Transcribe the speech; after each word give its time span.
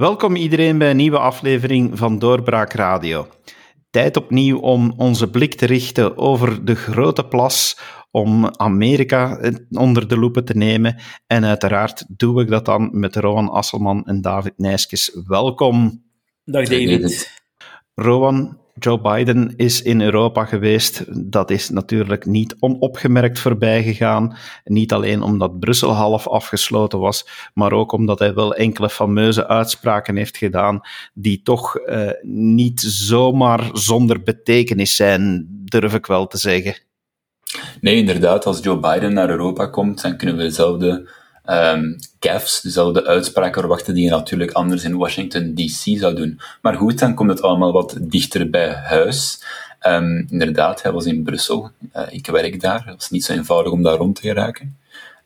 Welkom 0.00 0.36
iedereen 0.36 0.78
bij 0.78 0.90
een 0.90 0.96
nieuwe 0.96 1.18
aflevering 1.18 1.98
van 1.98 2.18
Doorbraak 2.18 2.72
Radio. 2.72 3.28
Tijd 3.90 4.16
opnieuw 4.16 4.58
om 4.58 4.94
onze 4.96 5.30
blik 5.30 5.54
te 5.54 5.66
richten 5.66 6.16
over 6.16 6.64
de 6.64 6.74
grote 6.74 7.26
plas, 7.26 7.78
om 8.10 8.46
Amerika 8.56 9.40
onder 9.70 10.08
de 10.08 10.18
loepen 10.18 10.44
te 10.44 10.56
nemen. 10.56 11.00
En 11.26 11.44
uiteraard 11.44 12.04
doe 12.16 12.42
ik 12.42 12.48
dat 12.48 12.64
dan 12.64 12.88
met 12.92 13.16
Rowan 13.16 13.48
Asselman 13.50 14.04
en 14.06 14.20
David 14.20 14.52
Nijskes. 14.56 15.20
Welkom. 15.26 16.04
Dag 16.44 16.68
David. 16.68 17.42
Rowan, 17.94 18.59
Joe 18.80 19.00
Biden 19.00 19.52
is 19.56 19.82
in 19.82 20.00
Europa 20.00 20.44
geweest. 20.44 21.04
Dat 21.30 21.50
is 21.50 21.68
natuurlijk 21.68 22.26
niet 22.26 22.56
onopgemerkt 22.58 23.38
voorbij 23.38 23.82
gegaan. 23.82 24.36
Niet 24.64 24.92
alleen 24.92 25.22
omdat 25.22 25.60
Brussel 25.60 25.92
half 25.92 26.28
afgesloten 26.28 26.98
was, 26.98 27.50
maar 27.54 27.72
ook 27.72 27.92
omdat 27.92 28.18
hij 28.18 28.34
wel 28.34 28.54
enkele 28.54 28.90
fameuze 28.90 29.48
uitspraken 29.48 30.16
heeft 30.16 30.36
gedaan 30.36 30.80
die 31.14 31.42
toch 31.42 31.78
uh, 31.78 32.10
niet 32.22 32.80
zomaar 32.80 33.70
zonder 33.72 34.22
betekenis 34.22 34.96
zijn, 34.96 35.46
durf 35.64 35.94
ik 35.94 36.06
wel 36.06 36.26
te 36.26 36.38
zeggen. 36.38 36.74
Nee, 37.80 37.96
inderdaad. 37.96 38.46
Als 38.46 38.62
Joe 38.62 38.78
Biden 38.78 39.12
naar 39.12 39.30
Europa 39.30 39.66
komt, 39.66 40.02
dan 40.02 40.16
kunnen 40.16 40.36
we 40.36 40.42
dezelfde 40.42 41.08
um, 41.50 41.96
gaffes, 42.20 42.60
dezelfde 42.60 43.06
uitspraken 43.06 43.60
verwachten 43.60 43.94
die 43.94 44.04
je 44.04 44.10
natuurlijk 44.10 44.52
anders 44.52 44.84
in 44.84 44.96
Washington 44.96 45.54
DC 45.54 45.98
zou 45.98 46.14
doen. 46.14 46.40
Maar 46.62 46.74
goed, 46.74 46.98
dan 46.98 47.14
komt 47.14 47.30
het 47.30 47.42
allemaal 47.42 47.72
wat 47.72 47.96
dichter 48.00 48.50
bij 48.50 48.72
huis. 48.72 49.44
Um, 49.86 50.26
inderdaad, 50.30 50.82
hij 50.82 50.92
was 50.92 51.04
in 51.04 51.22
Brussel. 51.22 51.70
Uh, 51.96 52.02
ik 52.10 52.26
werk 52.26 52.60
daar. 52.60 52.84
Het 52.86 52.94
was 52.94 53.10
niet 53.10 53.24
zo 53.24 53.32
eenvoudig 53.32 53.72
om 53.72 53.82
daar 53.82 53.96
rond 53.96 54.16
te 54.16 54.22
geraken. 54.22 54.78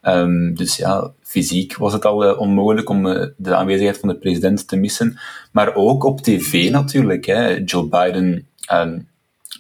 Um, 0.03 0.55
dus 0.55 0.77
ja, 0.77 1.13
fysiek 1.23 1.77
was 1.77 1.93
het 1.93 2.05
al 2.05 2.31
uh, 2.31 2.41
onmogelijk 2.41 2.89
om 2.89 3.07
uh, 3.07 3.27
de 3.37 3.55
aanwezigheid 3.55 3.99
van 3.99 4.09
de 4.09 4.17
president 4.17 4.69
te 4.69 4.77
missen. 4.77 5.19
Maar 5.53 5.75
ook 5.75 6.05
op 6.05 6.21
tv 6.21 6.71
natuurlijk. 6.71 7.25
Hè. 7.25 7.63
Joe 7.65 7.89
Biden 7.89 8.49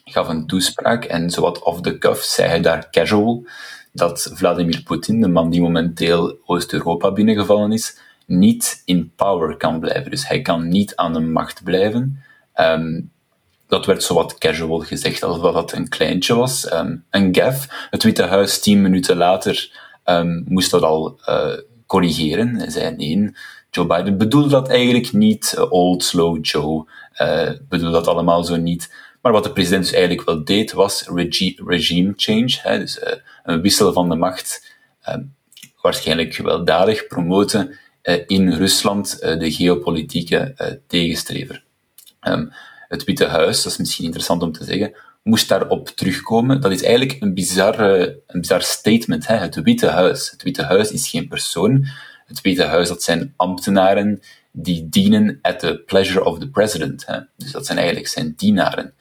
gaf 0.05 0.29
een 0.29 0.47
toespraak 0.47 1.05
en 1.05 1.31
zowat 1.31 1.62
off 1.62 1.81
the 1.81 1.98
cuff 1.98 2.23
zei 2.23 2.48
hij 2.48 2.61
daar 2.61 2.91
casual 2.91 3.47
dat 3.95 4.31
Vladimir 4.34 4.83
Poetin, 4.83 5.20
de 5.20 5.28
man 5.28 5.50
die 5.50 5.61
momenteel 5.61 6.39
Oost-Europa 6.45 7.12
binnengevallen 7.12 7.73
is, 7.73 7.98
niet 8.27 8.83
in 8.84 9.12
power 9.17 9.56
kan 9.56 9.81
blijven. 9.81 10.11
Dus 10.11 10.28
hij 10.28 10.42
kan 10.42 10.69
niet 10.69 10.97
aan 10.97 11.12
de 11.12 11.20
macht 11.20 11.64
blijven. 11.64 12.23
Um, 12.55 13.11
dat 13.67 13.86
werd 13.86 14.03
zowat 14.03 14.39
casual 14.39 14.78
gezegd, 14.78 15.23
alsof 15.23 15.53
dat 15.53 15.73
een 15.73 15.89
kleintje 15.89 16.34
was. 16.34 16.73
Um, 16.73 17.05
een 17.11 17.34
gaf. 17.34 17.86
Het 17.91 18.03
Witte 18.03 18.23
Huis 18.23 18.61
tien 18.61 18.83
minuten 18.83 19.17
later 19.17 19.70
um, 20.05 20.45
moest 20.48 20.70
dat 20.70 20.83
al 20.83 21.20
uh, 21.29 21.58
corrigeren. 21.86 22.55
Hij 22.55 22.70
zei 22.70 22.97
nee, 22.97 23.34
Joe 23.70 23.86
Biden 23.86 24.19
bedoelde 24.19 24.48
dat 24.48 24.69
eigenlijk 24.69 25.12
niet. 25.12 25.55
Uh, 25.56 25.73
old, 25.73 26.05
slow 26.05 26.39
Joe 26.45 26.86
uh, 27.23 27.51
bedoelde 27.69 27.92
dat 27.92 28.06
allemaal 28.06 28.45
zo 28.45 28.56
niet. 28.56 28.92
Maar 29.25 29.33
wat 29.33 29.44
de 29.44 29.53
president 29.53 29.83
dus 29.83 29.92
eigenlijk 29.92 30.27
wel 30.27 30.44
deed, 30.44 30.72
was 30.72 31.08
regime 31.67 32.12
change, 32.17 32.78
dus 32.78 32.98
uh, 32.98 33.12
een 33.44 33.61
wissel 33.61 33.92
van 33.92 34.08
de 34.08 34.14
macht, 34.14 34.75
uh, 35.08 35.14
waarschijnlijk 35.80 36.34
gewelddadig 36.34 37.06
promoten 37.06 37.78
uh, 38.02 38.22
in 38.27 38.52
Rusland 38.52 39.19
de 39.20 39.52
geopolitieke 39.52 40.55
tegenstrever. 40.86 41.64
Um, 42.20 42.52
het 42.89 43.05
Witte 43.05 43.27
Huis, 43.27 43.62
dat 43.62 43.72
is 43.72 43.78
misschien 43.78 44.05
interessant 44.05 44.42
om 44.42 44.52
te 44.52 44.64
zeggen, 44.64 44.95
moest 45.22 45.48
daarop 45.48 45.89
terugkomen. 45.89 46.61
Dat 46.61 46.72
is 46.72 46.83
eigenlijk 46.83 47.20
een 47.20 47.34
bizar, 47.34 47.80
een 47.80 48.40
bizar 48.40 48.63
statement. 48.63 49.27
Hè? 49.27 49.36
Het 49.36 49.63
Witte 49.63 49.89
Huis. 49.89 50.30
Het 50.30 50.42
Witte 50.42 50.63
Huis 50.63 50.90
is 50.90 51.08
geen 51.08 51.29
persoon. 51.29 51.86
Het 52.27 52.40
Witte 52.40 52.64
Huis, 52.64 52.89
dat 52.89 53.02
zijn 53.02 53.34
ambtenaren 53.36 54.20
die 54.52 54.89
dienen 54.89 55.39
at 55.42 55.58
the 55.58 55.83
pleasure 55.86 56.24
of 56.24 56.39
the 56.39 56.48
president. 56.48 57.07
Hè? 57.07 57.18
Dus 57.36 57.52
dat 57.52 57.67
zijn 57.67 57.79
eigenlijk 57.79 58.08
zijn 58.08 58.33
dienaren. 58.36 58.95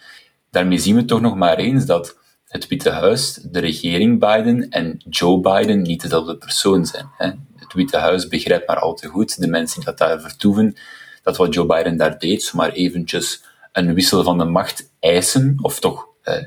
Daarmee 0.53 0.77
zien 0.77 0.95
we 0.95 1.05
toch 1.05 1.21
nog 1.21 1.35
maar 1.35 1.57
eens 1.57 1.85
dat 1.85 2.17
het 2.47 2.67
Witte 2.67 2.89
Huis, 2.89 3.33
de 3.33 3.59
regering 3.59 4.19
Biden 4.19 4.69
en 4.69 5.01
Joe 5.09 5.39
Biden 5.39 5.81
niet 5.81 6.01
dezelfde 6.01 6.37
persoon 6.37 6.85
zijn. 6.85 7.09
Hè? 7.17 7.25
Het 7.55 7.73
Witte 7.73 7.97
Huis 7.97 8.27
begrijpt 8.27 8.67
maar 8.67 8.79
al 8.79 8.93
te 8.93 9.07
goed, 9.07 9.39
de 9.41 9.47
mensen 9.47 9.75
die 9.75 9.85
dat 9.85 9.97
daar 9.97 10.21
vertoeven, 10.21 10.75
dat 11.23 11.37
wat 11.37 11.53
Joe 11.53 11.65
Biden 11.65 11.97
daar 11.97 12.19
deed, 12.19 12.43
zomaar 12.43 12.71
eventjes 12.71 13.43
een 13.71 13.93
wissel 13.93 14.23
van 14.23 14.37
de 14.37 14.43
macht 14.43 14.89
eisen, 14.99 15.57
of 15.61 15.79
toch 15.79 16.07
eh, 16.21 16.43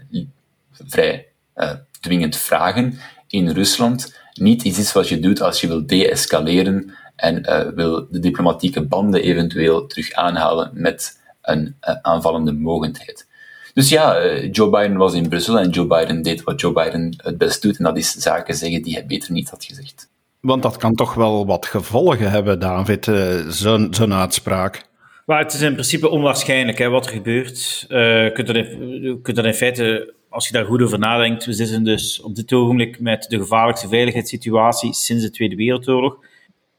vrij 0.71 1.29
eh, 1.55 1.73
dwingend 2.01 2.37
vragen 2.37 2.99
in 3.29 3.49
Rusland, 3.49 4.19
niet 4.33 4.63
iets 4.63 4.93
wat 4.93 5.09
je 5.09 5.21
doet 5.21 5.41
als 5.41 5.61
je 5.61 5.67
wil 5.67 5.87
deescaleren 5.87 6.95
en 7.17 7.39
uh, 7.39 7.69
wil 7.75 8.07
de 8.11 8.19
diplomatieke 8.19 8.83
banden 8.83 9.23
eventueel 9.23 9.87
terug 9.87 10.13
aanhalen 10.13 10.71
met 10.75 11.21
een 11.43 11.77
uh, 11.89 11.95
aanvallende 12.03 12.53
mogendheid. 12.53 13.27
Dus 13.77 13.89
ja, 13.89 14.25
uh, 14.25 14.53
Joe 14.53 14.71
Biden 14.71 14.97
was 14.97 15.15
in 15.15 15.29
Brussel 15.29 15.59
en 15.59 15.71
Joe 15.71 15.87
Biden 15.87 16.23
deed 16.23 16.43
wat 16.43 16.61
Joe 16.61 16.73
Biden 16.73 17.15
het 17.17 17.39
best 17.39 17.63
doet, 17.63 17.79
en 17.79 17.85
dat 17.85 17.97
is 17.97 18.13
zaken 18.13 18.55
zeggen 18.55 18.83
die 18.83 18.93
hij 18.95 19.07
beter 19.07 19.33
niet 19.33 19.51
had 19.51 19.65
gezegd. 19.65 20.09
Want 20.41 20.63
dat 20.63 20.77
kan 20.77 20.95
toch 20.95 21.15
wel 21.15 21.47
wat 21.47 21.67
gevolgen 21.67 22.31
hebben, 22.31 22.61
David, 22.61 23.11
zo'n 23.49 23.89
zo'n 23.91 24.15
uitspraak. 24.15 24.83
Maar 25.27 25.39
het 25.39 25.53
is 25.53 25.61
in 25.61 25.73
principe 25.73 26.09
onwaarschijnlijk 26.09 26.79
hè, 26.79 26.89
wat 26.89 27.07
er 27.07 27.13
gebeurt. 27.13 27.85
je 27.89 28.31
kunt 28.35 28.47
dat, 28.47 28.57
in, 28.57 29.19
kunt 29.23 29.37
dat 29.37 29.45
in 29.45 29.55
feite, 29.55 30.15
als 30.29 30.47
je 30.47 30.53
daar 30.53 30.65
goed 30.65 30.83
over 30.83 30.99
nadenkt, 30.99 31.45
we 31.45 31.53
zitten 31.53 31.85
dus 31.85 32.21
op 32.21 32.35
dit 32.35 32.53
ogenblik 32.53 33.01
met 33.01 33.27
de 33.29 33.39
gevaarlijkste 33.39 33.89
veiligheidssituatie 33.89 34.95
sinds 34.95 35.25
de 35.25 35.31
Tweede 35.31 35.57
Wereldoorlog 35.57 36.19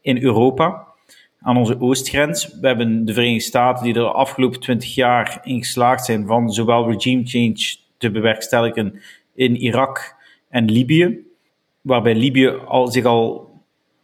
in 0.00 0.22
Europa, 0.22 0.87
aan 1.48 1.56
onze 1.56 1.80
oostgrens. 1.80 2.58
We 2.60 2.66
hebben 2.66 3.04
de 3.04 3.12
Verenigde 3.12 3.44
Staten 3.44 3.84
die 3.84 3.94
er 3.94 4.00
de 4.00 4.12
afgelopen 4.12 4.60
twintig 4.60 4.94
jaar 4.94 5.40
in 5.42 5.58
geslaagd 5.58 6.04
zijn 6.04 6.26
van 6.26 6.50
zowel 6.50 6.90
regime 6.90 7.26
change 7.26 7.76
te 7.98 8.10
bewerkstelligen 8.10 9.00
in 9.34 9.56
Irak 9.56 10.16
en 10.48 10.70
Libië, 10.70 11.18
waarbij 11.80 12.14
Libië 12.14 12.48
al, 12.48 12.86
zich 12.88 13.04
al 13.04 13.50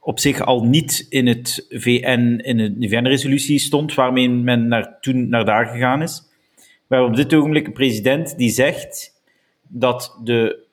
op 0.01 0.19
zich 0.19 0.41
al 0.41 0.65
niet 0.65 1.07
in 1.09 1.27
het 1.27 1.67
VN, 1.69 2.41
in 2.43 2.77
de 2.79 2.89
VN-resolutie 2.89 3.59
stond, 3.59 3.95
waarmee 3.95 4.31
men 4.31 4.69
naar, 4.69 5.01
toen 5.01 5.29
naar 5.29 5.45
daar 5.45 5.67
gegaan 5.67 6.03
is. 6.03 6.23
We 6.57 6.95
hebben 6.95 7.09
op 7.09 7.17
dit 7.17 7.35
ogenblik 7.35 7.67
een 7.67 7.73
president 7.73 8.39
die 8.39 8.51
zegt 8.51 9.23
dat 9.69 10.19
de 10.23 10.67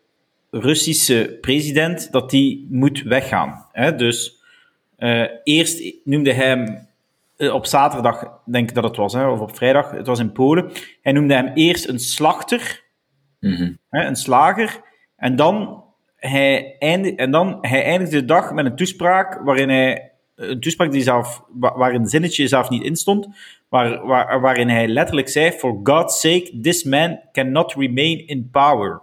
Russische 0.49 1.37
president 1.41 2.11
dat 2.11 2.29
die 2.29 2.67
moet 2.69 3.01
weggaan. 3.01 3.67
Dus 3.97 4.40
uh, 5.01 5.27
eerst 5.43 5.93
noemde 6.03 6.33
hij 6.33 6.47
hem 6.47 6.87
uh, 7.37 7.53
op 7.53 7.65
zaterdag, 7.65 8.41
denk 8.45 8.69
ik 8.69 8.75
dat 8.75 8.83
het 8.83 8.95
was, 8.95 9.13
hè, 9.13 9.27
of 9.27 9.39
op 9.39 9.55
vrijdag, 9.55 9.91
het 9.91 10.07
was 10.07 10.19
in 10.19 10.31
Polen. 10.31 10.71
Hij 11.01 11.11
noemde 11.11 11.33
hem 11.33 11.51
eerst 11.53 11.87
een 11.87 11.99
slachter, 11.99 12.83
mm 13.39 13.55
-hmm. 13.55 13.77
hè, 13.89 14.05
een 14.05 14.15
slager, 14.15 14.81
en 15.15 15.35
dan, 15.35 15.83
hij 16.15 16.75
eindig, 16.79 17.15
en 17.15 17.31
dan 17.31 17.57
hij 17.61 17.83
eindigde 17.83 18.19
de 18.19 18.25
dag 18.25 18.53
met 18.53 18.65
een 18.65 18.75
toespraak 18.75 19.41
waarin 19.43 19.69
hij, 19.69 20.11
een 20.35 20.59
toespraak 20.59 20.91
die 20.91 21.03
zelf, 21.03 21.43
waar 21.59 21.93
een 21.93 22.07
zinnetje 22.07 22.47
zelf 22.47 22.69
niet 22.69 22.83
in 22.83 22.95
stond, 22.95 23.27
waar, 23.69 24.05
waar, 24.05 24.41
waarin 24.41 24.69
hij 24.69 24.87
letterlijk 24.87 25.29
zei: 25.29 25.51
For 25.51 25.79
God's 25.83 26.19
sake, 26.19 26.59
this 26.61 26.83
man 26.83 27.19
cannot 27.31 27.73
remain 27.73 28.27
in 28.27 28.49
power. 28.51 29.01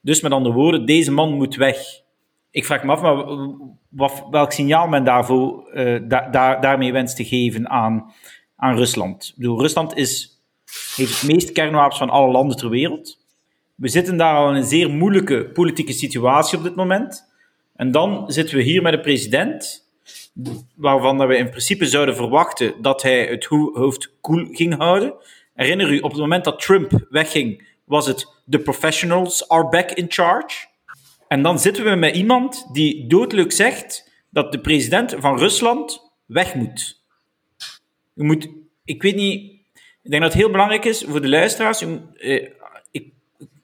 Dus 0.00 0.20
met 0.20 0.32
andere 0.32 0.54
woorden, 0.54 0.86
deze 0.86 1.12
man 1.12 1.32
moet 1.32 1.56
weg. 1.56 1.78
Ik 2.50 2.64
vraag 2.64 2.84
me 2.84 2.92
af, 2.92 3.00
maar 3.88 4.10
welk 4.30 4.52
signaal 4.52 4.88
men 4.88 5.04
daarvoor, 5.04 5.70
da, 6.08 6.28
daar, 6.30 6.60
daarmee 6.60 6.92
wenst 6.92 7.16
te 7.16 7.24
geven 7.24 7.68
aan, 7.68 8.12
aan 8.56 8.76
Rusland. 8.76 9.28
Ik 9.28 9.36
bedoel, 9.36 9.60
Rusland 9.60 9.96
is, 9.96 10.40
heeft 10.96 11.20
het 11.20 11.30
meest 11.30 11.52
kernwapens 11.52 11.98
van 11.98 12.10
alle 12.10 12.32
landen 12.32 12.56
ter 12.56 12.70
wereld. 12.70 13.18
We 13.74 13.88
zitten 13.88 14.16
daar 14.16 14.36
al 14.36 14.50
in 14.50 14.56
een 14.56 14.64
zeer 14.64 14.90
moeilijke 14.90 15.50
politieke 15.52 15.92
situatie 15.92 16.58
op 16.58 16.64
dit 16.64 16.74
moment. 16.74 17.28
En 17.76 17.90
dan 17.90 18.24
zitten 18.32 18.56
we 18.56 18.62
hier 18.62 18.82
met 18.82 18.92
een 18.92 19.00
president, 19.00 19.88
waarvan 20.74 21.26
we 21.26 21.36
in 21.36 21.50
principe 21.50 21.86
zouden 21.86 22.16
verwachten 22.16 22.82
dat 22.82 23.02
hij 23.02 23.26
het 23.26 23.44
hoofd 23.44 24.12
koel 24.20 24.48
ging 24.50 24.76
houden. 24.76 25.14
Herinner 25.54 25.92
u, 25.92 25.98
op 25.98 26.10
het 26.10 26.20
moment 26.20 26.44
dat 26.44 26.60
Trump 26.60 27.06
wegging, 27.10 27.68
was 27.84 28.06
het 28.06 28.26
the 28.48 28.58
professionals 28.58 29.48
are 29.48 29.68
back 29.68 29.90
in 29.90 30.06
charge. 30.08 30.68
En 31.30 31.42
dan 31.42 31.58
zitten 31.58 31.84
we 31.84 31.94
met 31.94 32.16
iemand 32.16 32.68
die 32.72 33.06
doodleuk 33.06 33.52
zegt 33.52 34.10
dat 34.30 34.52
de 34.52 34.60
president 34.60 35.14
van 35.18 35.38
Rusland 35.38 36.12
weg 36.26 36.54
moet. 36.54 37.02
Je 38.12 38.24
moet, 38.24 38.48
ik 38.84 39.02
weet 39.02 39.16
niet, 39.16 39.52
ik 40.02 40.10
denk 40.10 40.22
dat 40.22 40.32
het 40.32 40.40
heel 40.42 40.50
belangrijk 40.50 40.84
is 40.84 41.04
voor 41.08 41.20
de 41.20 41.28
luisteraars. 41.28 41.82
Eh, 42.14 42.48
ik, 42.90 43.12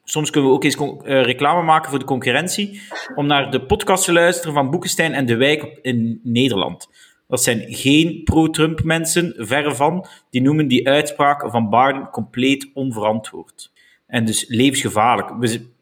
soms 0.05 0.31
kunnen 0.31 0.51
we 0.51 0.57
ook 0.57 0.65
eens 0.65 0.77
eh, 0.77 1.23
reclame 1.23 1.63
maken 1.63 1.91
voor 1.91 1.99
de 1.99 2.05
concurrentie. 2.05 2.81
Om 3.15 3.27
naar 3.27 3.51
de 3.51 3.67
podcast 3.67 4.05
te 4.05 4.13
luisteren 4.13 4.55
van 4.55 4.71
Boekenstein 4.71 5.15
en 5.15 5.27
De 5.27 5.37
Wijk 5.37 5.79
in 5.83 6.21
Nederland. 6.23 6.89
Dat 7.29 7.43
zijn 7.43 7.65
geen 7.69 8.23
pro-Trump 8.25 8.83
mensen, 8.85 9.35
verre 9.37 9.75
van. 9.75 10.07
Die 10.31 10.43
noemen 10.43 10.69
die 10.69 10.89
uitspraak 10.89 11.51
van 11.51 11.71
Biden 11.71 12.11
compleet 12.11 12.71
onverantwoord. 12.75 13.73
En 14.07 14.25
dus 14.25 14.45
levensgevaarlijk. 14.49 15.31
We, 15.39 15.75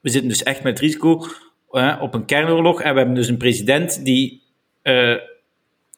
we 0.00 0.10
zitten 0.10 0.28
dus 0.28 0.42
echt 0.42 0.62
met 0.62 0.78
risico 0.78 1.26
op 2.00 2.14
een 2.14 2.24
kernoorlog. 2.24 2.82
En 2.82 2.92
we 2.92 2.98
hebben 2.98 3.16
dus 3.16 3.28
een 3.28 3.36
president 3.36 4.04
die 4.04 4.42
uh, 4.82 5.16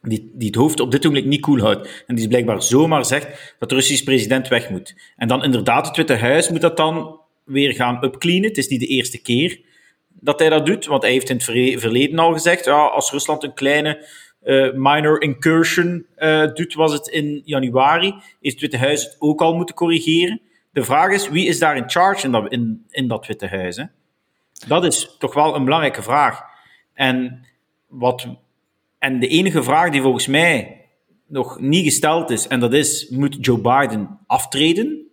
die, 0.02 0.30
die 0.34 0.46
het 0.46 0.56
hoofd 0.56 0.80
op 0.80 0.90
dit 0.90 1.04
moment 1.04 1.26
niet 1.26 1.40
cool 1.40 1.60
houdt. 1.60 2.04
En 2.06 2.14
die 2.14 2.28
blijkbaar 2.28 2.62
zomaar 2.62 3.04
zegt 3.04 3.54
dat 3.58 3.68
de 3.68 3.74
Russische 3.74 4.04
president 4.04 4.48
weg 4.48 4.70
moet. 4.70 4.94
En 5.16 5.28
dan 5.28 5.44
inderdaad, 5.44 5.86
het 5.86 5.96
Witte 5.96 6.14
Huis 6.14 6.48
moet 6.48 6.60
dat 6.60 6.76
dan 6.76 7.20
weer 7.44 7.74
gaan 7.74 8.04
upcleanen. 8.04 8.48
Het 8.48 8.58
is 8.58 8.68
niet 8.68 8.80
de 8.80 8.86
eerste 8.86 9.22
keer 9.22 9.60
dat 10.08 10.38
hij 10.38 10.48
dat 10.48 10.66
doet, 10.66 10.86
want 10.86 11.02
hij 11.02 11.12
heeft 11.12 11.28
in 11.28 11.36
het 11.36 11.80
verleden 11.80 12.18
al 12.18 12.32
gezegd, 12.32 12.64
ja, 12.64 12.86
als 12.86 13.10
Rusland 13.10 13.42
een 13.42 13.54
kleine 13.54 14.06
uh, 14.44 14.72
minor 14.72 15.20
incursion 15.20 16.06
uh, 16.18 16.54
doet, 16.54 16.74
was 16.74 16.92
het 16.92 17.08
in 17.08 17.42
januari, 17.44 18.14
is 18.40 18.52
het 18.52 18.60
Witte 18.60 18.76
Huis 18.76 19.04
het 19.04 19.16
ook 19.18 19.40
al 19.40 19.54
moeten 19.54 19.74
corrigeren. 19.74 20.40
De 20.72 20.84
vraag 20.84 21.12
is, 21.12 21.28
wie 21.28 21.46
is 21.46 21.58
daar 21.58 21.76
in 21.76 21.90
charge 21.90 22.26
in 22.26 22.32
dat, 22.32 22.52
in, 22.52 22.86
in 22.90 23.08
dat 23.08 23.26
Witte 23.26 23.46
Huis? 23.46 23.76
Hè? 23.76 23.84
Dat 24.66 24.84
is 24.84 25.16
toch 25.18 25.34
wel 25.34 25.54
een 25.54 25.64
belangrijke 25.64 26.02
vraag. 26.02 26.42
En, 26.94 27.46
wat, 27.86 28.26
en 28.98 29.20
de 29.20 29.28
enige 29.28 29.62
vraag 29.62 29.90
die 29.90 30.02
volgens 30.02 30.26
mij 30.26 30.80
nog 31.26 31.60
niet 31.60 31.84
gesteld 31.84 32.30
is, 32.30 32.46
en 32.46 32.60
dat 32.60 32.72
is, 32.72 33.08
moet 33.08 33.36
Joe 33.40 33.58
Biden 33.58 34.18
aftreden? 34.26 35.06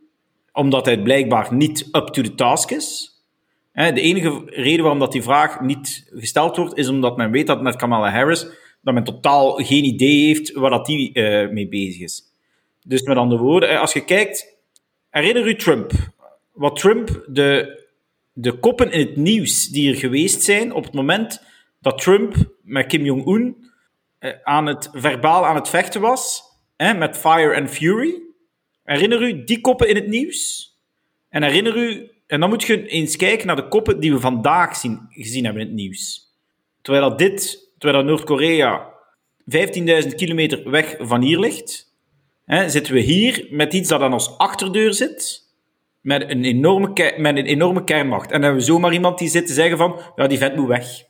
Omdat 0.51 0.85
hij 0.85 1.01
blijkbaar 1.01 1.53
niet 1.53 1.87
up 1.91 2.07
to 2.07 2.21
the 2.21 2.35
task 2.35 2.71
is. 2.71 3.13
De 3.73 4.01
enige 4.01 4.41
reden 4.45 4.81
waarom 4.81 4.99
dat 4.99 5.11
die 5.11 5.23
vraag 5.23 5.61
niet 5.61 6.09
gesteld 6.13 6.57
wordt, 6.57 6.77
is 6.77 6.87
omdat 6.87 7.17
men 7.17 7.31
weet 7.31 7.47
dat 7.47 7.61
met 7.61 7.75
Kamala 7.75 8.11
Harris, 8.11 8.47
dat 8.81 8.93
men 8.93 9.03
totaal 9.03 9.53
geen 9.53 9.83
idee 9.83 10.25
heeft 10.25 10.51
waar 10.53 10.69
dat 10.69 10.85
die 10.85 11.09
uh, 11.13 11.49
mee 11.49 11.67
bezig 11.67 12.01
is. 12.01 12.23
Dus 12.83 13.01
met 13.01 13.17
andere 13.17 13.41
woorden, 13.41 13.79
als 13.79 13.93
je 13.93 14.05
kijkt, 14.05 14.57
herinner 15.09 15.47
u 15.47 15.55
Trump. 15.55 15.91
Wat 16.53 16.75
Trump, 16.75 17.23
de, 17.27 17.79
de 18.33 18.59
koppen 18.59 18.91
in 18.91 18.99
het 18.99 19.15
nieuws 19.15 19.67
die 19.67 19.89
er 19.91 19.97
geweest 19.97 20.41
zijn 20.41 20.73
op 20.73 20.83
het 20.83 20.93
moment 20.93 21.43
dat 21.79 22.01
Trump 22.01 22.35
met 22.61 22.85
Kim 22.85 23.03
Jong-un 23.03 23.71
uh, 24.19 24.31
aan 24.43 24.65
het 24.65 24.89
verbaal 24.93 25.45
aan 25.45 25.55
het 25.55 25.69
vechten 25.69 26.01
was, 26.01 26.43
hè, 26.75 26.93
met 26.93 27.17
Fire 27.17 27.55
and 27.55 27.69
Fury. 27.69 28.21
Herinner 28.83 29.21
u 29.21 29.43
die 29.43 29.61
koppen 29.61 29.87
in 29.87 29.95
het 29.95 30.07
nieuws? 30.07 30.73
En 31.29 31.43
herinner 31.43 31.77
u 31.77 32.09
en 32.29 32.39
dan 32.39 32.49
moet 32.49 32.63
je 32.63 32.87
eens 32.87 33.15
kijken 33.15 33.47
naar 33.47 33.55
de 33.55 33.67
koppen 33.67 33.99
die 33.99 34.11
we 34.11 34.19
vandaag 34.19 34.75
zien, 34.75 35.07
gezien 35.09 35.43
hebben 35.43 35.61
in 35.61 35.67
het 35.67 35.77
nieuws. 35.77 36.33
Terwijl 36.81 37.09
dat 37.09 37.17
dit, 37.17 37.69
terwijl 37.77 38.03
Noord-Korea 38.03 38.93
15.000 39.39 40.15
kilometer 40.15 40.69
weg 40.69 40.95
van 40.99 41.21
hier 41.21 41.39
ligt, 41.39 41.88
hè, 42.55 42.69
zitten 42.69 42.93
we 42.93 42.99
hier 42.99 43.47
met 43.49 43.73
iets 43.73 43.89
dat 43.89 44.01
aan 44.01 44.13
ons 44.13 44.37
achterdeur 44.37 44.93
zit, 44.93 45.47
met 46.01 46.29
een 46.29 46.43
enorme, 46.43 47.13
met 47.17 47.37
een 47.37 47.45
enorme 47.45 47.83
kernmacht. 47.83 48.25
En 48.25 48.31
dan 48.31 48.41
hebben 48.41 48.59
we 48.59 48.65
zomaar 48.65 48.93
iemand 48.93 49.17
die 49.17 49.29
zit 49.29 49.47
te 49.47 49.53
zeggen 49.53 49.77
van, 49.77 49.99
ja, 50.15 50.27
die 50.27 50.37
vent 50.37 50.55
moet 50.55 50.67
weg. 50.67 51.03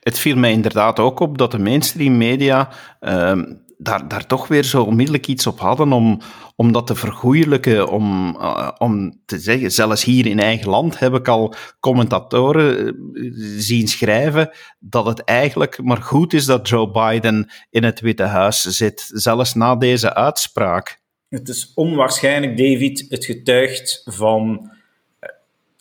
Het 0.00 0.18
viel 0.18 0.36
mij 0.36 0.52
inderdaad 0.52 0.98
ook 0.98 1.20
op 1.20 1.38
dat 1.38 1.50
de 1.50 1.58
mainstream 1.58 2.16
media 2.16 2.68
uh, 3.00 3.42
daar, 3.78 4.08
daar 4.08 4.26
toch 4.26 4.48
weer 4.48 4.62
zo 4.62 4.82
onmiddellijk 4.82 5.26
iets 5.26 5.46
op 5.46 5.60
hadden 5.60 5.92
om, 5.92 6.20
om 6.60 6.72
dat 6.72 6.86
te 6.86 6.94
vergoeilijken, 6.94 7.88
om, 7.88 8.36
uh, 8.36 8.70
om 8.78 9.20
te 9.26 9.38
zeggen, 9.38 9.70
zelfs 9.70 10.04
hier 10.04 10.26
in 10.26 10.38
eigen 10.38 10.68
land 10.68 10.98
heb 10.98 11.14
ik 11.14 11.28
al 11.28 11.54
commentatoren 11.78 12.96
uh, 13.12 13.32
zien 13.58 13.88
schrijven 13.88 14.50
dat 14.78 15.06
het 15.06 15.24
eigenlijk 15.24 15.82
maar 15.82 16.02
goed 16.02 16.32
is 16.32 16.44
dat 16.44 16.68
Joe 16.68 16.90
Biden 16.90 17.50
in 17.70 17.84
het 17.84 18.00
Witte 18.00 18.22
Huis 18.22 18.62
zit, 18.62 19.10
zelfs 19.12 19.54
na 19.54 19.76
deze 19.76 20.14
uitspraak. 20.14 21.00
Het 21.28 21.48
is 21.48 21.72
onwaarschijnlijk, 21.74 22.56
David. 22.56 23.06
Het 23.08 23.24
getuigt 23.24 24.02
van. 24.04 24.70
Uh, 25.20 25.30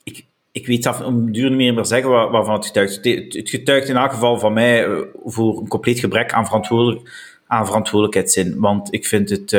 ik, 0.04 0.26
ik 0.52 0.68
weet 0.68 0.84
zelf 0.84 1.02
om 1.02 1.32
duur 1.32 1.52
niet 1.52 1.76
meer 1.76 1.86
zeggen 1.86 2.10
waarvan 2.10 2.56
het 2.56 2.66
getuigt. 2.66 2.96
Het 3.36 3.50
getuigt 3.50 3.90
in 3.90 3.98
elk 3.98 4.12
geval 4.12 4.40
van 4.40 4.54
mij 4.54 4.88
voor 5.24 5.60
een 5.60 5.68
compleet 5.68 6.00
gebrek 6.00 6.34
aan 6.34 6.46
verantwoordelijkheid 6.46 7.38
aan 7.48 7.66
verantwoordelijkheidszin. 7.66 8.60
Want 8.60 8.94
ik 8.94 9.06
vind 9.06 9.30
het, 9.30 9.54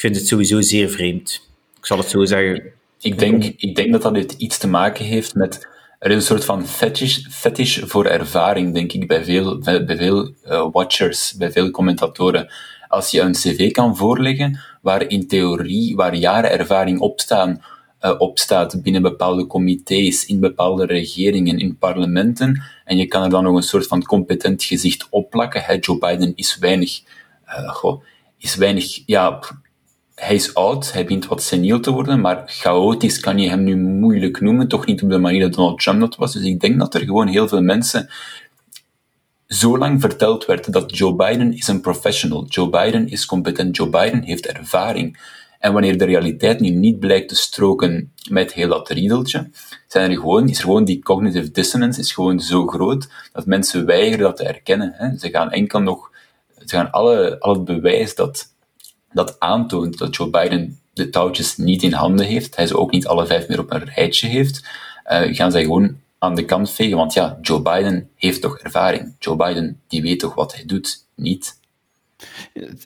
ik 0.00 0.06
vind 0.06 0.18
het 0.18 0.28
sowieso 0.28 0.60
zeer 0.60 0.88
vreemd. 0.88 1.50
Ik 1.76 1.86
zal 1.86 1.98
het 1.98 2.08
zo 2.08 2.24
zeggen. 2.24 2.62
Ik 3.00 3.18
denk, 3.18 3.44
ik 3.44 3.76
denk 3.76 3.92
dat 3.92 4.02
dat 4.02 4.32
iets 4.32 4.58
te 4.58 4.68
maken 4.68 5.04
heeft 5.04 5.34
met. 5.34 5.68
Er 5.98 6.10
is 6.10 6.16
een 6.16 6.22
soort 6.22 6.44
van 6.44 6.66
fetish, 6.66 7.18
fetish 7.30 7.78
voor 7.78 8.06
ervaring, 8.06 8.74
denk 8.74 8.92
ik, 8.92 9.08
bij 9.08 9.24
veel, 9.24 9.58
bij 9.58 9.96
veel 9.96 10.32
uh, 10.44 10.68
watchers, 10.72 11.34
bij 11.38 11.52
veel 11.52 11.70
commentatoren. 11.70 12.52
Als 12.88 13.10
je 13.10 13.20
een 13.20 13.32
cv 13.32 13.70
kan 13.70 13.96
voorleggen 13.96 14.60
waar 14.82 15.08
in 15.08 15.26
theorie, 15.26 15.96
waar 15.96 16.14
jaren 16.14 16.50
ervaring 16.50 17.00
op 17.00 17.20
staan, 17.20 17.62
uh, 18.02 18.14
opstaat 18.18 18.82
binnen 18.82 19.02
bepaalde 19.02 19.46
comité's, 19.46 20.26
in 20.26 20.40
bepaalde 20.40 20.86
regeringen, 20.86 21.58
in 21.58 21.78
parlementen. 21.78 22.62
En 22.84 22.96
je 22.96 23.06
kan 23.06 23.22
er 23.22 23.30
dan 23.30 23.44
nog 23.44 23.56
een 23.56 23.62
soort 23.62 23.86
van 23.86 24.02
competent 24.02 24.62
gezicht 24.62 25.06
opplakken. 25.10 25.62
Hè, 25.62 25.76
Joe 25.80 25.98
Biden 25.98 26.32
is 26.34 26.58
weinig, 26.58 27.02
goh, 27.66 28.02
is 28.38 28.54
weinig, 28.54 29.02
ja, 29.06 29.40
hij 30.20 30.34
is 30.34 30.54
oud, 30.54 30.92
hij 30.92 31.04
begint 31.04 31.26
wat 31.26 31.42
seniel 31.42 31.80
te 31.80 31.90
worden, 31.90 32.20
maar 32.20 32.42
chaotisch 32.46 33.20
kan 33.20 33.38
je 33.38 33.48
hem 33.48 33.62
nu 33.62 33.76
moeilijk 33.76 34.40
noemen, 34.40 34.68
toch 34.68 34.86
niet 34.86 35.02
op 35.02 35.10
de 35.10 35.18
manier 35.18 35.40
dat 35.40 35.54
Donald 35.54 35.80
Trump 35.80 36.00
dat 36.00 36.16
was. 36.16 36.32
Dus 36.32 36.42
ik 36.42 36.60
denk 36.60 36.78
dat 36.78 36.94
er 36.94 37.00
gewoon 37.00 37.26
heel 37.26 37.48
veel 37.48 37.62
mensen 37.62 38.10
zo 39.46 39.78
lang 39.78 40.00
verteld 40.00 40.46
werd 40.46 40.72
dat 40.72 40.96
Joe 40.96 41.14
Biden 41.14 41.52
is 41.52 41.68
een 41.68 41.80
professional, 41.80 42.46
Joe 42.46 42.70
Biden 42.70 43.08
is 43.08 43.26
competent, 43.26 43.76
Joe 43.76 43.88
Biden 43.88 44.22
heeft 44.22 44.46
ervaring. 44.46 45.38
En 45.58 45.72
wanneer 45.72 45.98
de 45.98 46.04
realiteit 46.04 46.60
nu 46.60 46.70
niet 46.70 46.98
blijkt 46.98 47.28
te 47.28 47.36
stroken 47.36 48.12
met 48.30 48.52
heel 48.52 48.68
dat 48.68 48.88
riedeltje, 48.88 49.50
zijn 49.86 50.10
er 50.10 50.16
gewoon, 50.16 50.48
is 50.48 50.58
er 50.58 50.64
gewoon 50.64 50.84
die 50.84 51.02
cognitive 51.02 51.50
dissonance 51.50 52.00
is 52.00 52.12
gewoon 52.12 52.40
zo 52.40 52.66
groot 52.66 53.08
dat 53.32 53.46
mensen 53.46 53.86
weigeren 53.86 54.24
dat 54.24 54.36
te 54.36 54.44
erkennen. 54.44 54.92
Hè. 54.94 55.18
Ze 55.18 55.30
gaan 55.30 55.50
enkel 55.50 55.80
nog, 55.80 56.10
ze 56.58 56.76
gaan 56.76 56.90
alle, 56.90 57.40
al 57.40 57.54
het 57.54 57.64
bewijs 57.64 58.14
dat, 58.14 58.48
dat 59.12 59.36
aantoont 59.38 59.98
dat 59.98 60.16
Joe 60.16 60.30
Biden 60.30 60.78
de 60.92 61.10
touwtjes 61.10 61.56
niet 61.56 61.82
in 61.82 61.92
handen 61.92 62.26
heeft, 62.26 62.56
hij 62.56 62.66
ze 62.66 62.78
ook 62.78 62.90
niet 62.90 63.06
alle 63.06 63.26
vijf 63.26 63.48
meer 63.48 63.58
op 63.58 63.72
een 63.72 63.84
rijtje 63.84 64.28
heeft, 64.28 64.68
uh, 65.12 65.34
gaan 65.34 65.52
zij 65.52 65.62
gewoon 65.62 65.96
aan 66.18 66.34
de 66.34 66.44
kant 66.44 66.70
vegen. 66.70 66.96
Want 66.96 67.12
ja, 67.12 67.38
Joe 67.42 67.62
Biden 67.62 68.08
heeft 68.16 68.40
toch 68.40 68.58
ervaring. 68.58 69.14
Joe 69.18 69.36
Biden, 69.36 69.80
die 69.88 70.02
weet 70.02 70.20
toch 70.20 70.34
wat 70.34 70.54
hij 70.54 70.64
doet? 70.64 71.06
Niet. 71.14 71.58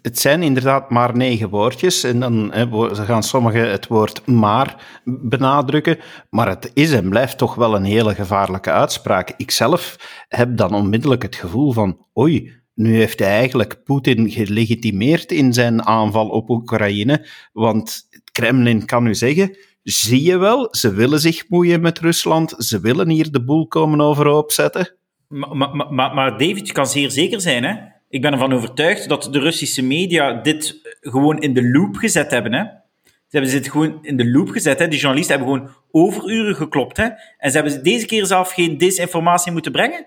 Het 0.02 0.18
zijn 0.18 0.42
inderdaad 0.42 0.90
maar 0.90 1.16
negen 1.16 1.48
woordjes 1.48 2.04
en 2.04 2.20
dan 2.20 2.50
gaan 2.92 3.22
sommigen 3.22 3.70
het 3.70 3.86
woord 3.86 4.26
maar 4.26 5.00
benadrukken, 5.04 5.98
maar 6.30 6.48
het 6.48 6.70
is 6.74 6.92
en 6.92 7.08
blijft 7.08 7.38
toch 7.38 7.54
wel 7.54 7.74
een 7.74 7.84
hele 7.84 8.14
gevaarlijke 8.14 8.70
uitspraak. 8.70 9.34
Ik 9.36 9.50
zelf 9.50 9.96
heb 10.28 10.56
dan 10.56 10.74
onmiddellijk 10.74 11.22
het 11.22 11.36
gevoel 11.36 11.72
van, 11.72 11.98
oei, 12.18 12.52
nu 12.74 12.94
heeft 12.94 13.18
hij 13.18 13.28
eigenlijk 13.28 13.84
Poetin 13.84 14.30
gelegitimeerd 14.30 15.32
in 15.32 15.52
zijn 15.52 15.86
aanval 15.86 16.28
op 16.28 16.50
Oekraïne, 16.50 17.26
want 17.52 18.06
het 18.10 18.30
Kremlin 18.32 18.86
kan 18.86 19.02
nu 19.02 19.14
zeggen, 19.14 19.56
zie 19.82 20.22
je 20.22 20.36
wel, 20.38 20.68
ze 20.70 20.94
willen 20.94 21.20
zich 21.20 21.48
moeien 21.48 21.80
met 21.80 21.98
Rusland, 21.98 22.54
ze 22.58 22.80
willen 22.80 23.08
hier 23.08 23.30
de 23.30 23.44
boel 23.44 23.66
komen 23.66 24.00
overhoop 24.00 24.52
zetten. 24.52 24.96
Maar, 25.28 25.76
maar, 25.76 26.14
maar, 26.14 26.30
David, 26.30 26.66
je 26.66 26.72
kan 26.72 26.86
zeer 26.86 27.10
zeker 27.10 27.40
zijn, 27.40 27.64
hè? 27.64 27.92
ik 28.14 28.20
ben 28.20 28.32
ervan 28.32 28.52
overtuigd 28.52 29.08
dat 29.08 29.28
de 29.30 29.38
Russische 29.38 29.82
media 29.82 30.32
dit 30.32 30.80
gewoon 31.00 31.38
in 31.38 31.54
de 31.54 31.70
loop 31.70 31.96
gezet 31.96 32.30
hebben. 32.30 32.52
Hè? 32.52 32.64
Ze 33.04 33.40
hebben 33.40 33.50
dit 33.50 33.70
gewoon 33.70 33.98
in 34.02 34.16
de 34.16 34.30
loop 34.30 34.48
gezet. 34.48 34.78
Hè? 34.78 34.88
Die 34.88 34.98
journalisten 34.98 35.36
hebben 35.36 35.54
gewoon 35.54 35.70
overuren 35.90 36.54
geklopt. 36.54 36.96
Hè? 36.96 37.08
En 37.38 37.50
ze 37.50 37.56
hebben 37.58 37.82
deze 37.82 38.06
keer 38.06 38.26
zelf 38.26 38.52
geen 38.52 38.78
desinformatie 38.78 39.52
moeten 39.52 39.72
brengen. 39.72 40.06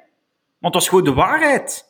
Want 0.59 0.73
dat 0.73 0.81
is 0.81 0.87
gewoon 0.87 1.03
de 1.03 1.13
waarheid. 1.13 1.86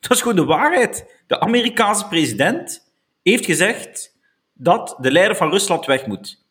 Dat 0.08 0.10
is 0.10 0.20
gewoon 0.20 0.36
de 0.36 0.44
waarheid. 0.44 1.22
De 1.26 1.40
Amerikaanse 1.40 2.08
president 2.08 2.92
heeft 3.22 3.44
gezegd 3.44 4.16
dat 4.52 4.96
de 5.00 5.10
leider 5.12 5.36
van 5.36 5.50
Rusland 5.50 5.86
weg 5.86 6.06
moet. 6.06 6.42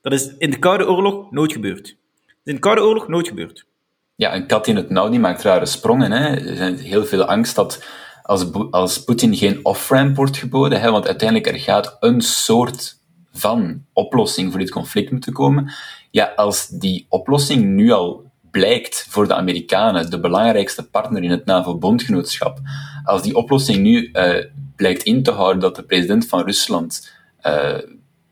Dat 0.00 0.12
is 0.12 0.36
in 0.36 0.50
de 0.50 0.58
Koude 0.58 0.88
Oorlog 0.88 1.30
nooit 1.30 1.52
gebeurd. 1.52 1.96
In 2.44 2.54
de 2.54 2.60
Koude 2.60 2.82
Oorlog 2.82 3.08
nooit 3.08 3.28
gebeurd. 3.28 3.66
Ja, 4.14 4.34
een 4.34 4.46
kat 4.46 4.66
in 4.66 4.76
het 4.76 4.90
nauw 4.90 5.08
die 5.08 5.20
maakt 5.20 5.42
rare 5.42 5.66
sprongen. 5.66 6.12
Hè. 6.12 6.48
Er 6.48 6.56
zijn 6.56 6.78
heel 6.78 7.04
veel 7.04 7.24
angst 7.24 7.54
dat 7.54 7.84
als, 8.22 8.46
als 8.70 9.04
Poetin 9.04 9.36
geen 9.36 9.60
off-ramp 9.62 10.16
wordt 10.16 10.36
geboden, 10.36 10.80
hè, 10.80 10.90
want 10.90 11.06
uiteindelijk 11.06 11.48
er 11.54 11.60
gaat 11.60 11.96
een 12.00 12.20
soort 12.20 12.98
van 13.32 13.84
oplossing 13.92 14.50
voor 14.50 14.60
dit 14.60 14.70
conflict 14.70 15.10
moeten 15.10 15.32
komen. 15.32 15.72
Ja, 16.10 16.32
als 16.36 16.68
die 16.68 17.06
oplossing 17.08 17.64
nu 17.64 17.90
al 17.90 18.31
blijkt 18.52 19.06
voor 19.08 19.28
de 19.28 19.34
Amerikanen 19.34 20.10
de 20.10 20.20
belangrijkste 20.20 20.88
partner 20.88 21.22
in 21.22 21.30
het 21.30 21.44
NAVO-bondgenootschap, 21.44 22.58
als 23.04 23.22
die 23.22 23.36
oplossing 23.36 23.78
nu 23.78 24.10
uh, 24.12 24.44
blijkt 24.76 25.02
in 25.02 25.22
te 25.22 25.30
houden 25.30 25.60
dat 25.60 25.76
de 25.76 25.82
president 25.82 26.26
van 26.26 26.44
Rusland, 26.44 27.12
uh, 27.46 27.78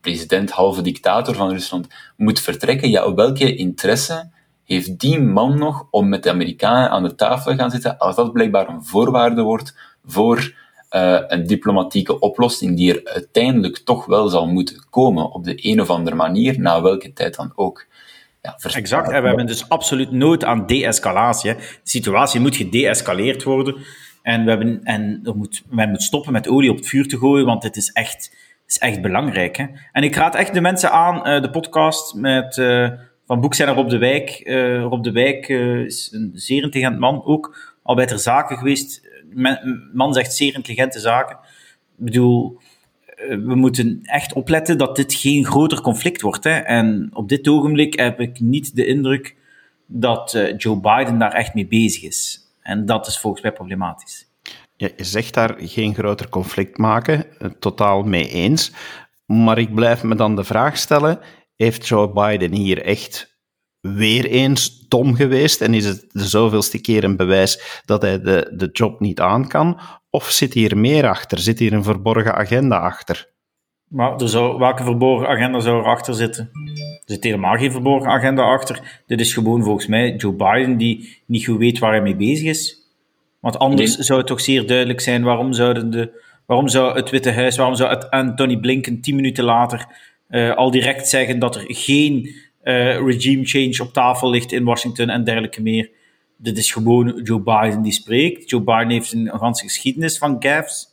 president, 0.01 0.51
halve 0.51 0.81
dictator 0.81 1.35
van 1.35 1.49
Rusland, 1.49 1.87
moet 2.17 2.39
vertrekken, 2.39 2.89
ja, 2.89 3.05
op 3.05 3.15
welke 3.15 3.55
interesse 3.55 4.29
heeft 4.63 4.99
die 4.99 5.19
man 5.19 5.57
nog 5.57 5.87
om 5.89 6.09
met 6.09 6.23
de 6.23 6.29
Amerikanen 6.29 6.89
aan 6.89 7.03
de 7.03 7.15
tafel 7.15 7.51
te 7.51 7.57
gaan 7.57 7.71
zitten, 7.71 7.97
als 7.97 8.15
dat 8.15 8.33
blijkbaar 8.33 8.69
een 8.69 8.83
voorwaarde 8.83 9.41
wordt 9.41 9.75
voor 10.05 10.53
uh, 10.91 11.19
een 11.27 11.47
diplomatieke 11.47 12.19
oplossing 12.19 12.77
die 12.77 13.01
er 13.01 13.13
uiteindelijk 13.13 13.77
toch 13.77 14.05
wel 14.05 14.27
zal 14.27 14.47
moeten 14.47 14.85
komen, 14.89 15.31
op 15.31 15.43
de 15.43 15.67
een 15.69 15.81
of 15.81 15.89
andere 15.89 16.15
manier, 16.15 16.59
na 16.59 16.81
welke 16.81 17.13
tijd 17.13 17.35
dan 17.35 17.51
ook. 17.55 17.85
Ja, 18.41 18.57
exact, 18.73 19.11
en 19.11 19.21
we 19.21 19.27
hebben 19.27 19.45
dus 19.45 19.69
absoluut 19.69 20.11
nood 20.11 20.43
aan 20.43 20.65
de-escalatie. 20.65 21.55
De 21.55 21.79
situatie 21.83 22.39
moet 22.39 22.55
gedeescaleerd 22.55 23.43
worden. 23.43 23.75
En, 24.21 24.43
we 24.43 24.49
hebben, 24.49 24.83
en 24.83 25.19
er 25.23 25.35
moet, 25.35 25.63
men 25.69 25.89
moet 25.89 26.01
stoppen 26.01 26.33
met 26.33 26.47
olie 26.47 26.69
op 26.69 26.75
het 26.75 26.87
vuur 26.87 27.07
te 27.07 27.17
gooien, 27.17 27.45
want 27.45 27.63
het 27.63 27.75
is 27.75 27.91
echt, 27.91 28.35
is 28.67 28.77
echt 28.77 29.01
belangrijk. 29.01 29.57
Hè? 29.57 29.65
En 29.91 30.03
ik 30.03 30.15
raad 30.15 30.35
echt 30.35 30.53
de 30.53 30.61
mensen 30.61 30.91
aan, 30.91 31.15
uh, 31.27 31.41
de 31.41 31.49
podcast 31.49 32.15
met, 32.15 32.57
uh, 32.57 32.89
van 33.25 33.41
Boekzijner 33.41 33.75
Rob 33.75 33.89
de 33.89 33.97
Wijk. 33.97 34.41
Uh, 34.43 34.81
Rob 34.81 35.03
de 35.03 35.11
Wijk 35.11 35.47
is 35.85 36.09
een 36.11 36.31
zeer 36.33 36.63
intelligent 36.63 36.99
man, 36.99 37.25
ook 37.25 37.75
al 37.83 37.95
bij 37.95 38.05
ter 38.05 38.19
zaken 38.19 38.57
geweest. 38.57 39.01
Men, 39.29 39.89
man 39.93 40.13
zegt 40.13 40.33
zeer 40.33 40.53
intelligente 40.53 40.99
zaken. 40.99 41.37
Ik 41.97 42.05
bedoel, 42.05 42.60
we 43.27 43.55
moeten 43.55 43.99
echt 44.03 44.33
opletten 44.33 44.77
dat 44.77 44.95
dit 44.95 45.13
geen 45.13 45.45
groter 45.45 45.81
conflict 45.81 46.21
wordt. 46.21 46.43
Hè? 46.43 46.57
En 46.57 47.09
op 47.13 47.29
dit 47.29 47.47
ogenblik 47.47 47.99
heb 47.99 48.19
ik 48.19 48.39
niet 48.39 48.75
de 48.75 48.85
indruk 48.85 49.35
dat 49.85 50.53
Joe 50.57 50.79
Biden 50.79 51.19
daar 51.19 51.33
echt 51.33 51.53
mee 51.53 51.67
bezig 51.67 52.03
is. 52.03 52.41
En 52.61 52.85
dat 52.85 53.07
is 53.07 53.19
volgens 53.19 53.43
mij 53.43 53.51
problematisch. 53.51 54.29
Je 54.75 54.93
zegt 54.97 55.33
daar 55.33 55.55
geen 55.57 55.93
groter 55.93 56.29
conflict 56.29 56.77
maken, 56.77 57.39
eh, 57.39 57.49
totaal 57.59 58.03
mee 58.03 58.29
eens. 58.29 58.71
Maar 59.25 59.57
ik 59.57 59.73
blijf 59.73 60.03
me 60.03 60.15
dan 60.15 60.35
de 60.35 60.43
vraag 60.43 60.77
stellen: 60.77 61.19
heeft 61.55 61.87
Joe 61.87 62.11
Biden 62.11 62.53
hier 62.53 62.81
echt 62.81 63.30
weer 63.81 64.25
eens 64.25 64.87
dom 64.87 65.15
geweest 65.15 65.61
en 65.61 65.73
is 65.73 65.85
het 65.85 66.05
de 66.11 66.27
zoveelste 66.27 66.81
keer 66.81 67.03
een 67.03 67.17
bewijs 67.17 67.81
dat 67.85 68.01
hij 68.01 68.21
de, 68.21 68.51
de 68.55 68.69
job 68.71 68.99
niet 68.99 69.19
aan 69.19 69.47
kan? 69.47 69.79
Of 70.09 70.29
zit 70.29 70.53
hier 70.53 70.77
meer 70.77 71.07
achter? 71.07 71.39
Zit 71.39 71.59
hier 71.59 71.73
een 71.73 71.83
verborgen 71.83 72.35
agenda 72.35 72.77
achter? 72.77 73.29
Maar 73.87 74.15
er 74.15 74.29
zou, 74.29 74.57
welke 74.57 74.83
verborgen 74.83 75.27
agenda 75.27 75.59
zou 75.59 75.79
erachter 75.79 76.13
zitten? 76.13 76.49
Er 76.73 77.01
zit 77.05 77.23
helemaal 77.23 77.57
geen 77.57 77.71
verborgen 77.71 78.09
agenda 78.09 78.43
achter. 78.43 79.01
Dit 79.07 79.19
is 79.19 79.33
gewoon 79.33 79.63
volgens 79.63 79.87
mij 79.87 80.15
Joe 80.15 80.33
Biden 80.33 80.77
die 80.77 81.17
niet 81.25 81.45
goed 81.45 81.57
weet 81.57 81.79
waar 81.79 81.91
hij 81.91 82.01
mee 82.01 82.15
bezig 82.15 82.47
is. 82.47 82.81
Want 83.39 83.59
anders 83.59 83.97
zou 83.97 84.19
het 84.19 84.27
toch 84.27 84.41
zeer 84.41 84.67
duidelijk 84.67 85.01
zijn 85.01 85.23
waarom, 85.23 85.53
zouden 85.53 85.89
de, 85.89 86.21
waarom 86.45 86.67
zou 86.67 86.95
het 86.95 87.09
Witte 87.09 87.31
Huis, 87.31 87.57
waarom 87.57 87.75
zou 87.75 87.89
het 87.89 88.09
Anthony 88.09 88.57
Blinken 88.57 89.01
tien 89.01 89.15
minuten 89.15 89.43
later 89.43 89.87
uh, 90.29 90.55
al 90.55 90.71
direct 90.71 91.07
zeggen 91.07 91.39
dat 91.39 91.55
er 91.55 91.63
geen 91.67 92.35
regime 92.63 93.45
change 93.45 93.77
op 93.81 93.93
tafel 93.93 94.29
ligt 94.29 94.51
in 94.51 94.63
Washington 94.63 95.09
en 95.09 95.23
dergelijke 95.23 95.61
meer. 95.61 95.89
Dit 96.37 96.57
is 96.57 96.71
gewoon 96.71 97.21
Joe 97.23 97.41
Biden 97.41 97.81
die 97.81 97.91
spreekt. 97.91 98.49
Joe 98.49 98.61
Biden 98.61 98.89
heeft 98.89 99.13
een 99.13 99.29
ganse 99.33 99.63
geschiedenis 99.63 100.17
van 100.17 100.35
gaffes. 100.39 100.87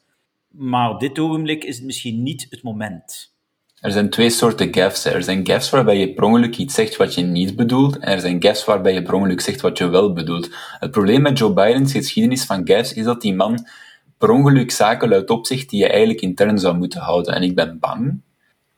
Maar 0.49 0.91
op 0.91 1.01
dit 1.01 1.19
ogenblik 1.19 1.65
is 1.65 1.77
het 1.77 1.85
misschien 1.85 2.23
niet 2.23 2.47
het 2.51 2.63
moment. 2.63 3.37
Er 3.81 3.93
zijn 3.93 4.11
twee 4.11 4.31
soorten 4.31 4.75
gaffes. 4.75 5.05
Er 5.05 5.23
zijn 5.23 5.47
gaffes 5.47 5.71
waarbij 5.71 5.99
je 5.99 6.15
per 6.15 6.25
ongeluk 6.25 6.57
iets 6.57 6.75
zegt 6.75 6.97
wat 6.97 7.15
je 7.15 7.23
niet 7.23 7.57
bedoelt, 7.57 7.99
en 7.99 8.13
er 8.13 8.21
zijn 8.21 8.43
gaffes 8.43 8.65
waarbij 8.65 8.93
je 8.93 9.03
per 9.03 9.15
ongeluk 9.15 9.41
zegt 9.41 9.61
wat 9.61 9.79
je 9.79 9.89
wel 9.89 10.13
bedoelt. 10.13 10.51
Het 10.79 10.91
probleem 10.91 11.23
met 11.23 11.39
Joe 11.39 11.53
Biden's 11.53 11.93
geschiedenis 11.93 12.45
van 12.45 12.67
gaffes 12.69 12.93
is 12.93 13.05
dat 13.05 13.21
die 13.21 13.35
man 13.35 13.67
per 14.19 14.71
zaken 14.71 15.09
luidt 15.09 15.31
op 15.31 15.47
zich 15.47 15.67
die 15.67 15.81
je 15.81 15.89
eigenlijk 15.89 16.21
intern 16.21 16.59
zou 16.59 16.77
moeten 16.77 17.01
houden. 17.01 17.35
En 17.35 17.43
ik 17.43 17.55
ben 17.55 17.79
bang 17.79 18.21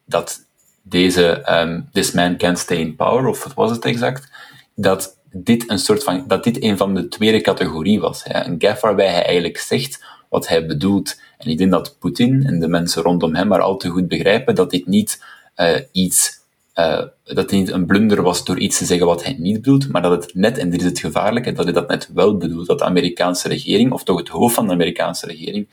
dat 0.07 0.50
deze 0.83 1.53
um, 1.61 1.89
This 1.93 2.13
Man 2.13 2.37
Can't 2.37 2.59
Stay 2.59 2.79
in 2.79 2.97
Power, 2.97 3.27
of 3.27 3.45
wat 3.45 3.55
was 3.55 3.71
het 3.71 3.85
exact, 3.85 4.33
dat 4.75 5.19
dit 5.33 5.71
een 5.71 5.79
soort 5.79 6.05
van, 6.05 6.25
dat 6.27 6.45
dit 6.45 6.63
een 6.63 6.77
van 6.77 6.95
de 6.95 7.09
tweede 7.09 7.41
categorie 7.41 8.01
was. 8.01 8.25
Hè? 8.25 8.45
Een 8.45 8.57
gaffe 8.59 8.87
waarbij 8.87 9.09
hij 9.09 9.25
eigenlijk 9.25 9.59
zegt 9.59 10.05
wat 10.29 10.49
hij 10.49 10.67
bedoelt. 10.67 11.21
En 11.39 11.51
ik 11.51 11.59
denk 11.59 11.71
dat 11.71 11.97
Poetin 11.99 12.47
en 12.47 12.61
de 12.61 12.69
mensen 12.69 13.03
rondom 13.03 13.35
hem 13.35 13.49
maar 13.49 13.61
al 13.61 13.77
te 13.77 13.89
goed 13.89 14.09
begrijpen 14.09 14.55
dat 14.55 14.71
dit 14.71 14.87
niet 14.87 15.25
uh, 15.57 15.77
iets, 15.93 16.41
uh, 16.75 17.03
dat 17.25 17.49
dit 17.49 17.51
niet 17.51 17.71
een 17.71 17.87
blunder 17.87 18.23
was 18.23 18.45
door 18.45 18.59
iets 18.59 18.79
te 18.79 18.85
zeggen 18.85 19.07
wat 19.07 19.25
hij 19.25 19.37
niet 19.39 19.55
bedoelt, 19.55 19.89
maar 19.89 20.03
dat 20.03 20.23
het 20.23 20.35
net, 20.35 20.59
en 20.59 20.71
dit 20.71 20.81
is 20.81 20.87
het 20.87 20.99
gevaarlijke, 20.99 21.53
dat 21.53 21.65
hij 21.65 21.73
dat 21.73 21.89
net 21.89 22.11
wel 22.15 22.37
bedoelt, 22.37 22.67
dat 22.67 22.79
de 22.79 22.85
Amerikaanse 22.85 23.49
regering, 23.49 23.93
of 23.93 24.05
toch 24.05 24.19
het 24.19 24.29
hoofd 24.29 24.55
van 24.55 24.67
de 24.67 24.73
Amerikaanse 24.73 25.27
regering, 25.27 25.69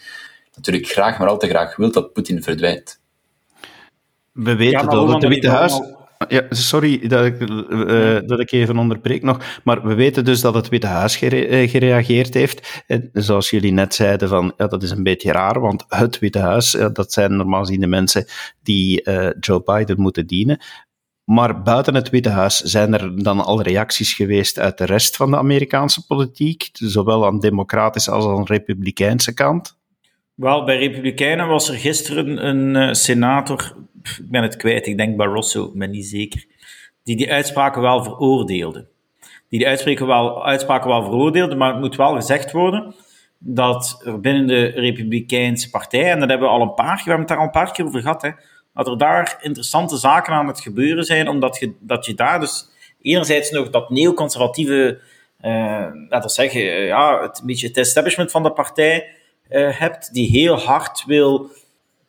natuurlijk 0.55 0.87
graag, 0.87 1.19
maar 1.19 1.27
al 1.27 1.37
te 1.37 1.47
graag 1.47 1.75
wil 1.75 1.91
dat 1.91 2.13
Poetin 2.13 2.43
verdwijnt. 2.43 2.99
We 4.37 4.55
weten 4.55 4.79
ja, 4.79 4.85
dat 4.85 5.13
het 5.13 5.27
Witte 5.27 5.49
Huis 5.49 5.81
ja, 6.27 6.45
sorry 6.49 7.07
dat 7.07 7.25
ik, 7.25 7.49
uh, 7.49 8.17
dat 8.25 8.39
ik 8.39 8.51
even 8.51 8.77
onderbreek 8.77 9.23
nog, 9.23 9.59
maar 9.63 9.87
we 9.87 9.93
weten 9.93 10.25
dus 10.25 10.41
dat 10.41 10.53
het 10.53 10.69
Witte 10.69 10.87
Huis 10.87 11.15
gere 11.15 11.47
eh, 11.47 11.69
gereageerd 11.69 12.33
heeft. 12.33 12.83
En 12.87 13.09
zoals 13.13 13.49
jullie 13.49 13.71
net 13.71 13.95
zeiden, 13.95 14.29
van, 14.29 14.53
ja, 14.57 14.67
dat 14.67 14.83
is 14.83 14.91
een 14.91 15.03
beetje 15.03 15.31
raar, 15.31 15.59
want 15.59 15.85
het 15.87 16.19
Witte 16.19 16.39
Huis, 16.39 16.71
ja, 16.71 16.89
dat 16.89 17.13
zijn 17.13 17.35
normaal 17.35 17.59
gezien 17.59 17.79
de 17.79 17.87
mensen 17.87 18.25
die 18.63 19.01
uh, 19.03 19.29
Joe 19.39 19.63
Biden 19.63 20.01
moeten 20.01 20.27
dienen. 20.27 20.59
Maar 21.23 21.61
buiten 21.61 21.95
het 21.95 22.09
Witte 22.09 22.29
Huis 22.29 22.59
zijn 22.59 22.93
er 22.93 23.23
dan 23.23 23.39
al 23.39 23.61
reacties 23.61 24.13
geweest 24.13 24.59
uit 24.59 24.77
de 24.77 24.85
rest 24.85 25.15
van 25.15 25.31
de 25.31 25.37
Amerikaanse 25.37 26.05
politiek, 26.05 26.69
zowel 26.73 27.25
aan 27.25 27.39
de 27.39 27.47
democratische 27.47 28.11
als 28.11 28.25
aan 28.25 28.43
de 28.43 28.53
republikeinse 28.53 29.33
kant? 29.33 29.77
Wel, 30.37 30.63
bij 30.63 30.77
Republikeinen 30.77 31.47
was 31.47 31.69
er 31.69 31.75
gisteren 31.75 32.47
een 32.47 32.75
uh, 32.75 32.93
senator, 32.93 33.73
ik 34.03 34.29
ben 34.29 34.43
het 34.43 34.55
kwijt, 34.55 34.87
ik 34.87 34.97
denk 34.97 35.17
Barroso, 35.17 35.65
ik 35.65 35.73
ben 35.73 35.89
niet 35.89 36.05
zeker, 36.05 36.45
die 37.03 37.15
die 37.15 37.31
uitspraken 37.31 37.81
wel 37.81 38.03
veroordeelde. 38.03 38.87
Die 39.49 39.59
die 39.59 39.67
uitspraken 39.67 40.07
wel, 40.07 40.45
uitspraken 40.45 40.89
wel 40.89 41.03
veroordeelde, 41.03 41.55
maar 41.55 41.71
het 41.71 41.79
moet 41.79 41.95
wel 41.95 42.15
gezegd 42.15 42.51
worden 42.51 42.95
dat 43.37 44.01
er 44.05 44.19
binnen 44.19 44.47
de 44.47 44.65
Republikeinse 44.65 45.69
partij, 45.69 46.11
en 46.11 46.19
dat 46.19 46.29
hebben 46.29 46.47
we 46.47 46.53
al 46.53 46.61
een 46.61 46.73
paar 46.73 46.95
keer, 46.95 47.03
we 47.03 47.09
hebben 47.09 47.19
het 47.19 47.27
daar 47.27 47.37
al 47.37 47.43
een 47.43 47.51
paar 47.51 47.71
keer 47.71 47.85
over 47.85 48.01
gehad, 48.01 48.21
hè, 48.21 48.29
dat 48.73 48.87
er 48.87 48.97
daar 48.97 49.37
interessante 49.41 49.97
zaken 49.97 50.33
aan 50.33 50.47
het 50.47 50.61
gebeuren 50.61 51.03
zijn, 51.03 51.27
omdat 51.27 51.57
je, 51.59 51.73
dat 51.79 52.05
je 52.05 52.13
daar 52.13 52.39
dus 52.39 52.69
enerzijds 53.01 53.51
nog 53.51 53.69
dat 53.69 53.89
neoconservatieve, 53.89 54.99
uh, 55.41 55.51
laten 56.09 56.21
we 56.21 56.29
zeggen, 56.29 56.61
ja, 56.61 57.21
het, 57.21 57.39
een 57.39 57.45
beetje 57.45 57.67
het 57.67 57.77
establishment 57.77 58.31
van 58.31 58.43
de 58.43 58.51
partij, 58.51 59.15
uh, 59.49 59.79
hebt, 59.79 60.13
die 60.13 60.29
heel 60.29 60.55
hard 60.55 61.03
wil 61.05 61.49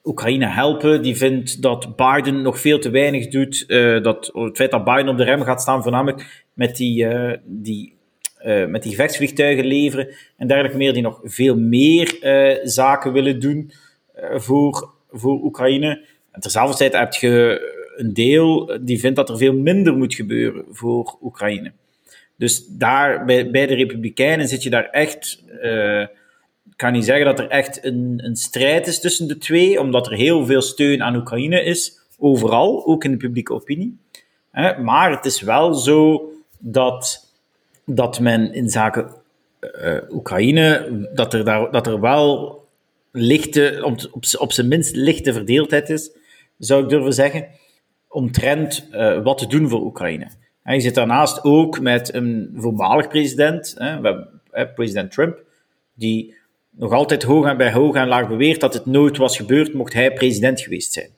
Oekraïne 0.04 0.46
helpen, 0.46 1.02
die 1.02 1.16
vindt 1.16 1.62
dat 1.62 1.96
Biden 1.96 2.42
nog 2.42 2.60
veel 2.60 2.78
te 2.78 2.90
weinig 2.90 3.28
doet, 3.28 3.64
uh, 3.66 4.02
dat 4.02 4.30
het 4.32 4.56
feit 4.56 4.70
dat 4.70 4.84
Biden 4.84 5.08
op 5.08 5.16
de 5.16 5.24
rem 5.24 5.42
gaat 5.42 5.60
staan, 5.60 5.82
voornamelijk 5.82 6.44
met 6.52 6.76
die, 6.76 7.04
uh, 7.04 7.32
die, 7.44 7.96
met 8.68 8.82
die 8.82 8.90
gevechtsvliegtuigen 8.90 9.64
leveren 9.64 10.08
en 10.36 10.46
dergelijke 10.46 10.76
meer, 10.78 10.92
die 10.92 11.02
nog 11.02 11.20
veel 11.22 11.56
meer 11.56 12.18
zaken 12.62 13.12
willen 13.12 13.40
doen 13.40 13.72
voor, 14.34 14.90
voor 15.10 15.42
Oekraïne. 15.42 16.04
En 16.32 16.40
terzelfde 16.40 16.76
tijd 16.76 16.92
heb 16.92 17.12
je 17.12 17.60
een 17.96 18.14
deel 18.14 18.78
die 18.80 19.00
vindt 19.00 19.16
dat 19.16 19.28
er 19.28 19.36
veel 19.36 19.54
minder 19.54 19.96
moet 19.96 20.14
gebeuren 20.14 20.64
voor 20.70 21.18
Oekraïne. 21.22 21.72
Dus 22.36 22.66
daar, 22.66 23.24
bij 23.24 23.66
de 23.66 23.74
Republikeinen 23.74 24.48
zit 24.48 24.62
je 24.62 24.70
daar 24.70 24.90
echt 24.90 25.44
kan 26.78 26.92
niet 26.92 27.04
zeggen 27.04 27.24
dat 27.24 27.38
er 27.38 27.48
echt 27.48 27.84
een, 27.84 28.20
een 28.22 28.36
strijd 28.36 28.86
is 28.86 29.00
tussen 29.00 29.28
de 29.28 29.38
twee, 29.38 29.80
omdat 29.80 30.06
er 30.06 30.12
heel 30.12 30.46
veel 30.46 30.62
steun 30.62 31.02
aan 31.02 31.16
Oekraïne 31.16 31.62
is, 31.62 31.98
overal, 32.18 32.86
ook 32.86 33.04
in 33.04 33.10
de 33.10 33.16
publieke 33.16 33.52
opinie. 33.52 33.98
Maar 34.82 35.10
het 35.10 35.24
is 35.24 35.40
wel 35.40 35.74
zo 35.74 36.30
dat, 36.58 37.32
dat 37.84 38.20
men 38.20 38.52
in 38.52 38.68
zaken 38.68 39.14
uh, 39.60 39.96
Oekraïne, 40.10 41.08
dat 41.14 41.34
er, 41.34 41.44
daar, 41.44 41.70
dat 41.70 41.86
er 41.86 42.00
wel 42.00 42.60
lichte, 43.12 43.80
op, 43.84 44.26
op, 44.38 44.52
zijn 44.52 44.68
minst 44.68 44.96
lichte 44.96 45.32
verdeeldheid 45.32 45.90
is, 45.90 46.10
zou 46.58 46.82
ik 46.82 46.88
durven 46.88 47.12
zeggen, 47.12 47.48
omtrent 48.08 48.88
uh, 48.92 49.22
wat 49.22 49.38
te 49.38 49.46
doen 49.46 49.68
voor 49.68 49.80
Oekraïne. 49.80 50.26
En 50.62 50.74
je 50.74 50.80
zit 50.80 50.94
daarnaast 50.94 51.44
ook 51.44 51.80
met 51.80 52.14
een 52.14 52.52
voormalig 52.56 53.08
president, 53.08 53.74
hè, 53.78 54.66
president 54.66 55.12
Trump, 55.12 55.38
die 55.94 56.36
nog 56.78 56.92
altijd 56.92 57.22
hoog 57.22 57.46
en 57.46 57.56
bij 57.56 57.72
hoog 57.72 57.94
en 57.94 58.08
laag 58.08 58.28
beweert 58.28 58.60
dat 58.60 58.74
het 58.74 58.86
nooit 58.86 59.16
was 59.16 59.36
gebeurd 59.36 59.74
mocht 59.74 59.92
hij 59.92 60.12
president 60.12 60.60
geweest 60.60 60.92
zijn. 60.92 61.08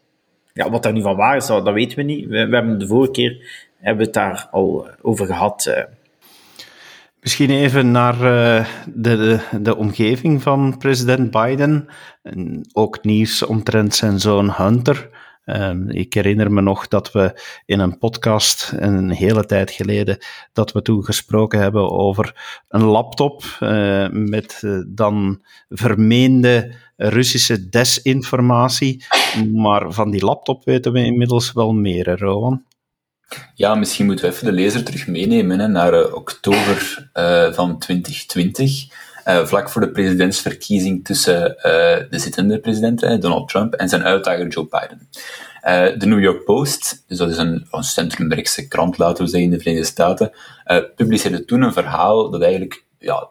Ja, 0.53 0.71
wat 0.71 0.83
daar 0.83 0.93
nu 0.93 1.03
van 1.03 1.17
waar 1.17 1.37
is, 1.37 1.47
dat, 1.47 1.73
weten 1.73 1.97
we 1.97 2.03
niet. 2.03 2.27
We, 2.27 2.37
hebben 2.37 2.79
de 2.79 2.87
vorige 2.87 3.11
keer 3.11 3.67
hebben 3.77 4.05
het 4.05 4.15
daar 4.15 4.49
al 4.51 4.87
eh, 4.87 4.93
over 5.03 5.27
gehad. 5.27 5.67
Uh. 5.69 5.85
Misschien 7.21 7.51
even 7.51 7.91
naar 7.91 8.15
uh, 8.15 8.67
de, 8.95 9.17
de, 9.17 9.61
de, 9.63 9.77
omgeving 9.77 10.43
van 10.43 10.79
president 10.79 11.31
Biden. 11.31 11.89
En 12.23 12.69
ook 12.73 13.05
nieuws 13.05 13.43
omtrent 13.43 13.95
zijn 13.95 14.21
zoon 14.21 14.51
Hunter. 14.51 15.09
Um, 15.57 15.89
ik 15.89 16.15
herinner 16.15 16.53
me 16.53 16.61
nog 16.61 16.89
dat 16.89 17.13
we 17.13 17.41
in 17.67 17.81
een 17.81 17.99
podcast 17.99 18.73
een 18.77 19.11
hele 19.11 19.47
tijd 19.47 19.71
geleden 19.71 20.19
dat 20.53 20.73
we 20.73 20.83
toen 20.83 21.05
gesproken 21.05 21.61
hebben 21.61 21.91
over 21.91 22.35
een 22.69 22.83
laptop 22.83 23.43
uh, 23.61 24.09
met 24.11 24.61
uh, 24.65 24.83
dan 24.87 25.45
vermeende 25.69 26.75
Russische 26.97 27.69
desinformatie. 27.69 29.05
Maar 29.55 29.93
van 29.93 30.11
die 30.11 30.25
laptop 30.25 30.65
weten 30.65 30.93
we 30.93 31.05
inmiddels 31.05 31.53
wel 31.53 31.73
meer, 31.73 32.19
Rowan. 32.19 32.65
Ja, 33.55 33.75
misschien 33.75 34.07
moeten 34.07 34.25
we 34.25 34.31
even 34.31 34.47
de 34.47 34.53
lezer 34.53 34.85
terug 34.85 35.07
meenemen 35.07 35.59
hè, 35.59 35.69
naar 35.69 35.95
uh, 35.95 36.15
oktober 36.15 37.11
van 37.53 37.79
2020. 37.79 38.89
Uh, 39.31 39.47
vlak 39.47 39.71
voor 39.71 39.81
de 39.81 39.91
presidentsverkiezing 39.91 41.05
tussen 41.05 41.51
uh, 41.51 41.63
de 42.11 42.19
zittende 42.19 42.59
president, 42.59 43.01
Donald 43.01 43.49
Trump, 43.49 43.75
en 43.75 43.89
zijn 43.89 44.03
uitdager 44.03 44.49
Joe 44.49 44.67
Biden. 44.69 45.09
Uh, 45.65 45.99
de 45.99 46.07
New 46.07 46.21
York 46.21 46.45
Post, 46.45 47.05
dus 47.07 47.19
dat 47.19 47.31
is 47.31 47.37
een, 47.37 47.67
een 47.71 47.83
centrumrechtse 47.83 48.69
krant, 48.69 48.99
laten 48.99 49.25
we 49.25 49.31
zeggen, 49.31 49.51
in 49.51 49.57
de 49.57 49.63
Verenigde 49.63 49.89
Staten, 49.89 50.33
publiceerde 50.97 51.45
toen 51.45 51.63
een 51.63 51.73
verhaal 51.73 52.31
dat 52.31 52.43
eigenlijk 52.43 52.85
ja, 52.99 53.29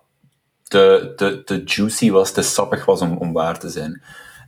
te, 0.63 1.13
te, 1.15 1.43
te 1.43 1.63
juicy 1.65 2.11
was, 2.11 2.31
te 2.31 2.41
sappig 2.41 2.85
was 2.85 3.01
om, 3.01 3.17
om 3.17 3.33
waar 3.33 3.59
te 3.59 3.69
zijn. 3.69 4.01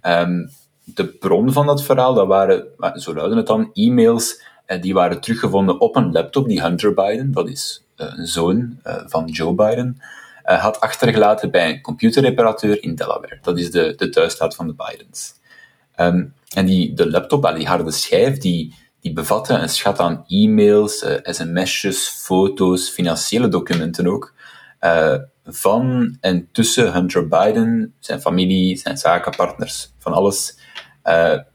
Um, 0.08 0.50
de 0.84 1.06
bron 1.06 1.52
van 1.52 1.66
dat 1.66 1.84
verhaal, 1.84 2.14
dat 2.14 2.28
waren, 2.28 2.66
zo 2.96 3.14
luidde 3.14 3.38
het 3.38 3.48
dan, 3.48 3.70
e-mails 3.74 4.42
die 4.82 4.94
waren 4.94 5.22
teruggevonden 5.22 5.80
op 5.80 5.96
een 5.96 6.12
laptop 6.12 6.48
die 6.48 6.62
Hunter 6.62 6.94
Biden, 6.94 7.32
dat 7.32 7.50
is 7.50 7.84
een 7.96 8.28
zoon 8.28 8.80
van 8.84 9.26
Joe 9.26 9.54
Biden, 9.54 10.02
had 10.44 10.80
achtergelaten 10.80 11.52
bij 11.52 11.70
een 11.70 11.82
computerreparateur 11.82 12.84
in 12.84 12.96
Delaware. 12.96 13.40
Dat 13.42 13.60
is 13.60 13.72
de, 13.72 13.94
de 13.96 14.10
thuisstaat 14.10 14.56
van 14.56 14.68
de 14.68 14.74
Bidens. 14.74 15.34
Um, 15.98 16.34
en 16.56 16.66
die, 16.66 16.94
de 16.94 17.10
laptop, 17.10 17.54
die 17.56 17.68
harde 17.68 17.92
schijf, 17.92 18.38
die, 18.38 18.76
die 19.00 19.14
bevatte 19.14 19.54
een 19.54 19.70
schat 19.70 20.00
aan 20.00 20.24
e-mails, 20.28 21.06
sms'jes, 21.24 22.08
foto's, 22.08 22.90
financiële 22.90 23.48
documenten 23.48 24.08
ook, 24.08 24.34
van 25.46 26.18
en 26.22 26.50
tussen 26.52 26.94
Hunter 26.94 27.28
Biden, 27.28 27.94
zijn 28.00 28.22
familie, 28.22 28.78
zijn 28.78 28.98
zakenpartners, 28.98 29.94
van 29.98 30.14
alles, 30.14 30.58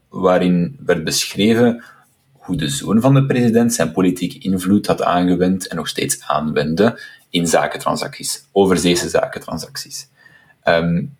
waarin 0.09 0.79
werd 0.85 1.03
beschreven 1.03 1.83
hoe 2.47 2.55
de 2.55 2.69
zoon 2.69 3.01
van 3.01 3.13
de 3.13 3.25
president 3.25 3.73
zijn 3.73 3.91
politieke 3.91 4.39
invloed 4.39 4.87
had 4.87 5.03
aangewend 5.03 5.67
en 5.67 5.75
nog 5.75 5.87
steeds 5.87 6.21
aanwendde 6.27 6.99
in 7.29 7.47
zakentransacties, 7.47 8.47
overzeese 8.51 9.09
zakentransacties. 9.09 10.07
Um, 10.63 11.15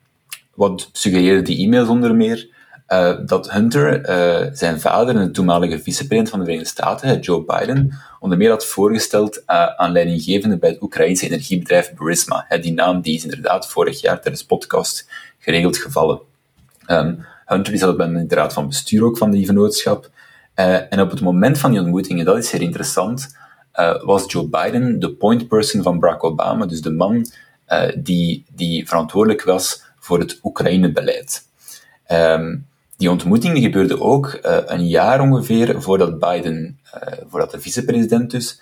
wat 0.53 0.89
suggereerde 0.91 1.41
die 1.41 1.65
e-mails 1.65 1.89
onder 1.89 2.15
meer? 2.15 2.55
Uh, 2.87 3.17
dat 3.25 3.51
Hunter 3.51 4.09
uh, 4.09 4.53
zijn 4.53 4.79
vader 4.79 5.15
en 5.15 5.25
de 5.25 5.31
toenmalige 5.31 5.79
vicepresident 5.79 6.29
van 6.29 6.39
de 6.39 6.45
Verenigde 6.45 6.71
Staten, 6.71 7.19
Joe 7.19 7.43
Biden, 7.45 7.99
onder 8.19 8.37
meer 8.37 8.49
had 8.49 8.65
voorgesteld 8.65 9.37
uh, 9.37 9.65
aan 9.67 9.93
bij 9.93 10.69
het 10.69 10.81
Oekraïnse 10.81 11.25
energiebedrijf 11.25 11.93
Burisma. 11.93 12.45
die 12.61 12.73
naam 12.73 13.01
die 13.01 13.15
is 13.15 13.23
inderdaad 13.23 13.67
vorig 13.67 14.01
jaar 14.01 14.21
tijdens 14.21 14.45
podcast 14.45 15.09
geregeld 15.39 15.77
gevallen. 15.77 16.19
Um, 16.87 17.25
Hunter 17.45 17.77
zat 17.77 17.97
bij 17.97 18.25
de 18.27 18.35
raad 18.35 18.53
van 18.53 18.67
bestuur 18.67 19.03
ook 19.03 19.17
van 19.17 19.31
die 19.31 19.45
vennootschap. 19.45 20.09
En 20.89 21.01
op 21.01 21.09
het 21.09 21.21
moment 21.21 21.57
van 21.57 21.71
die 21.71 21.79
ontmoetingen, 21.79 22.25
dat 22.25 22.37
is 22.37 22.49
zeer 22.49 22.61
interessant, 22.61 23.35
was 24.03 24.31
Joe 24.31 24.47
Biden 24.47 24.99
de 24.99 25.11
point 25.11 25.47
person 25.47 25.83
van 25.83 25.99
Barack 25.99 26.23
Obama, 26.23 26.65
dus 26.65 26.81
de 26.81 26.91
man 26.91 27.25
die, 27.97 28.45
die 28.55 28.87
verantwoordelijk 28.87 29.43
was 29.43 29.83
voor 29.99 30.19
het 30.19 30.39
Oekraïne-beleid. 30.43 31.45
Um, 32.11 32.67
die 32.97 33.11
ontmoeting 33.11 33.57
gebeurde 33.57 34.01
ook 34.01 34.39
een 34.65 34.87
jaar 34.87 35.21
ongeveer 35.21 35.81
voordat 35.81 36.19
Biden, 36.19 36.79
voordat 37.29 37.51
de 37.51 37.59
vicepresident 37.59 38.31
dus, 38.31 38.61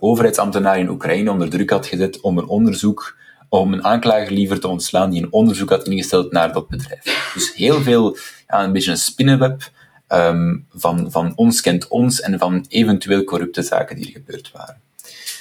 overheidsambtenaar 0.00 0.78
in 0.78 0.88
Oekraïne 0.88 1.30
onder 1.30 1.50
druk 1.50 1.70
had 1.70 1.86
gezet 1.86 2.20
om 2.20 2.38
een 2.38 2.46
onderzoek, 2.46 3.16
om 3.48 3.72
een 3.72 3.84
aanklager 3.84 4.32
liever 4.32 4.60
te 4.60 4.68
ontslaan 4.68 5.10
die 5.10 5.22
een 5.22 5.32
onderzoek 5.32 5.70
had 5.70 5.88
ingesteld 5.88 6.32
naar 6.32 6.52
dat 6.52 6.68
bedrijf. 6.68 7.32
Dus 7.34 7.54
heel 7.54 7.80
veel, 7.80 8.16
ja, 8.48 8.64
een 8.64 8.72
beetje 8.72 8.90
een 8.90 8.96
spinnenweb 8.96 9.70
um, 10.08 10.66
van, 10.74 11.10
van 11.10 11.32
ons 11.36 11.60
kent 11.60 11.88
ons 11.88 12.20
en 12.20 12.38
van 12.38 12.64
eventueel 12.68 13.24
corrupte 13.24 13.62
zaken 13.62 13.96
die 13.96 14.06
er 14.06 14.12
gebeurd 14.12 14.50
waren. 14.52 14.80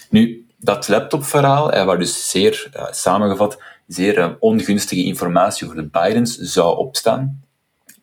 Nu, 0.10 0.46
dat 0.58 0.88
laptopverhaal, 0.88 1.86
waar 1.86 2.00
dus 2.00 2.30
zeer 2.30 2.70
samengevat 2.92 3.58
zeer 3.88 4.38
ongunstige 4.40 5.04
informatie 5.04 5.66
over 5.66 5.78
de 5.78 5.90
Bidens 5.92 6.38
zou 6.38 6.78
opstaan, 6.78 7.42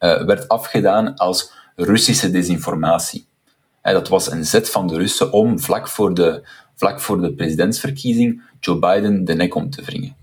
uh, 0.01 0.25
werd 0.25 0.49
afgedaan 0.49 1.15
als 1.17 1.53
Russische 1.77 2.31
desinformatie. 2.31 3.27
Dat 3.83 4.09
was 4.09 4.31
een 4.31 4.45
zet 4.45 4.71
van 4.71 4.87
de 4.87 4.97
Russen 4.97 5.33
om 5.33 5.61
vlak 5.61 5.89
voor 5.89 6.15
de, 6.15 6.49
vlak 6.75 7.01
voor 7.01 7.21
de 7.21 7.33
presidentsverkiezing 7.33 8.43
Joe 8.61 8.79
Biden 8.79 9.25
de 9.25 9.35
nek 9.35 9.55
om 9.55 9.71
te 9.71 9.83
wringen. 9.83 10.17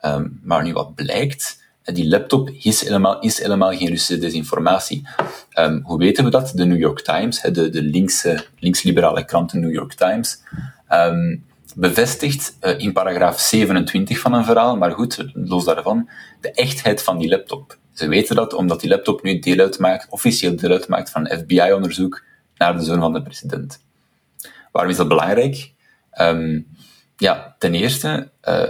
Um, 0.00 0.40
maar 0.42 0.62
nu 0.62 0.72
wat 0.72 0.94
blijkt, 0.94 1.61
die 1.82 2.08
laptop 2.08 2.50
is 2.50 2.80
helemaal, 2.80 3.20
is 3.20 3.38
helemaal 3.38 3.76
geen 3.76 3.88
Russische 3.88 4.18
desinformatie. 4.18 5.08
Um, 5.58 5.80
hoe 5.84 5.98
weten 5.98 6.24
we 6.24 6.30
dat? 6.30 6.52
De 6.54 6.64
New 6.64 6.78
York 6.78 7.00
Times, 7.00 7.40
de, 7.40 7.70
de 7.70 7.82
linkse, 7.82 8.44
linksliberale 8.58 9.24
krant 9.24 9.50
de 9.50 9.58
New 9.58 9.72
York 9.72 9.94
Times, 9.94 10.42
um, 10.90 11.44
bevestigt 11.74 12.56
uh, 12.60 12.78
in 12.78 12.92
paragraaf 12.92 13.40
27 13.40 14.18
van 14.18 14.32
een 14.32 14.44
verhaal, 14.44 14.76
maar 14.76 14.92
goed, 14.92 15.24
los 15.34 15.64
daarvan, 15.64 16.08
de 16.40 16.50
echtheid 16.50 17.02
van 17.02 17.18
die 17.18 17.28
laptop. 17.28 17.78
Ze 17.92 18.08
weten 18.08 18.36
dat 18.36 18.54
omdat 18.54 18.80
die 18.80 18.90
laptop 18.90 19.22
nu 19.22 19.38
deel 19.38 19.58
uitmaakt, 19.58 20.06
officieel 20.10 20.56
deel 20.56 20.70
uitmaakt 20.70 21.10
van 21.10 21.30
een 21.30 21.38
FBI-onderzoek 21.38 22.22
naar 22.56 22.76
de 22.76 22.84
zoon 22.84 23.00
van 23.00 23.12
de 23.12 23.22
president. 23.22 23.80
Waarom 24.72 24.90
is 24.90 24.96
dat 24.96 25.08
belangrijk? 25.08 25.72
Um, 26.20 26.66
ja, 27.16 27.56
ten 27.58 27.74
eerste 27.74 28.30
uh, 28.48 28.68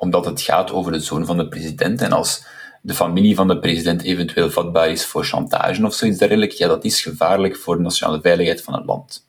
omdat 0.00 0.24
het 0.24 0.40
gaat 0.40 0.72
over 0.72 0.92
de 0.92 1.00
zoon 1.00 1.26
van 1.26 1.36
de 1.36 1.48
president 1.48 2.02
en 2.02 2.12
als 2.12 2.44
de 2.82 2.94
familie 2.94 3.34
van 3.34 3.48
de 3.48 3.58
president 3.58 4.02
eventueel 4.02 4.50
vatbaar 4.50 4.90
is 4.90 5.06
voor 5.06 5.24
chantage 5.24 5.86
of 5.86 5.94
zoiets 5.94 6.18
dergelijks, 6.18 6.56
ja, 6.58 6.68
dat 6.68 6.84
is 6.84 7.02
gevaarlijk 7.02 7.56
voor 7.56 7.76
de 7.76 7.82
nationale 7.82 8.20
veiligheid 8.20 8.62
van 8.62 8.74
het 8.74 8.84
land. 8.84 9.26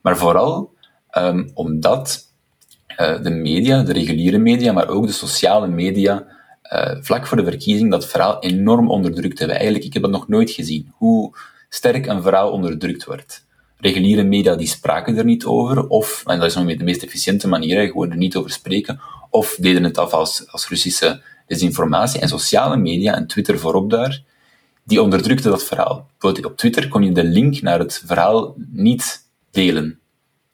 Maar 0.00 0.16
vooral 0.16 0.72
um, 1.18 1.50
omdat 1.54 2.28
uh, 3.00 3.22
de 3.22 3.30
media, 3.30 3.82
de 3.82 3.92
reguliere 3.92 4.38
media, 4.38 4.72
maar 4.72 4.88
ook 4.88 5.06
de 5.06 5.12
sociale 5.12 5.66
media, 5.66 6.26
uh, 6.72 6.96
vlak 7.00 7.26
voor 7.26 7.36
de 7.36 7.44
verkiezing 7.44 7.90
dat 7.90 8.06
verhaal 8.06 8.42
enorm 8.42 8.90
onderdrukt 8.90 9.38
hebben. 9.38 9.56
Eigenlijk, 9.56 9.86
ik 9.86 9.92
heb 9.92 10.02
dat 10.02 10.10
nog 10.10 10.28
nooit 10.28 10.50
gezien, 10.50 10.92
hoe 10.96 11.36
sterk 11.68 12.06
een 12.06 12.22
verhaal 12.22 12.50
onderdrukt 12.50 13.04
wordt. 13.04 13.45
Reguliere 13.78 14.22
media 14.22 14.56
die 14.56 14.66
spraken 14.66 15.16
er 15.16 15.24
niet 15.24 15.44
over, 15.44 15.86
of, 15.88 16.22
en 16.26 16.38
dat 16.38 16.48
is 16.48 16.54
nog 16.54 16.76
de 16.76 16.84
meest 16.84 17.02
efficiënte 17.02 17.48
manier, 17.48 17.86
gewoon 17.86 18.10
er 18.10 18.16
niet 18.16 18.36
over 18.36 18.50
spreken, 18.50 19.00
of 19.30 19.56
deden 19.60 19.84
het 19.84 19.98
af 19.98 20.12
als, 20.12 20.44
als 20.50 20.68
Russische 20.68 21.22
desinformatie. 21.46 22.20
En 22.20 22.28
sociale 22.28 22.76
media, 22.76 23.14
en 23.14 23.26
Twitter 23.26 23.58
voorop 23.58 23.90
daar, 23.90 24.22
die 24.84 25.02
onderdrukten 25.02 25.50
dat 25.50 25.64
verhaal. 25.64 26.10
Op 26.20 26.56
Twitter 26.56 26.88
kon 26.88 27.02
je 27.02 27.12
de 27.12 27.24
link 27.24 27.60
naar 27.60 27.78
het 27.78 28.02
verhaal 28.06 28.54
niet 28.72 29.24
delen. 29.50 29.98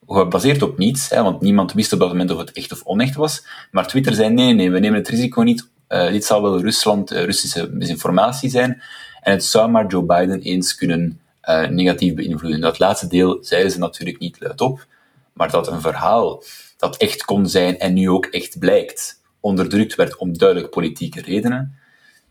Gebaseerd 0.07 0.63
op 0.63 0.79
niets, 0.79 1.09
hè, 1.09 1.23
want 1.23 1.41
niemand 1.41 1.73
wist 1.73 1.93
op 1.93 1.99
dat 1.99 2.09
moment 2.09 2.31
of 2.31 2.39
het 2.39 2.53
echt 2.53 2.73
of 2.73 2.83
onecht 2.85 3.15
was. 3.15 3.47
Maar 3.71 3.87
Twitter 3.87 4.15
zei: 4.15 4.31
nee, 4.31 4.53
nee, 4.53 4.71
we 4.71 4.79
nemen 4.79 4.99
het 4.99 5.09
risico 5.09 5.43
niet 5.43 5.71
uh, 5.93 6.11
dit 6.11 6.25
zal 6.25 6.43
wel 6.43 6.61
Rusland, 6.61 7.13
uh, 7.13 7.25
Russische 7.25 7.71
misinformatie 7.73 8.51
zijn. 8.51 8.83
En 9.21 9.33
het 9.33 9.45
zou 9.45 9.71
maar 9.71 9.87
Joe 9.87 10.05
Biden 10.05 10.41
eens 10.41 10.75
kunnen 10.75 11.21
uh, 11.49 11.69
negatief 11.69 12.15
beïnvloeden. 12.15 12.61
Dat 12.61 12.79
laatste 12.79 13.07
deel 13.07 13.39
zeiden 13.41 13.73
ze 13.73 13.79
natuurlijk 13.79 14.19
niet 14.19 14.41
luidop, 14.41 14.87
maar 15.33 15.51
dat 15.51 15.69
een 15.69 15.81
verhaal 15.81 16.43
dat 16.77 16.97
echt 16.97 17.25
kon 17.25 17.49
zijn 17.49 17.79
en 17.79 17.93
nu 17.93 18.11
ook 18.11 18.27
echt 18.27 18.59
blijkt, 18.59 19.23
onderdrukt 19.41 19.95
werd 19.95 20.17
om 20.17 20.39
duidelijk 20.39 20.71
politieke 20.71 21.21
redenen, 21.21 21.79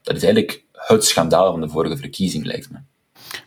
dat 0.01 0.15
is 0.15 0.23
eigenlijk 0.23 0.63
het 0.71 1.05
schandaal 1.05 1.51
van 1.51 1.61
de 1.61 1.69
vorige 1.69 1.97
verkiezing, 1.97 2.45
lijkt 2.45 2.71
me. 2.71 2.77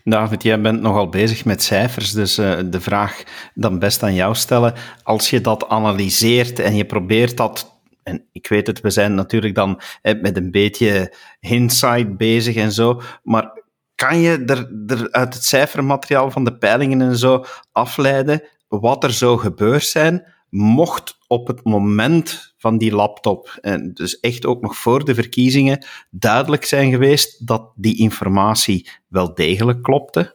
David, 0.05 0.43
jij 0.43 0.61
bent 0.61 0.81
nogal 0.81 1.09
bezig 1.09 1.45
met 1.45 1.63
cijfers, 1.63 2.13
dus 2.13 2.39
uh, 2.39 2.59
de 2.67 2.81
vraag 2.81 3.23
dan 3.55 3.79
best 3.79 4.03
aan 4.03 4.15
jou 4.15 4.35
stellen. 4.35 4.75
Als 5.03 5.31
je 5.31 5.41
dat 5.41 5.69
analyseert 5.69 6.59
en 6.59 6.77
je 6.77 6.85
probeert 6.85 7.37
dat 7.37 7.73
en 8.03 8.25
ik 8.33 8.49
weet 8.49 8.67
het, 8.67 8.81
we 8.81 8.91
zijn 8.91 9.15
natuurlijk 9.15 9.55
dan 9.55 9.81
met 10.03 10.37
een 10.37 10.51
beetje 10.51 11.15
hindsight 11.41 12.17
bezig 12.17 12.57
en 12.57 12.73
zo, 12.73 13.03
maar 13.23 13.63
kan 13.95 14.19
je 14.19 14.43
er, 14.47 14.71
er 14.87 15.11
uit 15.11 15.35
het 15.35 15.45
cijfermateriaal 15.45 16.31
van 16.31 16.45
de 16.45 16.57
peilingen 16.57 17.01
en 17.01 17.17
zo 17.17 17.45
afleiden 17.73 18.43
wat 18.69 19.05
er 19.05 19.13
zou 19.13 19.39
gebeurd 19.39 19.85
zijn, 19.85 20.25
mocht 20.49 21.19
op 21.27 21.47
het 21.47 21.65
moment 21.65 22.55
van 22.59 22.79
die 22.79 22.95
laptop, 22.95 23.59
en 23.61 23.91
dus 23.95 24.21
echt 24.21 24.47
ook 24.47 24.63
nog 24.63 24.77
voor 24.77 25.05
de 25.05 25.15
verkiezingen, 25.15 25.87
duidelijk 26.11 26.65
zijn 26.65 26.91
geweest 26.91 27.47
dat 27.47 27.73
die 27.75 27.99
informatie 27.99 28.89
wel 29.09 29.35
degelijk 29.35 29.83
klopte? 29.83 30.35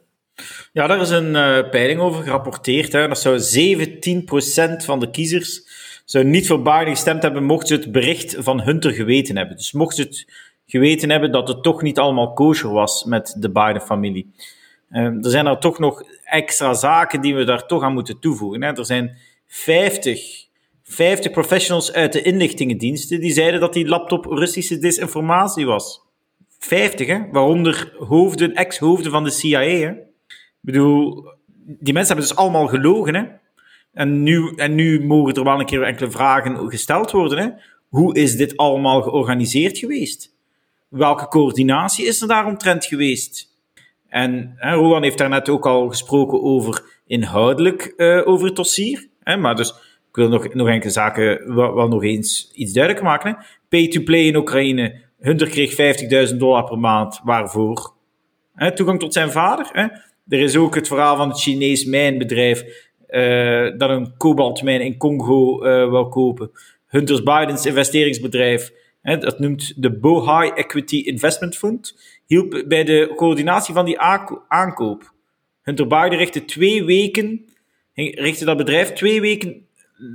Ja, 0.72 0.86
daar 0.86 1.00
is 1.00 1.10
een 1.10 1.34
uh, 1.34 1.70
peiling 1.70 2.00
over 2.00 2.22
gerapporteerd. 2.22 2.92
Hè. 2.92 3.08
Dat 3.08 3.20
zou 3.20 3.38
17% 3.38 4.84
van 4.84 5.00
de 5.00 5.10
kiezers 5.10 5.62
zou 6.10 6.24
niet 6.24 6.46
voor 6.46 6.62
Biden 6.62 6.88
gestemd 6.88 7.22
hebben 7.22 7.44
mocht 7.44 7.68
ze 7.68 7.74
het 7.74 7.92
bericht 7.92 8.36
van 8.38 8.60
Hunter 8.60 8.92
geweten 8.92 9.36
hebben. 9.36 9.56
Dus 9.56 9.72
mocht 9.72 9.96
ze 9.96 10.02
het 10.02 10.26
geweten 10.70 11.10
hebben 11.10 11.32
dat 11.32 11.48
het 11.48 11.62
toch 11.62 11.82
niet 11.82 11.98
allemaal 11.98 12.32
kosher 12.32 12.70
was 12.70 13.04
met 13.04 13.34
de 13.38 13.50
Biden-familie. 13.50 14.30
Uh, 14.90 15.04
er 15.04 15.30
zijn 15.30 15.46
er 15.46 15.58
toch 15.58 15.78
nog 15.78 16.02
extra 16.24 16.74
zaken 16.74 17.20
die 17.20 17.34
we 17.34 17.44
daar 17.44 17.66
toch 17.66 17.82
aan 17.82 17.92
moeten 17.92 18.18
toevoegen. 18.18 18.62
Hè. 18.62 18.72
Er 18.72 18.86
zijn 18.86 19.16
50, 19.46 20.46
50 20.82 21.32
professionals 21.32 21.92
uit 21.92 22.12
de 22.12 22.22
inlichtingendiensten 22.22 23.20
die 23.20 23.32
zeiden 23.32 23.60
dat 23.60 23.72
die 23.72 23.88
laptop 23.88 24.24
Russische 24.24 24.78
disinformatie 24.78 25.66
was. 25.66 26.02
50, 26.58 27.06
hè? 27.06 27.18
waaronder 27.30 27.92
hoofden, 27.98 28.54
ex-hoofden 28.54 29.10
van 29.10 29.24
de 29.24 29.30
CIA. 29.30 29.60
Hè? 29.60 29.90
Ik 29.90 29.96
bedoel, 30.60 31.24
die 31.64 31.92
mensen 31.94 32.14
hebben 32.14 32.28
dus 32.28 32.36
allemaal 32.36 32.66
gelogen. 32.66 33.14
Hè? 33.14 33.24
En 33.92 34.22
nu, 34.22 34.52
en 34.56 34.74
nu 34.74 35.04
mogen 35.06 35.34
er 35.34 35.44
wel 35.44 35.60
een 35.60 35.66
keer 35.66 35.82
enkele 35.82 36.10
vragen 36.10 36.70
gesteld 36.70 37.10
worden. 37.10 37.38
Hè? 37.38 37.48
Hoe 37.88 38.14
is 38.14 38.36
dit 38.36 38.56
allemaal 38.56 39.02
georganiseerd 39.02 39.78
geweest? 39.78 40.29
Welke 40.90 41.28
coördinatie 41.28 42.06
is 42.06 42.20
er 42.20 42.28
daaromtrent 42.28 42.84
geweest? 42.84 43.48
En 44.08 44.54
hè, 44.56 44.74
Roland 44.74 45.04
heeft 45.04 45.18
daarnet 45.18 45.48
ook 45.48 45.66
al 45.66 45.88
gesproken 45.88 46.42
over 46.42 46.82
inhoudelijk 47.06 47.94
uh, 47.96 48.26
over 48.28 48.46
het 48.46 48.56
dossier. 48.56 49.08
Hè? 49.22 49.36
Maar 49.36 49.56
dus 49.56 49.68
Ik 50.08 50.16
wil 50.16 50.28
nog, 50.28 50.54
nog 50.54 50.68
enkele 50.68 50.92
zaken 50.92 51.54
wel, 51.54 51.88
nog 51.88 52.04
eens 52.04 52.50
iets 52.54 52.72
duidelijker 52.72 53.08
maken. 53.08 53.36
Pay-to-play 53.68 54.20
in 54.20 54.36
Oekraïne. 54.36 55.00
Hunter 55.20 55.48
kreeg 55.48 55.70
50.000 56.30 56.36
dollar 56.36 56.64
per 56.64 56.78
maand. 56.78 57.20
Waarvoor? 57.24 57.92
Hè, 58.54 58.74
toegang 58.74 58.98
tot 58.98 59.12
zijn 59.12 59.30
vader. 59.30 59.68
Hè? 59.72 59.82
Er 60.28 60.40
is 60.40 60.56
ook 60.56 60.74
het 60.74 60.88
verhaal 60.88 61.16
van 61.16 61.28
het 61.28 61.40
Chinees 61.40 61.84
mijnbedrijf 61.84 62.64
uh, 63.10 63.78
dat 63.78 63.90
een 63.90 64.16
kobaltmijn 64.16 64.80
in 64.80 64.96
Congo 64.96 65.64
uh, 65.64 65.90
wil 65.90 66.08
kopen. 66.08 66.50
Hunters 66.86 67.22
Bidens 67.22 67.66
investeringsbedrijf, 67.66 68.72
dat 69.02 69.38
noemt 69.38 69.82
de 69.82 69.98
Bohai 69.98 70.50
Equity 70.50 70.96
Investment 70.96 71.56
Fund, 71.56 71.98
hielp 72.26 72.64
bij 72.68 72.84
de 72.84 73.12
coördinatie 73.16 73.74
van 73.74 73.84
die 73.84 74.00
aankoop. 74.48 75.12
Hunter 75.62 75.86
Biden 75.86 76.18
richtte 76.18 76.44
twee 76.44 76.84
weken, 76.84 77.44
richtte 77.94 78.44
dat 78.44 78.56
bedrijf 78.56 78.92
twee 78.92 79.20
weken 79.20 79.66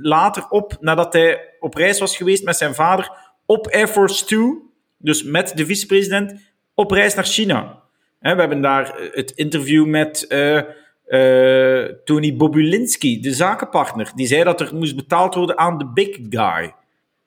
later 0.02 0.48
op, 0.48 0.76
nadat 0.80 1.12
hij 1.12 1.54
op 1.60 1.74
reis 1.74 1.98
was 1.98 2.16
geweest 2.16 2.44
met 2.44 2.56
zijn 2.56 2.74
vader 2.74 3.10
op 3.46 3.66
Air 3.66 3.88
Force 3.88 4.24
Two, 4.24 4.70
dus 4.98 5.22
met 5.22 5.52
de 5.54 5.66
vicepresident, 5.66 6.34
op 6.74 6.90
reis 6.90 7.14
naar 7.14 7.24
China. 7.24 7.82
we 8.20 8.28
hebben 8.28 8.60
daar 8.60 9.10
het 9.12 9.30
interview 9.30 9.86
met 9.86 10.26
uh, 10.28 10.62
uh, 11.08 11.84
Tony 12.04 12.36
Bobulinski, 12.36 13.20
de 13.20 13.32
zakenpartner. 13.32 14.12
Die 14.14 14.26
zei 14.26 14.44
dat 14.44 14.60
er 14.60 14.74
moest 14.74 14.96
betaald 14.96 15.34
worden 15.34 15.58
aan 15.58 15.78
de 15.78 15.86
big 15.86 16.18
guy. 16.28 16.74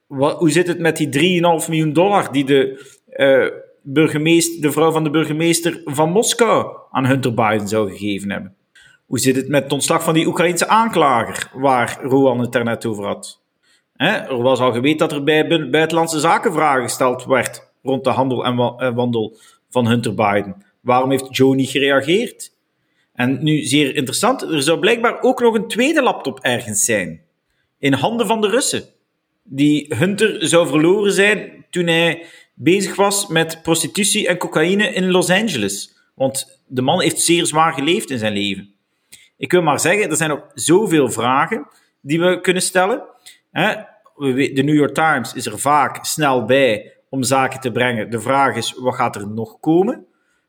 Wat, 0.10 0.38
hoe 0.38 0.52
zit 0.52 0.68
het 0.68 0.80
met 0.80 0.98
die 0.98 1.42
3,5 1.62 1.68
miljoen 1.68 1.94
dollar 1.94 2.32
die 2.32 2.46
de, 2.46 2.92
uh, 3.08 3.62
burgemeester, 3.82 4.62
de 4.62 4.72
vrouw 4.72 4.92
van 4.92 5.04
de 5.04 5.10
burgemeester 5.10 5.82
van 5.86 6.12
Moskou 6.12 6.78
aan 6.92 7.06
Hunter 7.06 7.34
Biden 7.34 7.68
zou 7.68 7.92
gegeven 7.92 8.32
hebben? 8.32 8.56
Hoe 9.06 9.20
zit 9.20 9.36
het 9.36 9.48
met 9.48 9.64
het 9.64 9.72
ontslag 9.72 10.04
van 10.04 10.14
die 10.14 10.28
Oekraïnse 10.28 10.68
aanklager, 10.68 11.52
waar 11.54 12.00
Rowan 12.02 12.40
het 12.40 12.52
daarnet 12.52 12.86
over 12.86 13.06
had? 13.06 13.42
er 13.96 14.42
was 14.42 14.60
al 14.60 14.72
geweten 14.72 14.98
dat 14.98 15.12
er 15.12 15.24
bij 15.24 15.70
buitenlandse 15.70 16.20
zaken 16.20 16.54
vragen 16.54 16.84
gesteld 16.84 17.26
werd 17.26 17.72
rond 17.84 18.04
de 18.04 18.10
handel 18.10 18.46
en 18.46 18.96
wandel 18.96 19.38
van 19.70 19.88
Hunter 19.88 20.16
Biden. 20.16 20.64
Waarom 20.82 21.10
heeft 21.10 21.38
Joe 21.38 21.56
niet 21.56 21.70
gereageerd? 21.70 22.58
En 23.14 23.44
nu 23.44 23.64
zeer 23.64 23.96
interessant, 23.96 24.42
er 24.42 24.62
zou 24.62 24.80
blijkbaar 24.80 25.22
ook 25.22 25.42
nog 25.42 25.54
een 25.54 25.68
tweede 25.68 26.02
laptop 26.02 26.40
ergens 26.40 26.86
zijn. 26.86 27.22
In 27.78 27.94
handen 27.94 28.28
van 28.28 28.42
de 28.42 28.50
Russen. 28.50 28.84
Die 29.44 29.96
Hunter 29.96 30.48
zou 30.48 30.68
verloren 30.68 31.12
zijn 31.12 31.66
toen 31.70 31.88
hij 31.88 32.26
bezig 32.54 32.96
was 32.96 33.28
met 33.28 33.62
prostitutie 33.62 34.28
en 34.28 34.38
cocaïne 34.38 34.94
in 34.94 35.12
Los 35.12 35.30
Angeles. 35.30 35.98
Want 36.16 36.62
de 36.68 36.82
man 36.82 37.02
heeft 37.02 37.20
zeer 37.20 37.46
zwaar 37.46 37.74
geleefd 37.74 38.10
in 38.10 38.18
zijn 38.18 38.34
leven. 38.34 38.74
Ik 39.38 39.52
wil 39.52 39.62
maar 39.62 39.80
zeggen, 39.80 40.10
er 40.10 40.18
zijn 40.18 40.30
nog 40.30 40.44
zoveel 40.54 41.12
vragen 41.12 41.68
die 42.02 42.20
we 42.20 42.42
kunnen 42.42 42.62
stellen. 42.62 43.04
De 44.54 44.62
New 44.64 44.76
York 44.76 44.94
Times 44.94 45.34
is 45.34 45.46
er 45.46 45.60
vaak 45.60 46.06
snel 46.06 46.46
bij 46.46 46.94
om 47.10 47.24
zaken 47.24 47.60
te 47.60 47.72
brengen. 47.72 48.10
De 48.10 48.20
vraag 48.20 48.56
is, 48.56 48.74
wat 48.78 48.96
gaat 48.96 49.16
er 49.16 49.28
nog 49.28 49.60
komen? 49.60 50.06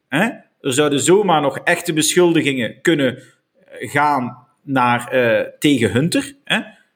Er 0.09 0.73
zouden 0.73 1.01
zomaar 1.01 1.41
nog 1.41 1.59
echte 1.59 1.93
beschuldigingen 1.93 2.81
kunnen 2.81 3.23
gaan 3.69 4.47
naar, 4.63 5.15
uh, 5.15 5.47
tegen 5.59 5.93
Hunter. 5.93 6.35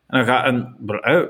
En 0.06 0.18
dan 0.18 0.26
gaat 0.26 0.46
een 0.46 0.76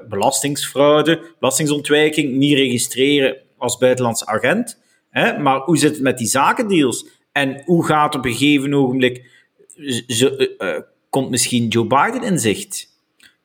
belastingsfraude, 0.08 1.34
belastingsontwijking 1.38 2.32
niet 2.32 2.56
registreren 2.56 3.36
als 3.58 3.78
buitenlandse 3.78 4.26
agent. 4.26 4.82
Hè? 5.10 5.38
Maar 5.38 5.60
hoe 5.60 5.78
zit 5.78 5.92
het 5.92 6.02
met 6.02 6.18
die 6.18 6.26
zakendeals? 6.26 7.06
En 7.32 7.62
hoe 7.64 7.84
gaat 7.84 8.14
op 8.14 8.24
een 8.24 8.32
gegeven 8.32 8.74
ogenblik... 8.74 9.32
Uh, 9.76 10.78
komt 11.10 11.30
misschien 11.30 11.68
Joe 11.68 11.86
Biden 11.86 12.22
in 12.22 12.38
zicht? 12.38 12.88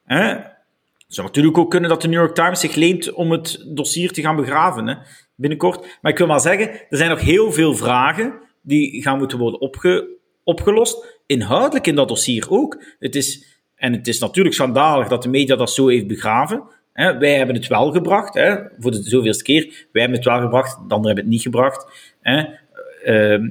Hè? 0.05 0.23
Het 1.09 1.17
zou 1.17 1.27
natuurlijk 1.27 1.57
ook 1.57 1.69
kunnen 1.69 1.89
dat 1.89 2.01
de 2.01 2.07
New 2.07 2.19
York 2.19 2.35
Times 2.35 2.59
zich 2.59 2.75
leent 2.75 3.13
om 3.13 3.31
het 3.31 3.65
dossier 3.67 4.11
te 4.11 4.21
gaan 4.21 4.35
begraven 4.35 4.87
hè? 4.87 4.95
binnenkort. 5.35 5.97
Maar 6.01 6.11
ik 6.11 6.17
wil 6.17 6.27
maar 6.27 6.39
zeggen, 6.39 6.69
er 6.89 6.97
zijn 6.97 7.09
nog 7.09 7.21
heel 7.21 7.51
veel 7.51 7.75
vragen 7.75 8.33
die 8.61 9.01
gaan 9.01 9.17
moeten 9.17 9.37
worden 9.37 9.61
opge, 9.61 10.07
opgelost. 10.43 11.21
Inhoudelijk 11.25 11.87
in 11.87 11.95
dat 11.95 12.07
dossier 12.07 12.45
ook. 12.49 12.83
Het 12.99 13.15
is, 13.15 13.59
en 13.79 13.93
het 13.93 14.07
is 14.07 14.19
natuurlijk 14.19 14.55
schandalig 14.55 15.07
dat 15.07 15.23
de 15.23 15.29
media 15.29 15.55
dat 15.55 15.71
zo 15.71 15.87
heeft 15.87 16.07
begraven. 16.07 16.63
Hè, 16.93 17.17
wij 17.17 17.37
hebben 17.37 17.55
het 17.55 17.67
wel 17.67 17.91
gebracht, 17.91 18.33
hè, 18.33 18.55
voor 18.79 18.91
de 18.91 19.03
zoveelste 19.03 19.43
keer. 19.43 19.87
Wij 19.91 20.01
hebben 20.01 20.19
het 20.19 20.27
wel 20.27 20.39
gebracht, 20.39 20.75
de 20.75 20.93
anderen 20.93 21.05
hebben 21.05 21.23
het 21.23 21.33
niet 21.33 21.41
gebracht. 21.41 22.11
Hè. 22.21 22.43
Uh, 23.05 23.49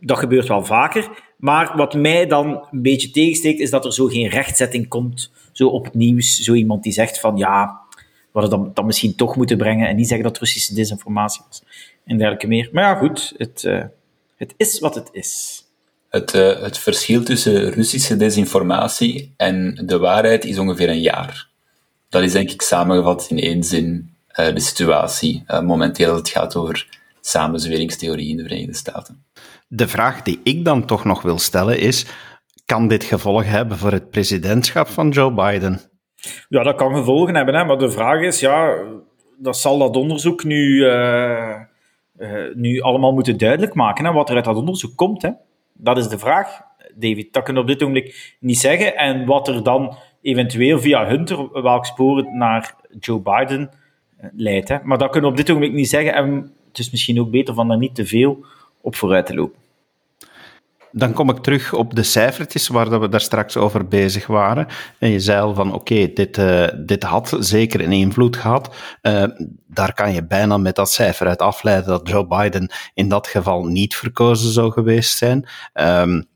dat 0.00 0.18
gebeurt 0.18 0.48
wel 0.48 0.64
vaker. 0.64 1.08
Maar 1.36 1.76
wat 1.76 1.94
mij 1.94 2.26
dan 2.26 2.66
een 2.70 2.82
beetje 2.82 3.10
tegensteekt, 3.10 3.60
is 3.60 3.70
dat 3.70 3.84
er 3.84 3.92
zo 3.92 4.06
geen 4.06 4.28
rechtzetting 4.28 4.88
komt. 4.88 5.32
Zo 5.52 5.68
op 5.68 5.84
het 5.84 5.94
nieuws, 5.94 6.38
zo 6.38 6.52
iemand 6.52 6.82
die 6.82 6.92
zegt 6.92 7.20
van 7.20 7.36
ja, 7.36 7.80
we 8.32 8.40
hadden 8.40 8.58
dat, 8.58 8.76
dat 8.76 8.84
misschien 8.84 9.14
toch 9.14 9.36
moeten 9.36 9.56
brengen 9.56 9.88
en 9.88 9.96
niet 9.96 10.08
zeggen 10.08 10.26
dat 10.26 10.38
Russische 10.38 10.74
desinformatie 10.74 11.42
was. 11.46 11.62
En 12.04 12.16
dergelijke 12.16 12.46
meer. 12.46 12.68
Maar 12.72 12.84
ja, 12.84 12.94
goed, 12.94 13.34
het, 13.36 13.62
uh, 13.66 13.84
het 14.36 14.54
is 14.56 14.78
wat 14.78 14.94
het 14.94 15.08
is. 15.12 15.64
Het, 16.16 16.34
uh, 16.34 16.62
het 16.62 16.78
verschil 16.78 17.22
tussen 17.22 17.70
Russische 17.70 18.16
desinformatie 18.16 19.34
en 19.36 19.82
de 19.86 19.98
waarheid 19.98 20.44
is 20.44 20.58
ongeveer 20.58 20.88
een 20.88 21.00
jaar. 21.00 21.48
Dat 22.08 22.22
is 22.22 22.32
denk 22.32 22.50
ik 22.50 22.62
samengevat 22.62 23.26
in 23.30 23.38
één 23.38 23.62
zin 23.62 24.14
uh, 24.40 24.54
de 24.54 24.60
situatie 24.60 25.44
uh, 25.48 25.60
momenteel 25.60 26.10
als 26.10 26.18
het 26.18 26.28
gaat 26.28 26.56
over 26.56 26.88
samenzweringstheorie 27.20 28.28
in 28.28 28.36
de 28.36 28.42
Verenigde 28.42 28.74
Staten. 28.74 29.24
De 29.68 29.88
vraag 29.88 30.22
die 30.22 30.40
ik 30.42 30.64
dan 30.64 30.86
toch 30.86 31.04
nog 31.04 31.22
wil 31.22 31.38
stellen 31.38 31.78
is: 31.78 32.06
kan 32.66 32.88
dit 32.88 33.04
gevolgen 33.04 33.50
hebben 33.50 33.76
voor 33.78 33.92
het 33.92 34.10
presidentschap 34.10 34.88
van 34.88 35.08
Joe 35.10 35.32
Biden? 35.32 35.80
Ja, 36.48 36.62
dat 36.62 36.76
kan 36.76 36.94
gevolgen 36.94 37.34
hebben, 37.34 37.54
hè, 37.54 37.64
maar 37.64 37.78
de 37.78 37.90
vraag 37.90 38.20
is: 38.20 38.40
ja, 38.40 38.76
dat 39.38 39.58
zal 39.58 39.78
dat 39.78 39.96
onderzoek 39.96 40.44
nu 40.44 40.84
uh, 40.84 41.60
nu 42.54 42.80
allemaal 42.80 43.12
moeten 43.12 43.38
duidelijk 43.38 43.74
maken 43.74 44.04
hè, 44.04 44.12
wat 44.12 44.28
er 44.28 44.36
uit 44.36 44.44
dat 44.44 44.56
onderzoek 44.56 44.96
komt. 44.96 45.22
Hè. 45.22 45.30
Dat 45.76 45.98
is 45.98 46.08
de 46.08 46.18
vraag, 46.18 46.60
David. 46.94 47.32
Dat 47.32 47.42
kunnen 47.42 47.64
we 47.64 47.68
op 47.68 47.78
dit 47.78 47.88
ogenblik 47.88 48.36
niet 48.40 48.58
zeggen. 48.58 48.96
En 48.96 49.26
wat 49.26 49.48
er 49.48 49.62
dan 49.62 49.96
eventueel 50.22 50.80
via 50.80 51.06
Hunter, 51.06 51.62
welk 51.62 51.86
spoor 51.86 52.24
naar 52.32 52.74
Joe 53.00 53.20
Biden 53.20 53.70
uh, 54.20 54.26
leidt. 54.32 54.68
Hè. 54.68 54.76
Maar 54.82 54.98
dat 54.98 55.10
kunnen 55.10 55.30
we 55.30 55.36
op 55.36 55.44
dit 55.46 55.50
ogenblik 55.54 55.76
niet 55.76 55.88
zeggen. 55.88 56.14
En 56.14 56.52
het 56.68 56.78
is 56.78 56.90
misschien 56.90 57.20
ook 57.20 57.30
beter 57.30 57.54
van 57.54 57.68
daar 57.68 57.78
niet 57.78 57.94
te 57.94 58.06
veel 58.06 58.44
op 58.80 58.94
vooruit 58.94 59.26
te 59.26 59.34
lopen 59.34 59.65
dan 60.98 61.12
kom 61.12 61.30
ik 61.30 61.38
terug 61.38 61.72
op 61.72 61.94
de 61.94 62.02
cijfertjes 62.02 62.68
waar 62.68 63.00
we 63.00 63.08
daar 63.08 63.20
straks 63.20 63.56
over 63.56 63.88
bezig 63.88 64.26
waren. 64.26 64.66
En 64.98 65.10
je 65.10 65.20
zei 65.20 65.40
al 65.40 65.54
van 65.54 65.74
oké, 65.74 66.12
dit, 66.14 66.38
uh, 66.38 66.66
dit 66.86 67.02
had 67.02 67.36
zeker 67.38 67.80
een 67.80 67.92
invloed 67.92 68.36
gehad. 68.36 68.74
Uh, 69.02 69.24
daar 69.66 69.94
kan 69.94 70.12
je 70.12 70.26
bijna 70.26 70.56
met 70.56 70.74
dat 70.76 70.90
cijfer 70.90 71.26
uit 71.26 71.42
afleiden 71.42 71.88
dat 71.88 72.08
Joe 72.08 72.26
Biden 72.26 72.70
in 72.94 73.08
dat 73.08 73.26
geval 73.26 73.64
niet 73.64 73.94
verkozen 73.94 74.52
zou 74.52 74.72
geweest 74.72 75.18
zijn. 75.18 75.48
Um, 75.74 76.28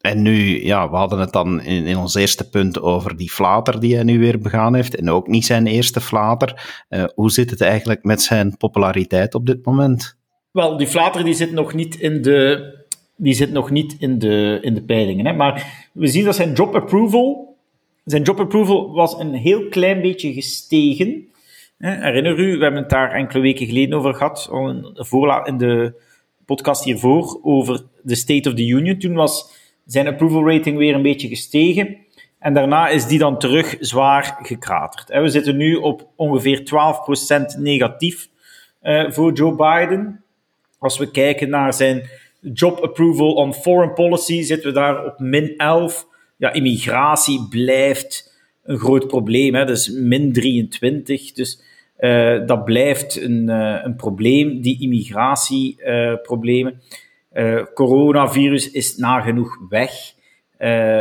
en 0.00 0.22
nu, 0.22 0.64
ja, 0.64 0.90
we 0.90 0.96
hadden 0.96 1.18
het 1.18 1.32
dan 1.32 1.62
in, 1.62 1.96
ons 1.96 2.14
eerste 2.14 2.48
punt 2.48 2.80
over 2.80 3.16
die 3.16 3.30
flater 3.30 3.80
die 3.80 3.94
hij 3.94 4.04
nu 4.04 4.18
weer 4.18 4.38
begaan 4.40 4.74
heeft. 4.74 4.96
En 4.96 5.10
ook 5.10 5.26
niet 5.26 5.46
zijn 5.46 5.66
eerste 5.66 6.00
flater. 6.00 6.84
Uh, 6.88 7.04
hoe 7.14 7.30
zit 7.30 7.50
het 7.50 7.60
eigenlijk 7.60 8.04
met 8.04 8.22
zijn 8.22 8.56
populariteit 8.56 9.34
op 9.34 9.46
dit 9.46 9.64
moment? 9.64 10.16
Wel, 10.52 10.76
die 10.76 10.86
flater 10.86 11.24
die 11.24 11.34
zit 11.34 11.52
nog 11.52 11.74
niet 11.74 11.94
in 11.94 12.22
de 12.22 12.74
die 13.16 13.34
zit 13.34 13.52
nog 13.52 13.70
niet 13.70 13.96
in 13.98 14.18
de, 14.18 14.58
in 14.62 14.74
de 14.74 14.82
peilingen. 14.82 15.26
Hè. 15.26 15.32
Maar 15.32 15.86
we 15.92 16.06
zien 16.06 16.24
dat 16.24 16.36
zijn 16.36 16.52
job 16.52 16.74
approval, 16.74 17.56
zijn 18.04 18.22
job 18.22 18.40
approval 18.40 18.92
was 18.92 19.18
een 19.18 19.34
heel 19.34 19.68
klein 19.68 20.00
beetje 20.00 20.32
gestegen. 20.32 21.28
Herinner 21.78 22.38
u, 22.38 22.56
we 22.56 22.62
hebben 22.62 22.80
het 22.82 22.90
daar 22.90 23.12
enkele 23.12 23.42
weken 23.42 23.66
geleden 23.66 23.98
over 23.98 24.14
gehad, 24.14 24.50
in 25.44 25.58
de 25.58 25.94
podcast 26.46 26.84
hiervoor, 26.84 27.40
over 27.42 27.82
de 28.02 28.14
State 28.14 28.48
of 28.48 28.54
the 28.54 28.66
Union. 28.66 28.98
Toen 28.98 29.14
was 29.14 29.54
zijn 29.86 30.06
approval 30.06 30.48
rating 30.48 30.76
weer 30.78 30.94
een 30.94 31.02
beetje 31.02 31.28
gestegen. 31.28 31.96
En 32.38 32.54
daarna 32.54 32.88
is 32.88 33.06
die 33.06 33.18
dan 33.18 33.38
terug 33.38 33.76
zwaar 33.80 34.38
gekraterd. 34.42 35.08
We 35.08 35.28
zitten 35.28 35.56
nu 35.56 35.74
op 35.74 36.08
ongeveer 36.16 36.62
12% 37.56 37.60
negatief 37.60 38.28
eh, 38.80 39.10
voor 39.10 39.32
Joe 39.32 39.54
Biden. 39.54 40.24
Als 40.78 40.98
we 40.98 41.10
kijken 41.10 41.48
naar 41.48 41.74
zijn 41.74 42.08
Job 42.52 42.80
approval 42.80 43.32
on 43.32 43.54
foreign 43.54 43.94
policy 43.94 44.42
zitten 44.42 44.68
we 44.68 44.74
daar 44.74 45.04
op 45.04 45.18
min 45.18 45.56
11. 45.56 46.06
Ja, 46.36 46.52
immigratie 46.52 47.46
blijft 47.48 48.34
een 48.64 48.78
groot 48.78 49.06
probleem. 49.06 49.54
Hè? 49.54 49.64
Dus 49.64 49.88
min 49.88 50.32
23. 50.32 51.32
Dus 51.32 51.62
dat 52.46 52.64
blijft 52.64 53.20
een, 53.20 53.48
uh, 53.48 53.80
een 53.82 53.96
probleem, 53.96 54.60
die 54.60 54.80
immigratieproblemen. 54.80 56.80
Uh, 57.32 57.62
coronavirus 57.74 58.70
is 58.70 58.96
nagenoeg 58.96 59.58
weg. 59.68 59.90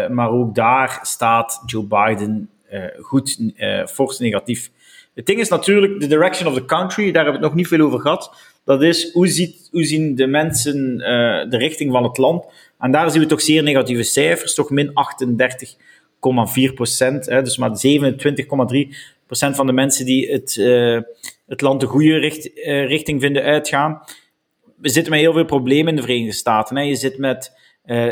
maar 0.09 0.29
ook 0.29 0.55
daar 0.55 0.99
staat 1.01 1.63
Joe 1.65 1.83
Biden 1.83 2.49
goed 3.01 3.53
fors 3.85 4.19
negatief. 4.19 4.71
Het 5.15 5.25
ding 5.25 5.39
is 5.39 5.49
natuurlijk, 5.49 5.99
de 5.99 6.07
direction 6.07 6.47
of 6.47 6.53
the 6.53 6.65
country, 6.65 7.11
daar 7.11 7.23
hebben 7.23 7.41
we 7.41 7.47
het 7.47 7.47
nog 7.47 7.55
niet 7.55 7.67
veel 7.67 7.85
over 7.85 7.99
gehad. 7.99 8.54
Dat 8.65 8.83
is, 8.83 9.11
hoe, 9.11 9.27
ziet, 9.27 9.67
hoe 9.71 9.83
zien 9.83 10.15
de 10.15 10.27
mensen 10.27 10.91
uh, 10.91 11.49
de 11.49 11.57
richting 11.57 11.91
van 11.91 12.03
het 12.03 12.17
land? 12.17 12.45
En 12.79 12.91
daar 12.91 13.11
zien 13.11 13.21
we 13.21 13.27
toch 13.27 13.41
zeer 13.41 13.63
negatieve 13.63 14.03
cijfers, 14.03 14.53
toch 14.53 14.69
min 14.69 14.91
38,8 16.69 16.73
procent. 16.73 17.25
Dus 17.25 17.57
maar 17.57 17.69
27,3 17.69 18.95
procent 19.25 19.55
van 19.55 19.65
de 19.65 19.73
mensen 19.73 20.05
die 20.05 20.31
het, 20.31 20.55
uh, 20.55 21.01
het 21.47 21.61
land 21.61 21.79
de 21.79 21.85
goede 21.85 22.09
uh, 22.09 22.87
richting 22.87 23.21
vinden 23.21 23.43
uitgaan. 23.43 24.01
We 24.77 24.89
zitten 24.89 25.11
met 25.11 25.21
heel 25.21 25.33
veel 25.33 25.45
problemen 25.45 25.89
in 25.89 25.95
de 25.95 26.01
Verenigde 26.01 26.33
Staten. 26.33 26.75
Hè. 26.75 26.81
Je 26.81 26.95
zit 26.95 27.17
met 27.17 27.51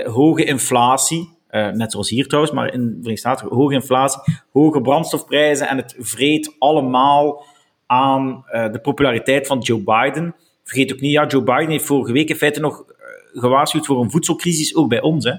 hoge 0.03 0.43
inflatie. 0.43 1.29
net 1.49 1.91
zoals 1.91 2.09
hier 2.09 2.27
trouwens, 2.27 2.53
maar 2.53 2.73
in 2.73 2.81
de 2.81 2.87
Verenigde 2.87 3.17
Staten 3.17 3.47
hoge 3.47 3.73
inflatie, 3.73 4.21
hoge 4.51 4.81
brandstofprijzen 4.81 5.67
en 5.67 5.77
het 5.77 5.95
vreet 5.99 6.55
allemaal 6.59 7.45
aan 7.85 8.45
de 8.71 8.79
populariteit 8.81 9.47
van 9.47 9.59
Joe 9.59 9.79
Biden. 9.79 10.35
Vergeet 10.63 10.93
ook 10.93 10.99
niet, 10.99 11.11
ja, 11.11 11.25
Joe 11.25 11.43
Biden 11.43 11.69
heeft 11.69 11.85
vorige 11.85 12.13
week 12.13 12.29
in 12.29 12.35
feite 12.35 12.59
nog 12.59 12.85
gewaarschuwd 13.33 13.85
voor 13.85 14.01
een 14.01 14.11
voedselcrisis, 14.11 14.75
ook 14.75 14.89
bij 14.89 15.01
ons. 15.01 15.25
Hè. 15.25 15.33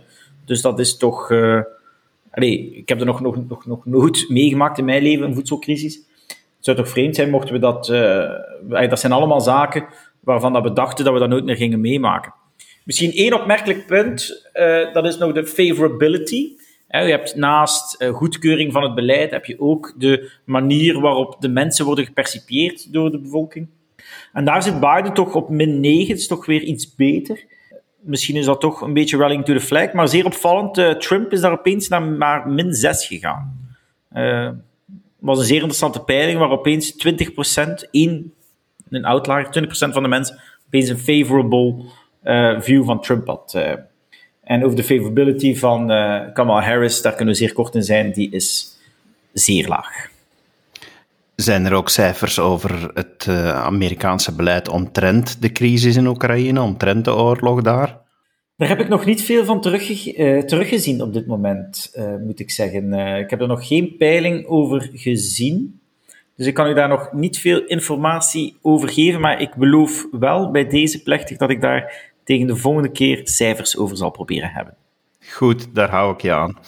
Dus 0.44 0.60
dat 0.60 0.78
is 0.78 0.96
toch. 0.96 1.30
Uh, 1.30 1.60
ik 2.34 2.88
heb 2.88 3.00
er 3.00 3.06
nog, 3.06 3.20
nog, 3.20 3.48
nog, 3.48 3.66
nog 3.66 3.86
nooit 3.86 4.28
meegemaakt 4.28 4.78
in 4.78 4.84
mijn 4.84 5.02
leven, 5.02 5.26
een 5.26 5.34
voedselcrisis. 5.34 5.94
Het 6.26 6.64
zou 6.64 6.76
toch 6.76 6.88
vreemd 6.88 7.14
zijn 7.14 7.30
mochten 7.30 7.54
we 7.54 7.60
dat. 7.60 7.86
Dat 8.88 9.00
zijn 9.00 9.12
allemaal 9.12 9.40
zaken 9.40 9.86
waarvan 10.20 10.52
dat 10.52 10.62
we 10.62 10.72
dachten 10.72 11.04
dat 11.04 11.14
we 11.14 11.20
dat 11.20 11.28
nooit 11.28 11.44
meer 11.44 11.56
gingen 11.56 11.80
meemaken. 11.80 12.34
Misschien 12.84 13.12
één 13.12 13.40
opmerkelijk 13.40 13.86
punt, 13.86 14.48
dat 14.92 15.04
is 15.04 15.18
nog 15.18 15.32
de 15.32 15.46
favorability. 15.46 16.48
Je 17.02 17.10
hebt 17.10 17.34
naast 17.34 18.04
goedkeuring 18.12 18.72
van 18.72 18.82
het 18.82 18.94
beleid, 18.94 19.30
heb 19.30 19.44
je 19.44 19.60
ook 19.60 19.94
de 19.98 20.32
manier 20.44 21.00
waarop 21.00 21.36
de 21.38 21.48
mensen 21.48 21.84
worden 21.84 22.04
gepercipieerd 22.04 22.92
door 22.92 23.10
de 23.10 23.18
bevolking. 23.18 23.68
En 24.32 24.44
daar 24.44 24.62
zit 24.62 24.80
Biden 24.80 25.14
toch 25.14 25.34
op 25.34 25.48
min 25.48 25.80
9, 25.80 26.08
dat 26.08 26.18
is 26.18 26.26
toch 26.26 26.46
weer 26.46 26.62
iets 26.62 26.94
beter 26.94 27.44
misschien 28.04 28.36
is 28.36 28.44
dat 28.44 28.60
toch 28.60 28.80
een 28.80 28.92
beetje 28.92 29.16
welling 29.16 29.44
to 29.44 29.54
the 29.54 29.60
flag. 29.60 29.92
Maar 29.92 30.08
zeer 30.08 30.24
opvallend, 30.24 30.78
uh, 30.78 30.90
Trump 30.90 31.32
is 31.32 31.40
daar 31.40 31.52
opeens 31.52 31.88
naar 31.88 32.02
maar 32.02 32.48
min 32.48 32.72
6 32.72 33.06
gegaan. 33.06 33.76
Uh, 34.12 34.50
was 35.18 35.38
een 35.38 35.44
zeer 35.44 35.56
interessante 35.56 36.00
peiling 36.00 36.38
waar 36.38 36.50
opeens 36.50 36.92
20%, 36.92 37.90
één, 37.90 38.32
een 38.88 39.04
outlier, 39.04 39.46
20% 39.46 39.68
van 39.68 40.02
de 40.02 40.08
mensen 40.08 40.40
opeens 40.66 40.88
een 40.88 40.98
favorable 40.98 41.74
view 42.60 42.84
van 42.84 43.00
Trump 43.00 43.26
had. 43.26 43.58
En 44.44 44.64
over 44.64 44.76
de 44.76 44.84
favorability 44.84 45.56
van 45.56 45.86
Kamala 46.32 46.62
Harris, 46.62 47.02
daar 47.02 47.14
kunnen 47.14 47.34
we 47.34 47.40
zeer 47.40 47.52
kort 47.52 47.74
in 47.74 47.82
zijn, 47.82 48.12
die 48.12 48.30
is 48.30 48.76
zeer 49.32 49.68
laag. 49.68 50.12
Zijn 51.36 51.66
er 51.66 51.72
ook 51.72 51.88
cijfers 51.88 52.38
over 52.38 52.90
het 52.94 53.26
uh, 53.28 53.50
Amerikaanse 53.50 54.34
beleid 54.34 54.68
omtrent 54.68 55.42
de 55.42 55.52
crisis 55.52 55.96
in 55.96 56.06
Oekraïne, 56.06 56.60
omtrent 56.60 57.04
de 57.04 57.14
oorlog 57.14 57.62
daar? 57.62 57.98
Daar 58.56 58.68
heb 58.68 58.80
ik 58.80 58.88
nog 58.88 59.04
niet 59.04 59.22
veel 59.22 59.44
van 59.44 59.56
uh, 59.56 60.42
teruggezien 60.42 61.02
op 61.02 61.12
dit 61.12 61.26
moment, 61.26 61.92
uh, 61.98 62.04
moet 62.24 62.40
ik 62.40 62.50
zeggen. 62.50 62.92
ik 63.18 63.30
heb 63.30 63.40
er 63.40 63.46
nog 63.46 63.66
geen 63.66 63.96
peiling 63.96 64.46
over 64.46 64.90
gezien. 64.92 65.80
Dus 66.36 66.46
ik 66.46 66.54
kan 66.54 66.68
u 66.68 66.74
daar 66.74 66.88
nog 66.88 67.12
niet 67.12 67.38
veel 67.38 67.64
informatie 67.66 68.56
over 68.62 68.88
geven, 68.88 69.20
maar 69.20 69.40
ik 69.40 69.54
beloof 69.54 70.06
wel 70.10 70.50
bij 70.50 70.66
deze 70.66 71.02
plechtig 71.02 71.36
dat 71.36 71.50
ik 71.50 71.60
daar 71.60 72.12
tegen 72.24 72.46
de 72.46 72.56
volgende 72.56 72.90
keer 72.90 73.20
cijfers 73.24 73.76
over 73.76 73.96
zal 73.96 74.10
proberen 74.10 74.50
hebben. 74.50 74.74
Goed, 75.32 75.74
daar 75.74 75.90
hou 75.90 76.12
ik 76.12 76.20
je 76.20 76.32
aan. 76.32 76.58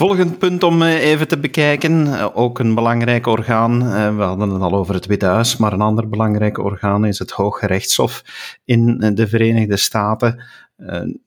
Volgend 0.00 0.38
punt 0.38 0.62
om 0.62 0.82
eh, 0.82 1.10
even 1.10 1.28
te 1.28 1.38
bekijken, 1.38 2.06
eh, 2.06 2.26
ook 2.34 2.58
een 2.58 2.74
belangrijk 2.74 3.26
orgaan. 3.26 3.82
Eh, 3.82 4.16
we 4.16 4.22
hadden 4.22 4.50
het 4.50 4.62
al 4.62 4.74
over 4.74 4.94
het 4.94 5.06
Witte 5.06 5.26
Huis, 5.26 5.56
maar 5.56 5.72
een 5.72 5.80
ander 5.80 6.08
belangrijk 6.08 6.58
orgaan 6.58 7.04
is 7.04 7.18
het 7.18 7.30
Hoge 7.30 7.66
Rechtshof 7.66 8.22
in 8.64 9.12
de 9.14 9.28
Verenigde 9.28 9.76
Staten. 9.76 10.42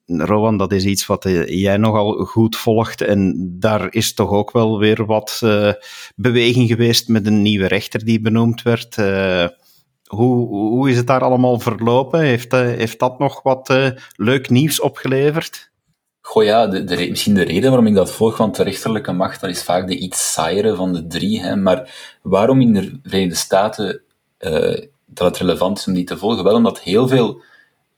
Rowan, 0.06 0.58
dat 0.58 0.72
is 0.72 0.86
iets 0.86 1.06
wat 1.06 1.24
jij 1.46 1.78
nogal 1.78 2.14
goed 2.14 2.56
volgt 2.56 3.02
en 3.02 3.36
daar 3.60 3.88
is 3.90 4.14
toch 4.14 4.30
ook 4.30 4.52
wel 4.52 4.80
weer 4.80 5.06
wat 5.06 5.42
beweging 6.16 6.68
geweest 6.68 7.08
met 7.08 7.28
een 7.28 7.42
nieuwe 7.42 7.68
rechter 7.68 8.06
die 8.06 8.22
benoemd 8.22 8.62
werd. 8.62 8.96
Hoe, 10.16 10.48
hoe 10.48 10.90
is 10.90 10.98
het 10.98 11.08
daar 11.08 11.22
allemaal 11.22 11.60
verlopen? 11.60 12.20
Heeft, 12.20 12.52
heeft 12.52 13.00
dat 13.00 13.20
nog 13.20 13.42
wat 13.42 13.94
leuk 14.16 14.50
nieuws 14.50 14.80
opgeleverd? 14.80 15.72
Goh 16.26 16.44
ja, 16.44 16.68
de, 16.68 17.08
misschien 17.10 17.34
de 17.34 17.44
reden 17.44 17.70
waarom 17.70 17.88
ik 17.88 17.96
dat 17.96 18.12
volg, 18.12 18.38
want 18.38 18.56
de 18.56 18.64
rechterlijke 18.64 19.12
macht, 19.12 19.42
dat 19.42 19.50
is 19.50 19.64
vaak 19.64 19.88
de 19.88 19.98
iets 19.98 20.34
saaiere 20.34 20.76
van 20.76 20.94
de 20.94 21.08
drie. 21.08 21.42
Hè, 21.42 21.56
maar 21.56 21.96
waarom 22.22 22.62
in 22.62 22.74
de 22.74 23.00
Verenigde 23.04 23.36
Staten 23.36 24.02
uh, 24.40 24.78
dat 25.06 25.28
het 25.28 25.38
relevant 25.38 25.78
is 25.78 25.88
om 25.88 25.94
die 25.94 26.04
te 26.04 26.18
volgen? 26.18 26.44
Wel 26.44 26.56
omdat 26.56 26.80
heel 26.80 27.08
veel, 27.08 27.42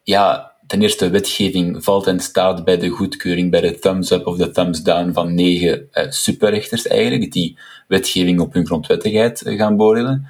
ja, 0.03 0.51
ten 0.67 0.81
eerste 0.81 1.09
wetgeving 1.09 1.83
valt 1.83 2.07
en 2.07 2.19
staat 2.19 2.63
bij 2.63 2.77
de 2.77 2.89
goedkeuring, 2.89 3.51
bij 3.51 3.61
de 3.61 3.79
thumbs 3.79 4.11
up 4.11 4.27
of 4.27 4.37
de 4.37 4.51
thumbs 4.51 4.83
down 4.83 5.11
van 5.13 5.35
negen 5.35 5.87
superrechters 6.09 6.87
eigenlijk, 6.87 7.31
die 7.31 7.57
wetgeving 7.87 8.39
op 8.39 8.53
hun 8.53 8.65
grondwettigheid 8.65 9.41
gaan 9.45 9.77
beoordelen. 9.77 10.27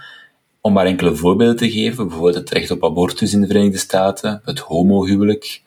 Om 0.65 0.73
maar 0.73 0.85
enkele 0.85 1.15
voorbeelden 1.15 1.55
te 1.55 1.71
geven, 1.71 2.07
bijvoorbeeld 2.07 2.35
het 2.35 2.49
recht 2.49 2.71
op 2.71 2.83
abortus 2.83 3.33
in 3.33 3.41
de 3.41 3.47
Verenigde 3.47 3.77
Staten, 3.77 4.41
het 4.45 4.59
homohuwelijk, 4.59 5.61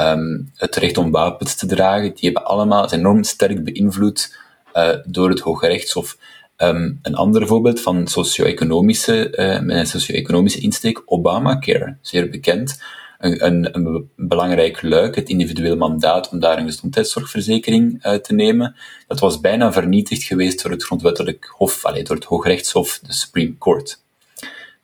um, 0.00 0.50
het 0.56 0.76
recht 0.76 0.98
om 0.98 1.10
wapens 1.10 1.54
te 1.54 1.66
dragen, 1.66 2.14
die 2.14 2.24
hebben 2.24 2.44
allemaal, 2.44 2.92
enorm 2.92 3.22
sterk 3.22 3.64
beïnvloed 3.64 4.38
uh, 4.74 4.88
door 5.06 5.28
het 5.28 5.40
Hoge 5.40 5.66
Rechtshof. 5.66 6.18
Um, 6.56 6.98
een 7.02 7.14
ander 7.14 7.46
voorbeeld 7.46 7.80
van 7.80 8.06
socio-economische, 8.06 9.36
uh, 9.36 9.60
met 9.60 9.76
een 9.76 9.86
socio-economische 9.86 10.60
insteek, 10.60 11.02
Obamacare, 11.04 11.96
zeer 12.00 12.30
bekend. 12.30 12.82
Een, 13.18 13.74
een, 13.76 14.10
belangrijk 14.16 14.82
luik, 14.82 15.14
het 15.14 15.28
individueel 15.28 15.76
mandaat 15.76 16.28
om 16.28 16.40
daar 16.40 16.58
een 16.58 16.66
gezondheidszorgverzekering 16.66 18.06
uh, 18.06 18.14
te 18.14 18.34
nemen. 18.34 18.76
Dat 19.06 19.20
was 19.20 19.40
bijna 19.40 19.72
vernietigd 19.72 20.22
geweest 20.22 20.62
door 20.62 20.72
het 20.72 20.84
grondwettelijk 20.84 21.54
hof, 21.56 21.84
allee, 21.84 22.02
door 22.02 22.16
het 22.16 22.24
Hoogrechtshof, 22.24 23.00
de 23.02 23.12
Supreme 23.12 23.58
Court. 23.58 24.02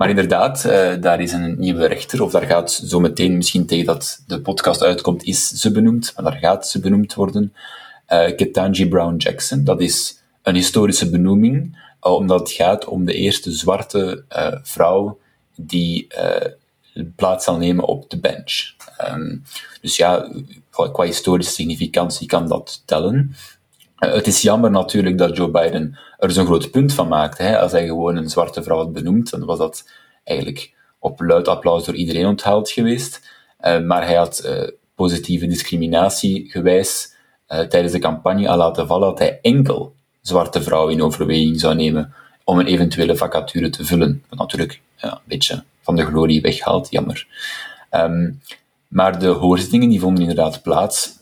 Maar 0.01 0.09
inderdaad, 0.09 0.65
uh, 0.65 0.93
daar 1.01 1.21
is 1.21 1.33
een 1.33 1.59
nieuwe 1.59 1.87
rechter, 1.87 2.23
of 2.23 2.31
daar 2.31 2.47
gaat 2.47 2.73
zo 2.73 3.01
meteen, 3.01 3.37
misschien 3.37 3.67
tegen 3.67 3.87
dat 3.87 4.23
de 4.27 4.41
podcast 4.41 4.83
uitkomt, 4.83 5.25
is 5.25 5.49
ze 5.49 5.73
benoemd, 5.73 6.13
maar 6.15 6.25
daar 6.25 6.41
gaat 6.41 6.69
ze 6.69 6.81
benoemd 6.81 7.15
worden. 7.15 7.55
Uh, 8.09 8.37
Ketanji 8.37 8.89
Brown 8.89 9.17
Jackson, 9.17 9.65
dat 9.65 9.81
is 9.81 10.23
een 10.43 10.55
historische 10.55 11.11
benoeming, 11.11 11.79
uh, 12.03 12.13
omdat 12.13 12.41
het 12.41 12.51
gaat 12.51 12.85
om 12.85 13.05
de 13.05 13.15
eerste 13.15 13.53
zwarte 13.53 14.25
vrouw 14.63 15.19
die 15.57 16.07
plaats 17.17 17.45
zal 17.45 17.57
nemen 17.57 17.85
op 17.85 18.11
de 18.11 18.19
bench. 18.19 18.75
Um, 19.11 19.43
dus 19.81 19.97
ja, 19.97 20.33
qua 20.71 21.05
historische 21.05 21.53
significantie 21.53 22.27
kan 22.27 22.49
dat 22.49 22.83
tellen. 22.85 23.35
Eh, 24.01 24.13
het 24.13 24.27
is 24.27 24.43
jammer 24.43 24.71
natuurlijk 24.71 25.19
dat 25.19 25.37
Joe 25.37 25.51
Biden 25.51 25.99
er 26.19 26.31
zo'n 26.31 26.47
groot 26.47 26.71
punt 26.71 26.93
van 26.93 27.09
maakt. 27.09 27.39
Hè. 27.39 27.59
Als 27.59 27.73
hij 27.73 27.87
gewoon 27.87 28.17
een 28.17 28.29
zwarte 28.29 28.63
vrouw 28.63 28.77
had 28.77 28.93
benoemd, 28.93 29.31
dan 29.31 29.45
was 29.45 29.59
dat 29.59 29.91
eigenlijk 30.25 30.75
op 30.99 31.21
luid 31.21 31.49
applaus 31.49 31.85
door 31.85 31.95
iedereen 31.95 32.27
onthaald 32.27 32.71
geweest. 32.71 33.29
Uh, 33.61 33.81
maar 33.81 34.05
hij 34.05 34.15
had 34.15 34.43
uh, 34.47 34.69
positieve 34.95 35.47
discriminatie 35.47 36.51
gewijs 36.51 37.19
tijdens 37.69 37.93
de 37.93 37.99
campagne 37.99 38.49
al 38.49 38.57
laten 38.57 38.87
vallen 38.87 39.09
dat 39.09 39.19
hij 39.19 39.39
enkel 39.43 39.95
zwarte 40.21 40.63
vrouwen 40.63 40.93
in 40.93 41.03
overweging 41.03 41.61
zou 41.61 41.75
nemen 41.75 42.15
om 42.45 42.59
een 42.59 42.67
eventuele 42.67 43.17
vacature 43.17 43.71
te 43.71 43.85
vullen. 43.85 44.25
Wat 44.29 44.39
natuurlijk 44.39 44.81
ja, 44.97 45.13
een 45.13 45.19
beetje 45.25 45.63
van 45.81 45.97
de 45.97 46.05
glorie 46.05 46.41
weghaalt, 46.41 46.91
jammer. 46.91 47.27
Um, 47.91 48.41
maar 48.89 49.19
de 49.19 49.27
hoorzittingen 49.27 49.89
die 49.89 50.01
vonden 50.01 50.21
inderdaad 50.21 50.63
plaats 50.63 51.20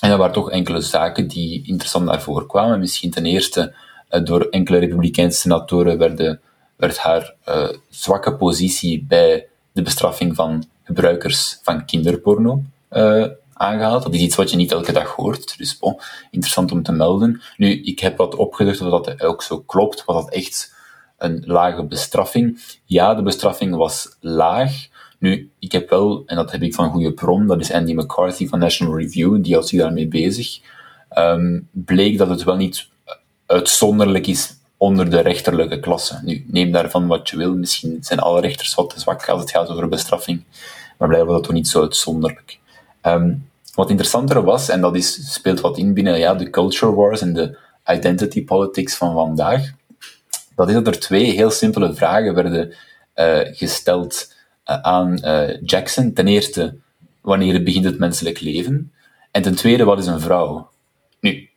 en 0.00 0.10
er 0.10 0.16
waren 0.16 0.34
toch 0.34 0.50
enkele 0.50 0.80
zaken 0.80 1.28
die 1.28 1.66
interessant 1.66 2.04
naar 2.04 2.22
voren 2.22 2.46
kwamen. 2.46 2.78
Misschien 2.78 3.10
ten 3.10 3.26
eerste 3.26 3.74
uh, 4.10 4.24
door 4.24 4.40
enkele 4.42 4.78
republikeinse 4.78 5.38
senatoren 5.40 5.98
werd 6.76 6.98
haar 6.98 7.34
uh, 7.48 7.68
zwakke 7.88 8.36
positie 8.36 9.04
bij 9.08 9.48
de 9.72 9.82
bestraffing 9.82 10.34
van 10.34 10.64
gebruikers 10.82 11.58
van 11.62 11.84
kinderporno 11.84 12.62
uh, 12.90 13.26
aangehaald. 13.52 14.02
Dat 14.02 14.14
is 14.14 14.20
iets 14.20 14.36
wat 14.36 14.50
je 14.50 14.56
niet 14.56 14.72
elke 14.72 14.92
dag 14.92 15.08
hoort, 15.08 15.58
dus 15.58 15.78
interessant 16.30 16.72
om 16.72 16.82
te 16.82 16.92
melden. 16.92 17.42
Nu, 17.56 17.82
ik 17.82 17.98
heb 17.98 18.16
wat 18.16 18.34
opgezocht 18.34 18.80
of 18.80 19.02
dat 19.04 19.22
ook 19.22 19.42
zo 19.42 19.60
klopt. 19.60 20.04
Was 20.04 20.24
dat 20.24 20.34
echt 20.34 20.74
een 21.18 21.42
lage 21.46 21.84
bestraffing? 21.84 22.60
Ja, 22.84 23.14
de 23.14 23.22
bestraffing 23.22 23.76
was 23.76 24.16
laag, 24.20 24.88
nu, 25.20 25.50
ik 25.58 25.72
heb 25.72 25.90
wel, 25.90 26.22
en 26.26 26.36
dat 26.36 26.52
heb 26.52 26.62
ik 26.62 26.74
van 26.74 26.90
goede 26.90 27.12
bron, 27.12 27.46
dat 27.46 27.60
is 27.60 27.72
Andy 27.72 27.92
McCarthy 27.92 28.48
van 28.48 28.58
National 28.58 28.98
Review, 28.98 29.42
die 29.42 29.52
houdt 29.52 29.68
zich 29.68 29.80
daarmee 29.80 30.08
bezig, 30.08 30.60
um, 31.18 31.68
bleek 31.70 32.18
dat 32.18 32.28
het 32.28 32.44
wel 32.44 32.56
niet 32.56 32.88
uitzonderlijk 33.46 34.26
is 34.26 34.54
onder 34.76 35.10
de 35.10 35.20
rechterlijke 35.20 35.80
klasse. 35.80 36.20
Nu, 36.22 36.44
neem 36.48 36.72
daarvan 36.72 37.06
wat 37.06 37.28
je 37.28 37.36
wil. 37.36 37.54
Misschien 37.56 37.98
zijn 38.00 38.18
alle 38.18 38.40
rechters 38.40 38.74
wat 38.74 38.90
te 38.90 39.00
zwak 39.00 39.28
als 39.28 39.40
het 39.40 39.50
gaat 39.50 39.68
over 39.68 39.88
bestraffing, 39.88 40.44
maar 40.98 41.08
blijkbaar 41.08 41.34
dat 41.34 41.44
toch 41.44 41.52
niet 41.52 41.68
zo 41.68 41.80
uitzonderlijk. 41.80 42.58
Um, 43.02 43.48
wat 43.74 43.90
interessanter 43.90 44.42
was, 44.42 44.68
en 44.68 44.80
dat 44.80 44.96
is, 44.96 45.32
speelt 45.32 45.60
wat 45.60 45.78
in 45.78 45.94
binnen 45.94 46.18
ja, 46.18 46.34
de 46.34 46.50
culture 46.50 46.94
wars 46.94 47.20
en 47.20 47.32
de 47.32 47.58
identity 47.86 48.44
politics 48.44 48.96
van 48.96 49.14
vandaag, 49.14 49.72
dat 50.54 50.68
is 50.68 50.74
dat 50.74 50.86
er 50.86 51.00
twee 51.00 51.30
heel 51.30 51.50
simpele 51.50 51.94
vragen 51.94 52.34
werden 52.34 52.74
uh, 53.14 53.38
gesteld 53.56 54.28
eh, 54.28 54.39
aan 54.64 55.18
uh, 55.24 55.60
Jackson. 55.60 56.12
Ten 56.12 56.28
eerste, 56.28 56.76
wanneer 57.20 57.62
begint 57.62 57.84
het 57.84 57.98
menselijk 57.98 58.40
leven? 58.40 58.92
En 59.30 59.42
ten 59.42 59.54
tweede, 59.54 59.84
wat 59.84 59.98
is 59.98 60.06
een 60.06 60.20
vrouw? 60.20 60.70
Nu, 61.20 61.48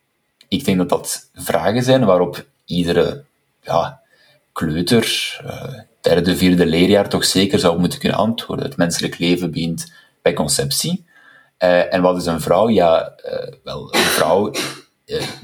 ik 0.47 0.65
denk 0.65 0.77
dat 0.77 0.89
dat 0.89 1.29
vragen 1.33 1.83
zijn 1.83 2.05
waarop 2.05 2.45
iedere 2.65 3.23
ja, 3.61 4.01
kleuter, 4.51 5.39
uh, 5.45 5.79
derde, 6.01 6.37
vierde 6.37 6.65
leerjaar 6.65 7.09
toch 7.09 7.25
zeker 7.25 7.59
zou 7.59 7.79
moeten 7.79 7.99
kunnen 7.99 8.17
antwoorden. 8.17 8.65
Het 8.65 8.77
menselijk 8.77 9.17
leven 9.17 9.51
begint 9.51 9.93
bij 10.21 10.33
conceptie. 10.33 11.05
Uh, 11.59 11.93
en 11.93 12.01
wat 12.01 12.17
is 12.17 12.25
een 12.25 12.41
vrouw? 12.41 12.69
Ja, 12.69 13.15
wel, 13.63 13.95
een 13.95 13.99
vrouw 14.01 14.51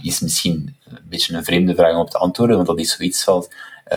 is 0.02 0.20
misschien 0.20 0.76
een 0.86 1.00
beetje 1.10 1.34
een 1.34 1.44
vreemde 1.44 1.76
vraag 1.76 1.96
om 1.96 2.10
te 2.10 2.18
antwoorden, 2.18 2.56
want 2.56 2.68
dat 2.68 2.80
is 2.80 2.96
zoiets 2.96 3.24
van 3.24 3.48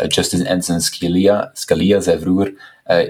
Justice 0.08 0.50
Anson 0.50 0.80
Scalia, 0.80 1.50
Scalia 1.52 2.00
zei 2.00 2.20
vroeger, 2.20 2.52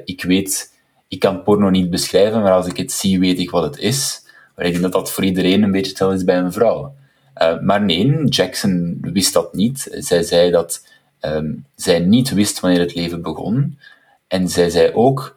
ik 0.05 0.23
weet, 0.23 0.73
ik 1.09 1.19
kan 1.19 1.43
porno 1.43 1.71
niet 1.71 1.91
beschrijven, 1.91 2.43
maar 2.43 2.53
als 2.53 2.67
ik 2.67 2.77
het 2.77 2.93
zie, 2.93 3.19
weet 3.19 3.39
ik 3.39 3.51
wat 3.51 3.63
het 3.63 3.79
is. 3.79 4.21
Maar 4.57 4.67
ik 4.67 4.71
denk 4.73 4.83
dat 4.83 4.93
dat 4.93 5.13
voor 5.13 5.25
iedereen 5.25 5.63
een 5.63 5.71
beetje 5.71 5.89
hetzelfde 5.89 6.17
is 6.17 6.25
bij 6.25 6.39
een 6.39 6.53
vrouw. 6.53 6.95
Uh, 7.43 7.61
maar 7.61 7.83
nee, 7.83 8.25
Jackson 8.29 8.99
wist 9.01 9.33
dat 9.33 9.55
niet. 9.55 9.89
Zij 9.99 10.23
zei 10.23 10.51
dat 10.51 10.87
um, 11.21 11.67
zij 11.77 11.99
niet 11.99 12.31
wist 12.31 12.61
wanneer 12.61 12.81
het 12.81 12.95
leven 12.95 13.23
begon. 13.23 13.79
En 14.29 14.49
zij 14.49 14.71
zei 14.71 14.93
ook 14.93 15.37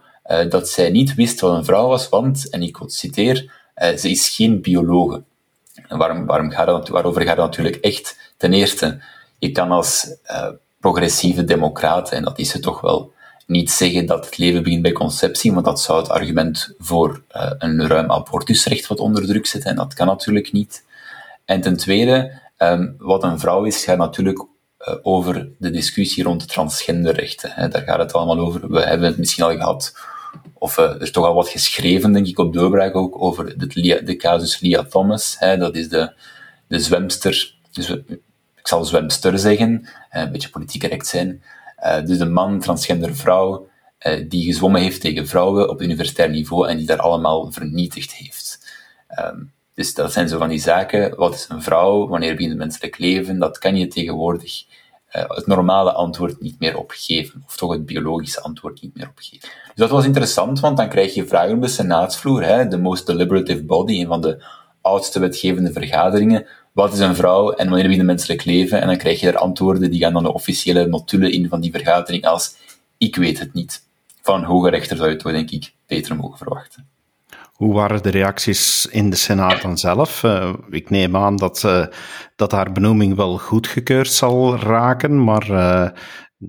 dat 0.49 0.69
zij 0.69 0.89
niet 0.89 1.15
wist 1.15 1.39
wat 1.39 1.57
een 1.57 1.65
vrouw 1.65 1.87
was, 1.87 2.09
want, 2.09 2.49
en 2.49 2.61
ik 2.61 2.77
citeer, 2.85 3.51
ze 3.75 4.09
is 4.09 4.29
geen 4.29 4.61
biologe. 4.61 5.23
Waarom, 5.87 6.25
waarom 6.25 6.51
gaat 6.51 6.65
dat, 6.65 6.87
waarover 6.87 7.21
gaat 7.21 7.37
het 7.37 7.45
natuurlijk 7.45 7.75
echt? 7.75 8.33
Ten 8.37 8.53
eerste, 8.53 9.01
je 9.39 9.51
kan 9.51 9.71
als 9.71 10.07
progressieve 10.85 11.43
democraat, 11.43 12.11
en 12.11 12.23
dat 12.23 12.39
is 12.39 12.53
het 12.53 12.61
toch 12.61 12.81
wel, 12.81 13.13
niet 13.47 13.71
zeggen 13.71 14.05
dat 14.05 14.25
het 14.25 14.37
leven 14.37 14.63
begint 14.63 14.81
bij 14.81 14.91
conceptie, 14.91 15.53
want 15.53 15.65
dat 15.65 15.81
zou 15.81 15.99
het 15.99 16.09
argument 16.09 16.75
voor 16.79 17.21
uh, 17.35 17.51
een 17.57 17.87
ruim 17.87 18.11
abortusrecht 18.11 18.87
wat 18.87 18.99
onder 18.99 19.25
druk 19.25 19.45
zetten, 19.45 19.69
en 19.69 19.75
dat 19.75 19.93
kan 19.93 20.07
natuurlijk 20.07 20.51
niet. 20.51 20.83
En 21.45 21.61
ten 21.61 21.77
tweede, 21.77 22.41
um, 22.57 22.95
wat 22.97 23.23
een 23.23 23.39
vrouw 23.39 23.63
is, 23.63 23.83
gaat 23.83 23.97
natuurlijk 23.97 24.39
uh, 24.39 24.95
over 25.01 25.49
de 25.57 25.69
discussie 25.69 26.23
rond 26.23 26.47
transgenderrechten. 26.47 27.51
Hè. 27.53 27.67
Daar 27.67 27.81
gaat 27.81 27.99
het 27.99 28.13
allemaal 28.13 28.39
over. 28.39 28.71
We 28.71 28.81
hebben 28.81 29.07
het 29.07 29.17
misschien 29.17 29.43
al 29.43 29.55
gehad, 29.55 29.97
of 30.53 30.77
uh, 30.77 31.01
er 31.01 31.11
toch 31.11 31.25
al 31.25 31.33
wat 31.33 31.49
geschreven, 31.49 32.13
denk 32.13 32.27
ik, 32.27 32.39
op 32.39 32.53
doorbraak 32.53 32.95
ook, 32.95 33.21
over 33.21 33.57
de, 33.57 34.01
de 34.03 34.15
casus 34.15 34.59
Lia 34.59 34.83
Thomas. 34.83 35.35
Hè. 35.39 35.57
Dat 35.57 35.75
is 35.75 35.89
de, 35.89 36.13
de 36.67 36.79
zwemster, 36.79 37.55
dus, 37.71 37.95
ik 38.65 38.71
zal 38.71 38.85
zwemster 38.85 39.39
zeggen, 39.39 39.87
een 40.09 40.31
beetje 40.31 40.49
politiek 40.49 40.81
correct 40.81 41.07
zijn, 41.07 41.43
dus 42.05 42.19
een 42.19 42.33
man, 42.33 42.59
transgender 42.59 43.15
vrouw, 43.15 43.67
uh, 44.07 44.29
die 44.29 44.45
gezwommen 44.45 44.81
heeft 44.81 45.01
tegen 45.01 45.27
vrouwen 45.27 45.69
op 45.69 45.81
universitair 45.81 46.29
niveau 46.29 46.67
en 46.67 46.77
die 46.77 46.85
daar 46.85 46.99
allemaal 46.99 47.51
vernietigd 47.51 48.13
heeft. 48.13 48.75
Um, 49.19 49.51
dus 49.73 49.93
dat 49.93 50.11
zijn 50.11 50.29
zo 50.29 50.37
van 50.37 50.49
die 50.49 50.59
zaken. 50.59 51.15
Wat 51.15 51.33
is 51.33 51.45
een 51.49 51.61
vrouw? 51.61 52.07
Wanneer 52.07 52.33
begint 52.33 52.51
het 52.51 52.59
menselijk 52.59 52.97
leven? 52.97 53.39
Dat 53.39 53.57
kan 53.57 53.75
je 53.75 53.87
tegenwoordig 53.87 54.63
het 55.09 55.47
normale 55.47 55.91
antwoord 55.91 56.41
niet 56.41 56.59
meer 56.59 56.77
opgeven. 56.77 57.43
Of 57.47 57.57
toch 57.57 57.71
het 57.71 57.85
biologische 57.85 58.41
antwoord 58.41 58.81
niet 58.81 58.95
meer 58.95 59.07
opgeven. 59.07 59.49
Dus 59.65 59.75
dat 59.75 59.89
was 59.89 60.05
interessant, 60.05 60.59
want 60.59 60.77
dan 60.77 60.89
krijg 60.89 61.13
je 61.13 61.27
vragen 61.27 61.55
op 61.55 61.61
de 61.61 61.67
senaatsvloer. 61.67 62.43
Hè, 62.43 62.67
de 62.67 62.77
most 62.77 63.05
deliberative 63.05 63.63
body, 63.63 63.99
een 63.99 64.07
van 64.07 64.21
de 64.21 64.43
oudste 64.81 65.19
wetgevende 65.19 65.71
vergaderingen 65.71 66.47
wat 66.75 66.93
is 66.93 66.99
een 66.99 67.15
vrouw 67.15 67.51
en 67.51 67.69
wanneer 67.69 67.83
begint 67.83 67.97
het 67.97 68.05
menselijk 68.05 68.45
leven? 68.45 68.81
En 68.81 68.87
dan 68.87 68.97
krijg 68.97 69.19
je 69.19 69.27
er 69.27 69.37
antwoorden 69.37 69.91
die 69.91 69.99
gaan 69.99 70.13
dan 70.13 70.23
de 70.23 70.33
officiële 70.33 70.87
notulen 70.87 71.31
in 71.31 71.49
van 71.49 71.61
die 71.61 71.71
vergadering 71.71 72.25
als 72.25 72.55
ik 72.97 73.15
weet 73.15 73.39
het 73.39 73.53
niet. 73.53 73.87
Van 74.21 74.39
een 74.39 74.45
hoge 74.45 74.69
rechter 74.69 74.97
zou 74.97 75.09
je 75.09 75.15
toch 75.15 75.31
denk 75.31 75.51
ik 75.51 75.73
beter 75.87 76.15
mogen 76.15 76.37
verwachten. 76.37 76.87
Hoe 77.53 77.73
waren 77.73 78.03
de 78.03 78.09
reacties 78.09 78.85
in 78.85 79.09
de 79.09 79.15
Senaat 79.15 79.61
dan 79.61 79.77
zelf? 79.77 80.23
Uh, 80.23 80.53
ik 80.69 80.89
neem 80.89 81.15
aan 81.15 81.35
dat, 81.35 81.63
uh, 81.65 81.85
dat 82.35 82.51
haar 82.51 82.71
benoeming 82.71 83.15
wel 83.15 83.37
goedgekeurd 83.37 84.11
zal 84.11 84.57
raken, 84.57 85.23
maar 85.23 85.49
uh, 85.49 85.81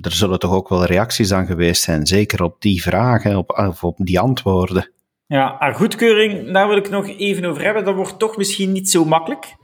er 0.00 0.12
zullen 0.12 0.38
toch 0.38 0.52
ook 0.52 0.68
wel 0.68 0.84
reacties 0.84 1.32
aan 1.32 1.46
geweest 1.46 1.82
zijn, 1.82 2.06
zeker 2.06 2.42
op 2.42 2.60
die 2.60 2.82
vragen, 2.82 3.36
op, 3.36 3.50
of 3.50 3.84
op 3.84 3.96
die 3.98 4.20
antwoorden. 4.20 4.90
Ja, 5.26 5.56
haar 5.58 5.74
goedkeuring, 5.74 6.52
daar 6.52 6.68
wil 6.68 6.76
ik 6.76 6.90
nog 6.90 7.08
even 7.08 7.44
over 7.44 7.62
hebben. 7.62 7.84
Dat 7.84 7.94
wordt 7.94 8.18
toch 8.18 8.36
misschien 8.36 8.72
niet 8.72 8.90
zo 8.90 9.04
makkelijk. 9.04 9.56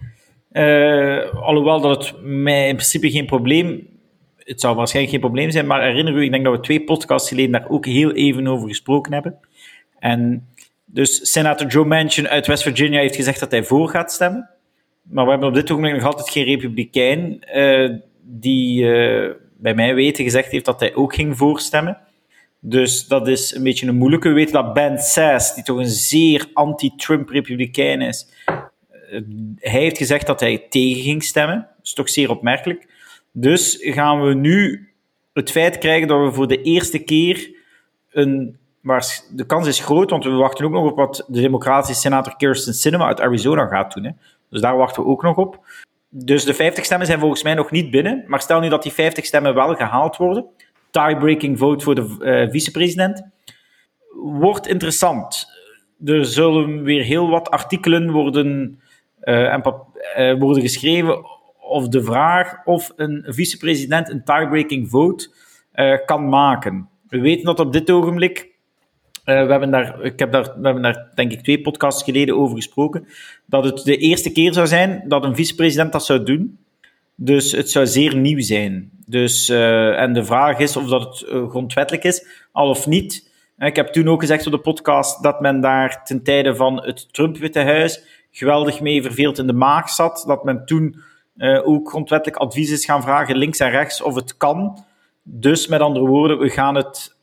Uh, 0.52 1.34
alhoewel 1.34 1.80
dat 1.80 2.06
het 2.06 2.22
mij 2.22 2.68
in 2.68 2.74
principe 2.74 3.10
geen 3.10 3.26
probleem... 3.26 3.90
Het 4.36 4.60
zou 4.60 4.76
waarschijnlijk 4.76 5.14
geen 5.14 5.24
probleem 5.24 5.50
zijn, 5.50 5.66
maar 5.66 5.82
herinner 5.82 6.14
u, 6.14 6.22
ik 6.22 6.30
denk 6.30 6.44
dat 6.44 6.56
we 6.56 6.60
twee 6.60 6.84
podcasts 6.84 7.28
geleden 7.28 7.52
daar 7.52 7.68
ook 7.68 7.86
heel 7.86 8.12
even 8.12 8.46
over 8.46 8.68
gesproken 8.68 9.12
hebben. 9.12 9.38
En 9.98 10.48
dus 10.84 11.32
senator 11.32 11.66
Joe 11.66 11.84
Manchin 11.84 12.28
uit 12.28 12.46
West 12.46 12.62
Virginia 12.62 13.00
heeft 13.00 13.16
gezegd 13.16 13.40
dat 13.40 13.50
hij 13.50 13.64
voor 13.64 13.88
gaat 13.88 14.12
stemmen. 14.12 14.50
Maar 15.02 15.24
we 15.24 15.30
hebben 15.30 15.48
op 15.48 15.54
dit 15.54 15.70
ogenblik 15.70 15.94
nog 15.94 16.04
altijd 16.04 16.30
geen 16.30 16.44
republikein 16.44 17.42
uh, 17.54 17.90
die 18.22 18.82
uh, 18.82 19.30
bij 19.58 19.74
mij 19.74 19.94
weten 19.94 20.24
gezegd 20.24 20.50
heeft 20.50 20.64
dat 20.64 20.80
hij 20.80 20.94
ook 20.94 21.14
ging 21.14 21.36
voorstemmen. 21.36 21.98
Dus 22.60 23.06
dat 23.06 23.28
is 23.28 23.54
een 23.54 23.62
beetje 23.62 23.86
een 23.86 23.94
moeilijke. 23.94 24.28
We 24.28 24.34
weten 24.34 24.52
dat 24.52 24.72
Ben 24.72 24.98
Sass, 24.98 25.54
die 25.54 25.64
toch 25.64 25.78
een 25.78 25.86
zeer 25.86 26.46
anti-Trump 26.52 27.28
republikein 27.28 28.00
is, 28.00 28.28
hij 29.58 29.80
heeft 29.80 29.98
gezegd 29.98 30.26
dat 30.26 30.40
hij 30.40 30.66
tegen 30.68 31.02
ging 31.02 31.22
stemmen. 31.22 31.56
Dat 31.56 31.86
is 31.86 31.92
toch 31.92 32.08
zeer 32.08 32.30
opmerkelijk. 32.30 32.86
Dus 33.32 33.76
gaan 33.80 34.22
we 34.22 34.34
nu 34.34 34.88
het 35.32 35.50
feit 35.50 35.78
krijgen 35.78 36.08
dat 36.08 36.24
we 36.24 36.32
voor 36.32 36.48
de 36.48 36.62
eerste 36.62 36.98
keer 36.98 37.50
een. 38.10 38.60
Maar 38.80 39.20
de 39.30 39.46
kans 39.46 39.66
is 39.66 39.80
groot, 39.80 40.10
want 40.10 40.24
we 40.24 40.30
wachten 40.30 40.64
ook 40.64 40.72
nog 40.72 40.90
op 40.90 40.96
wat 40.96 41.24
de 41.28 41.40
democratische 41.40 42.00
senator 42.00 42.36
Kirsten 42.36 42.74
Sinema 42.74 43.06
uit 43.06 43.20
Arizona 43.20 43.66
gaat 43.66 43.94
doen. 43.94 44.04
Hè. 44.04 44.10
Dus 44.50 44.60
daar 44.60 44.76
wachten 44.76 45.02
we 45.02 45.08
ook 45.08 45.22
nog 45.22 45.36
op. 45.36 45.60
Dus 46.08 46.44
de 46.44 46.54
50 46.54 46.84
stemmen 46.84 47.06
zijn 47.06 47.18
volgens 47.18 47.42
mij 47.42 47.54
nog 47.54 47.70
niet 47.70 47.90
binnen. 47.90 48.24
Maar 48.26 48.40
stel 48.40 48.60
nu 48.60 48.68
dat 48.68 48.82
die 48.82 48.92
50 48.92 49.24
stemmen 49.24 49.54
wel 49.54 49.74
gehaald 49.74 50.16
worden. 50.16 50.46
Tiebreaking 50.90 51.58
vote 51.58 51.84
voor 51.84 51.94
de 51.94 52.16
uh, 52.20 52.50
vicepresident. 52.50 53.22
Wordt 54.22 54.66
interessant. 54.66 55.46
Er 56.04 56.24
zullen 56.24 56.82
weer 56.82 57.02
heel 57.02 57.28
wat 57.28 57.50
artikelen 57.50 58.10
worden 58.10 58.80
en 59.22 59.62
uh, 60.18 60.38
worden 60.38 60.62
geschreven 60.62 61.24
of 61.60 61.88
de 61.88 62.02
vraag 62.02 62.64
of 62.64 62.92
een 62.96 63.24
vicepresident 63.26 64.08
een 64.08 64.24
tiebreaking 64.24 64.90
vote 64.90 65.30
uh, 65.74 65.96
kan 66.04 66.28
maken. 66.28 66.88
We 67.08 67.20
weten 67.20 67.44
dat 67.44 67.60
op 67.60 67.72
dit 67.72 67.90
ogenblik. 67.90 68.50
we, 69.24 69.32
hebben 69.32 69.70
daar, 69.70 70.02
ik 70.02 70.18
heb 70.18 70.32
daar, 70.32 70.42
we 70.42 70.64
hebben 70.64 70.82
daar, 70.82 71.10
denk 71.14 71.32
ik, 71.32 71.42
twee 71.42 71.60
podcasts 71.60 72.02
geleden 72.02 72.36
over 72.36 72.56
gesproken. 72.56 73.06
Dat 73.46 73.64
het 73.64 73.84
de 73.84 73.96
eerste 73.96 74.32
keer 74.32 74.52
zou 74.52 74.66
zijn 74.66 75.04
dat 75.08 75.24
een 75.24 75.36
vicepresident 75.36 75.92
dat 75.92 76.04
zou 76.04 76.22
doen. 76.22 76.58
Dus 77.14 77.52
het 77.52 77.70
zou 77.70 77.86
zeer 77.86 78.16
nieuw 78.16 78.40
zijn. 78.40 78.90
Dus, 79.06 79.48
en 79.48 80.12
de 80.12 80.24
vraag 80.24 80.58
is 80.58 80.76
of 80.76 80.88
dat 80.88 81.02
het 81.02 81.48
grondwettelijk 81.50 82.04
is, 82.04 82.26
al 82.52 82.68
of 82.68 82.86
niet. 82.86 83.30
Ik 83.58 83.76
heb 83.76 83.88
toen 83.88 84.08
ook 84.08 84.20
gezegd 84.20 84.46
op 84.46 84.52
de 84.52 84.58
podcast 84.58 85.22
dat 85.22 85.40
men 85.40 85.60
daar 85.60 86.04
ten 86.04 86.22
tijde 86.22 86.56
van 86.56 86.82
het 86.82 87.12
Trump-Witte 87.12 87.60
Huis 87.60 88.21
geweldig 88.32 88.80
mee 88.80 89.02
verveeld 89.02 89.38
in 89.38 89.46
de 89.46 89.52
maag 89.52 89.90
zat. 89.90 90.24
Dat 90.26 90.44
men 90.44 90.66
toen 90.66 91.02
uh, 91.36 91.68
ook 91.68 91.88
grondwettelijk 91.88 92.40
advies 92.42 92.70
is 92.70 92.84
gaan 92.84 93.02
vragen, 93.02 93.36
links 93.36 93.58
en 93.58 93.70
rechts, 93.70 94.02
of 94.02 94.14
het 94.14 94.36
kan. 94.36 94.84
Dus 95.22 95.66
met 95.66 95.80
andere 95.80 96.06
woorden, 96.06 96.38
we 96.38 96.48
gaan 96.48 96.74
het, 96.74 97.16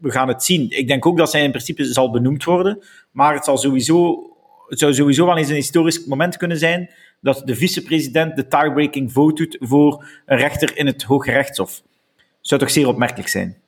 we 0.00 0.10
gaan 0.10 0.28
het 0.28 0.44
zien. 0.44 0.70
Ik 0.70 0.88
denk 0.88 1.06
ook 1.06 1.18
dat 1.18 1.30
zij 1.30 1.44
in 1.44 1.50
principe 1.50 1.84
zal 1.84 2.10
benoemd 2.10 2.44
worden, 2.44 2.82
maar 3.10 3.34
het, 3.34 3.44
zal 3.44 3.58
sowieso, 3.58 4.30
het 4.68 4.78
zou 4.78 4.94
sowieso 4.94 5.26
wel 5.26 5.36
eens 5.36 5.48
een 5.48 5.54
historisch 5.54 6.06
moment 6.06 6.36
kunnen 6.36 6.58
zijn 6.58 6.90
dat 7.20 7.42
de 7.44 7.56
vicepresident 7.56 8.36
de 8.36 8.48
tiebreaking 8.48 9.12
vote 9.12 9.42
doet 9.42 9.56
voor 9.60 10.06
een 10.26 10.38
rechter 10.38 10.76
in 10.76 10.86
het 10.86 11.02
Hoge 11.02 11.30
Rechtshof. 11.30 11.82
Zou 12.40 12.60
toch 12.60 12.70
zeer 12.70 12.88
opmerkelijk 12.88 13.28
zijn? 13.28 13.61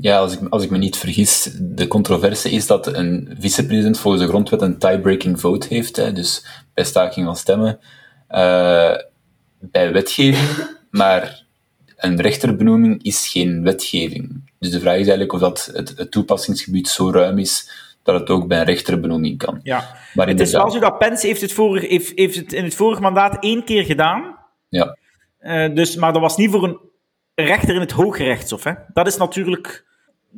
Ja, 0.00 0.18
als 0.18 0.38
ik, 0.38 0.48
als 0.48 0.64
ik 0.64 0.70
me 0.70 0.78
niet 0.78 0.96
vergis, 0.96 1.50
de 1.60 1.86
controverse 1.86 2.50
is 2.50 2.66
dat 2.66 2.86
een 2.86 3.36
vicepresident 3.38 3.98
volgens 3.98 4.22
de 4.22 4.28
grondwet 4.28 4.62
een 4.62 4.78
tiebreaking 4.78 5.40
vote 5.40 5.66
heeft, 5.68 5.96
hè, 5.96 6.12
dus 6.12 6.46
bij 6.74 6.84
staking 6.84 7.26
van 7.26 7.36
stemmen, 7.36 7.78
uh, 8.30 8.94
bij 9.60 9.92
wetgeving, 9.92 10.68
maar 10.90 11.44
een 11.96 12.20
rechterbenoeming 12.20 13.02
is 13.02 13.28
geen 13.28 13.62
wetgeving. 13.62 14.50
Dus 14.58 14.70
de 14.70 14.80
vraag 14.80 14.94
is 14.94 15.00
eigenlijk 15.00 15.32
of 15.32 15.40
dat 15.40 15.70
het, 15.72 15.94
het 15.96 16.10
toepassingsgebied 16.10 16.88
zo 16.88 17.10
ruim 17.10 17.38
is 17.38 17.70
dat 18.02 18.20
het 18.20 18.30
ook 18.30 18.48
bij 18.48 18.58
een 18.58 18.64
rechterbenoeming 18.64 19.38
kan. 19.38 19.60
Ja, 19.62 19.96
maar 20.14 20.28
het 20.28 20.40
is 20.40 20.52
wel 20.52 20.70
zo 20.70 20.78
dat 20.78 20.98
Pence 20.98 21.26
heeft 21.26 21.40
het, 21.40 21.52
vorige, 21.52 21.86
heeft, 21.86 22.12
heeft 22.14 22.36
het 22.36 22.52
in 22.52 22.64
het 22.64 22.74
vorige 22.74 23.00
mandaat 23.00 23.42
één 23.42 23.64
keer 23.64 23.84
gedaan. 23.84 24.36
Ja. 24.68 24.96
Uh, 25.40 25.74
dus, 25.74 25.96
maar 25.96 26.12
dat 26.12 26.22
was 26.22 26.36
niet 26.36 26.50
voor 26.50 26.64
een 26.64 26.78
rechter 27.34 27.74
in 27.74 27.80
het 27.80 27.90
Hooggerechtshof. 27.90 28.64
Hè. 28.64 28.72
Dat 28.92 29.06
is 29.06 29.16
natuurlijk 29.16 29.86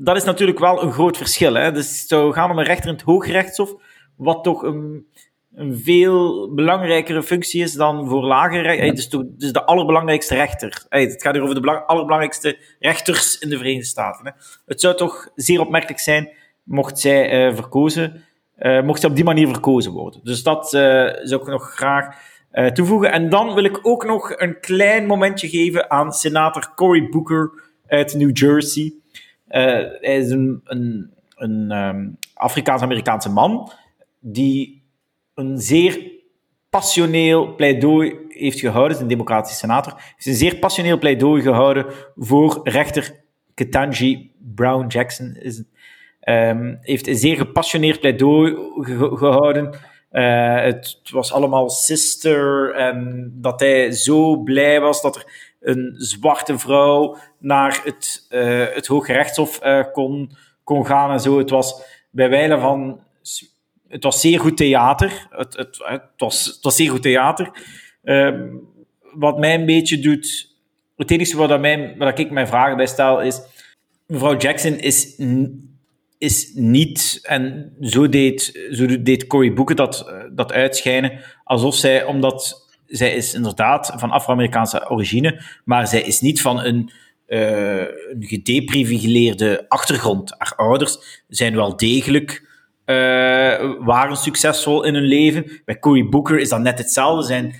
dat 0.02 0.16
is 0.16 0.24
natuurlijk 0.24 0.58
wel 0.58 0.82
een 0.82 0.92
groot 0.92 1.16
verschil. 1.16 1.54
Hè? 1.54 1.72
Dus 1.72 2.00
het 2.00 2.08
zou 2.08 2.32
gaan 2.32 2.50
om 2.50 2.58
een 2.58 2.64
rechter 2.64 2.88
in 2.88 2.94
het 2.94 3.02
Hooggerechtshof, 3.02 3.74
wat 4.16 4.44
toch 4.44 4.62
een, 4.62 5.06
een 5.54 5.78
veel 5.78 6.54
belangrijkere 6.54 7.22
functie 7.22 7.62
is 7.62 7.72
dan 7.72 8.08
voor 8.08 8.24
lagere 8.24 8.62
rechters. 8.62 9.08
Toch 9.08 9.22
dus 9.26 9.52
de 9.52 9.64
allerbelangrijkste 9.64 10.34
rechter. 10.34 10.84
Het 10.88 11.22
gaat 11.22 11.34
hier 11.34 11.42
over 11.42 11.62
de 11.62 11.86
allerbelangrijkste 11.86 12.58
rechters 12.78 13.38
in 13.38 13.48
de 13.48 13.56
Verenigde 13.56 13.86
Staten. 13.86 14.26
Hè? 14.26 14.32
Het 14.66 14.80
zou 14.80 14.96
toch 14.96 15.28
zeer 15.34 15.60
opmerkelijk 15.60 16.00
zijn 16.00 16.30
mocht 16.62 16.98
zij 16.98 17.48
uh, 17.48 17.54
verkozen, 17.54 18.24
uh, 18.58 18.82
mocht 18.82 19.00
zij 19.00 19.10
op 19.10 19.16
die 19.16 19.24
manier 19.24 19.48
verkozen 19.48 19.92
worden. 19.92 20.20
Dus 20.22 20.42
dat 20.42 20.64
uh, 20.64 20.80
zou 21.22 21.40
ik 21.40 21.46
nog 21.46 21.74
graag 21.74 22.28
toevoegen. 22.72 23.12
En 23.12 23.28
dan 23.28 23.54
wil 23.54 23.64
ik 23.64 23.78
ook 23.82 24.04
nog 24.04 24.32
een 24.36 24.60
klein 24.60 25.06
momentje 25.06 25.48
geven 25.48 25.90
aan 25.90 26.12
senator 26.12 26.72
Cory 26.74 27.08
Booker 27.08 27.50
uit 27.86 28.14
New 28.14 28.36
Jersey. 28.36 28.99
Hij 29.58 30.16
is 30.16 30.30
een, 30.30 30.60
een, 31.34 31.70
ehm, 31.70 32.08
Afrikaans-Amerikaanse 32.34 33.30
man 33.30 33.72
die 34.20 34.82
een 35.34 35.58
zeer 35.58 36.10
passioneel 36.70 37.54
pleidooi 37.54 38.18
heeft 38.28 38.60
gehouden, 38.60 38.96
is 38.96 39.02
een 39.02 39.08
democratische 39.08 39.58
senator, 39.58 39.92
heeft 39.96 40.26
een 40.26 40.34
zeer 40.34 40.56
passioneel 40.56 40.98
pleidooi 40.98 41.42
gehouden 41.42 41.86
voor 42.16 42.60
rechter 42.62 43.24
Ketanji 43.54 44.32
Brown 44.54 44.86
Jackson. 44.86 45.34
Is 45.34 45.62
um, 46.24 46.78
heeft 46.80 47.06
een 47.06 47.16
zeer 47.16 47.36
gepassioneerd 47.36 48.00
pleidooi 48.00 48.56
gehouden. 49.16 49.74
Uh, 50.12 50.60
het, 50.62 51.00
was 51.10 51.32
allemaal 51.32 51.68
sister 51.68 52.74
en 52.74 53.30
dat 53.34 53.60
hij 53.60 53.92
zo 53.92 54.36
blij 54.36 54.80
was 54.80 55.02
dat 55.02 55.16
er 55.16 55.49
een 55.60 55.94
zwarte 55.96 56.58
vrouw 56.58 57.16
naar 57.38 57.80
het, 57.84 58.26
uh, 58.30 58.64
het 58.74 58.86
Hoge 58.86 59.12
Rechtshof 59.12 59.64
uh, 59.64 59.84
kon, 59.92 60.36
kon 60.64 60.86
gaan 60.86 61.10
en 61.10 61.20
zo. 61.20 61.38
Het 61.38 61.50
was 61.50 61.82
bij 62.10 62.28
wijle 62.28 62.58
van 62.58 63.00
het 63.88 64.02
was 64.02 64.20
zeer 64.20 64.40
goed 64.40 64.56
theater. 64.56 65.26
Het, 65.30 65.56
het, 65.56 65.78
het, 65.82 66.02
was, 66.16 66.44
het 66.44 66.64
was 66.64 66.76
zeer 66.76 66.90
goed 66.90 67.02
theater. 67.02 67.50
Uh, 68.04 68.40
wat 69.12 69.38
mij 69.38 69.54
een 69.54 69.66
beetje 69.66 69.98
doet. 69.98 70.54
Het 70.96 71.10
enige 71.10 71.36
wat, 71.36 71.60
mij, 71.60 71.94
wat 71.98 72.18
ik 72.18 72.30
mijn 72.30 72.46
vragen 72.46 72.76
bij 72.76 72.86
stel 72.86 73.20
is. 73.20 73.40
Mevrouw 74.06 74.36
Jackson 74.36 74.78
is, 74.78 75.20
is 76.18 76.52
niet, 76.54 77.18
en 77.22 77.72
zo 77.80 78.08
deed, 78.08 78.68
zo 78.70 79.02
deed 79.02 79.26
Cory 79.26 79.52
Booker 79.52 79.76
dat, 79.76 80.12
dat 80.32 80.52
uitschijnen, 80.52 81.20
alsof 81.44 81.74
zij, 81.74 82.04
omdat 82.04 82.68
zij 82.90 83.14
is 83.14 83.34
inderdaad 83.34 83.92
van 83.96 84.10
Afro-Amerikaanse 84.10 84.90
origine, 84.90 85.42
maar 85.64 85.86
zij 85.86 86.02
is 86.02 86.20
niet 86.20 86.40
van 86.40 86.60
een, 86.64 86.90
uh, 87.28 87.78
een 87.78 88.24
gedeprivileerde 88.24 89.64
achtergrond. 89.68 90.34
Haar 90.38 90.54
ouders 90.56 91.24
zijn 91.28 91.54
wel 91.54 91.76
degelijk 91.76 92.48
uh, 92.90 93.74
waren 93.78 94.16
succesvol 94.16 94.84
in 94.84 94.94
hun 94.94 95.04
leven. 95.04 95.60
Bij 95.64 95.78
Cory 95.78 96.08
Booker 96.08 96.38
is 96.38 96.48
dat 96.48 96.60
net 96.60 96.78
hetzelfde. 96.78 97.26
Zijn, 97.26 97.54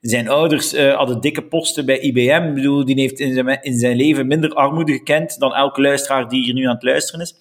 zijn, 0.00 0.28
ouders 0.28 0.74
uh, 0.74 0.94
hadden 0.94 1.20
dikke 1.20 1.42
posten 1.42 1.86
bij 1.86 1.98
IBM. 1.98 2.46
Ik 2.48 2.54
bedoel, 2.54 2.84
die 2.84 3.00
heeft 3.00 3.20
in 3.20 3.34
zijn, 3.34 3.62
in 3.62 3.78
zijn 3.78 3.96
leven 3.96 4.26
minder 4.26 4.50
armoede 4.50 4.92
gekend 4.92 5.38
dan 5.38 5.54
elke 5.54 5.80
luisteraar 5.80 6.28
die 6.28 6.44
hier 6.44 6.54
nu 6.54 6.64
aan 6.64 6.74
het 6.74 6.82
luisteren 6.82 7.20
is. 7.20 7.34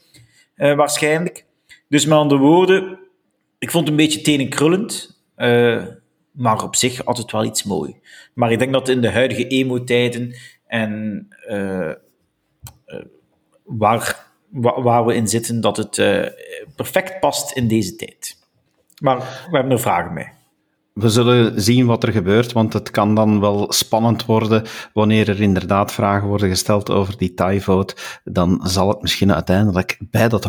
Uh, 0.56 0.76
waarschijnlijk. 0.76 1.46
Dus 1.90 2.06
met 2.06 2.18
andere 2.18 2.42
woorden, 2.42 3.00
ik 3.60 3.72
vond 3.72 3.88
het 3.88 3.92
een 3.92 4.06
beetje 4.06 4.22
tenenkrullend. 4.22 5.24
Maar 6.36 6.64
op 6.64 6.76
zich 6.76 7.06
altijd 7.06 7.32
wel 7.32 7.46
iets 7.46 7.64
mooi. 7.64 8.00
Maar 8.34 8.52
ik 8.52 8.60
denk 8.60 8.74
dat 8.74 8.90
in 8.90 9.02
de 9.02 9.12
huidige 9.12 9.48
emo-tijden 9.48 10.36
en 10.68 11.28
waar 13.64 14.26
waar 14.56 15.06
we 15.06 15.16
in 15.16 15.28
zitten, 15.28 15.62
dat 15.62 15.78
het 15.78 15.98
uh, 15.98 16.26
perfect 16.76 17.20
past 17.20 17.52
in 17.52 17.68
deze 17.68 17.96
tijd. 17.96 18.38
Maar 19.02 19.18
we 19.18 19.58
hebben 19.58 19.72
er 19.72 19.80
vragen 19.80 20.14
mee. 20.14 20.28
We 20.94 21.10
zullen 21.10 21.62
zien 21.62 21.86
wat 21.86 22.04
er 22.04 22.12
gebeurt, 22.12 22.52
want 22.52 22.74
het 22.74 22.92
kan 22.92 23.16
dan 23.16 23.40
wel 23.40 23.72
spannend 23.72 24.26
worden 24.26 24.64
wanneer 24.94 25.30
er 25.30 25.42
inderdaad 25.42 25.92
vragen 25.92 26.28
worden 26.28 26.50
gesteld 26.50 26.90
over 26.90 27.18
die 27.18 27.34
tie-vote. 27.34 27.96
Dan 28.24 28.60
zal 28.64 28.90
het 28.90 29.02
misschien 29.02 29.34
uiteindelijk 29.34 29.98
bij 30.00 30.30
dat 30.30 30.44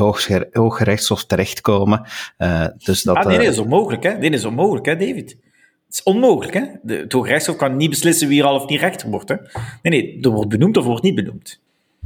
Hooggerechtshof 0.53 1.25
terechtkomen. 1.25 2.07
Uh, 2.39 2.67
dus 2.77 3.03
dat, 3.03 3.17
ah, 3.17 3.25
nee, 3.25 3.37
nee, 3.37 3.47
dat 3.47 3.55
is 3.55 3.61
onmogelijk, 3.61 4.03
hè? 4.03 4.19
Dat 4.19 4.33
is 4.33 4.45
onmogelijk, 4.45 4.87
hè, 4.87 4.97
David? 4.97 5.39
Het 5.87 5.95
is 5.95 6.03
onmogelijk, 6.03 6.55
hè? 6.55 6.65
De, 6.83 6.95
het 6.95 7.13
Hooggerechtshof 7.13 7.57
kan 7.57 7.77
niet 7.77 7.91
beslissen 7.91 8.29
wie 8.29 8.41
er 8.41 8.47
al 8.47 8.55
of 8.55 8.69
niet 8.69 8.81
rechter 8.81 9.11
wordt, 9.11 9.29
hè? 9.29 9.37
Nee, 9.83 10.03
nee, 10.03 10.19
er 10.21 10.31
wordt 10.31 10.49
benoemd 10.49 10.77
of 10.77 10.85
wordt 10.85 11.03
niet 11.03 11.15
benoemd. 11.15 11.61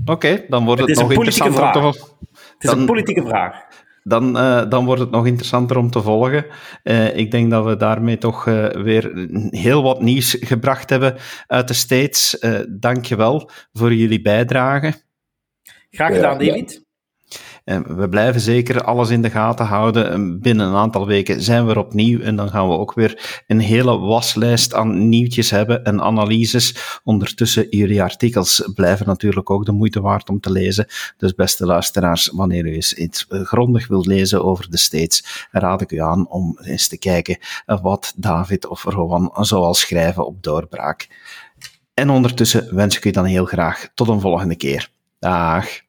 Oké, 0.04 0.44
dan 0.48 0.64
wordt 0.64 0.80
het, 0.80 0.90
het 0.90 0.98
nog 0.98 1.10
interessanter 1.10 1.56
vraag. 1.56 1.76
om 1.76 1.92
te 1.92 1.98
volgen. 1.98 2.16
Het 2.58 2.70
is 2.70 2.70
een 2.70 2.86
politieke 2.86 3.22
vraag. 3.26 3.62
Dan, 4.02 4.36
uh, 4.36 4.68
dan 4.68 4.84
wordt 4.84 5.00
het 5.00 5.10
nog 5.10 5.26
interessanter 5.26 5.76
om 5.76 5.90
te 5.90 6.02
volgen. 6.02 6.46
Uh, 6.84 7.16
ik 7.16 7.30
denk 7.30 7.50
dat 7.50 7.64
we 7.64 7.76
daarmee 7.76 8.18
toch 8.18 8.46
uh, 8.46 8.66
weer 8.66 9.28
heel 9.50 9.82
wat 9.82 10.02
nieuws 10.02 10.36
gebracht 10.40 10.90
hebben 10.90 11.16
uit 11.46 11.68
de 11.68 11.74
States. 11.74 12.44
Dank 12.68 13.04
je 13.04 13.16
wel 13.16 13.50
voor 13.72 13.94
jullie 13.94 14.22
bijdrage. 14.22 14.94
Graag 15.90 16.14
gedaan, 16.14 16.38
David. 16.38 16.88
We 17.70 18.08
blijven 18.08 18.40
zeker 18.40 18.84
alles 18.84 19.10
in 19.10 19.22
de 19.22 19.30
gaten 19.30 19.66
houden. 19.66 20.40
Binnen 20.40 20.66
een 20.66 20.74
aantal 20.74 21.06
weken 21.06 21.42
zijn 21.42 21.66
we 21.66 21.72
er 21.72 21.78
opnieuw 21.78 22.20
en 22.20 22.36
dan 22.36 22.50
gaan 22.50 22.68
we 22.68 22.78
ook 22.78 22.94
weer 22.94 23.42
een 23.46 23.60
hele 23.60 23.98
waslijst 23.98 24.74
aan 24.74 25.08
nieuwtjes 25.08 25.50
hebben 25.50 25.84
en 25.84 26.02
analyses. 26.02 27.00
Ondertussen, 27.04 27.66
jullie 27.70 28.02
artikels 28.02 28.70
blijven 28.74 29.06
natuurlijk 29.06 29.50
ook 29.50 29.64
de 29.64 29.72
moeite 29.72 30.00
waard 30.00 30.28
om 30.28 30.40
te 30.40 30.50
lezen. 30.50 30.86
Dus 31.16 31.34
beste 31.34 31.66
luisteraars, 31.66 32.30
wanneer 32.32 32.66
u 32.66 32.74
eens 32.74 32.94
iets 32.94 33.26
grondig 33.28 33.88
wilt 33.88 34.06
lezen 34.06 34.44
over 34.44 34.70
de 34.70 34.78
States, 34.78 35.48
raad 35.50 35.80
ik 35.80 35.92
u 35.92 35.98
aan 35.98 36.28
om 36.28 36.58
eens 36.62 36.88
te 36.88 36.98
kijken 36.98 37.38
wat 37.66 38.12
David 38.16 38.66
of 38.66 38.84
Rowan 38.84 39.32
zoal 39.40 39.74
schrijven 39.74 40.26
op 40.26 40.42
doorbraak. 40.42 41.08
En 41.94 42.10
ondertussen 42.10 42.74
wens 42.74 42.96
ik 42.96 43.04
u 43.04 43.10
dan 43.10 43.24
heel 43.24 43.44
graag 43.44 43.88
tot 43.94 44.08
een 44.08 44.20
volgende 44.20 44.56
keer. 44.56 44.90
Dag. 45.18 45.88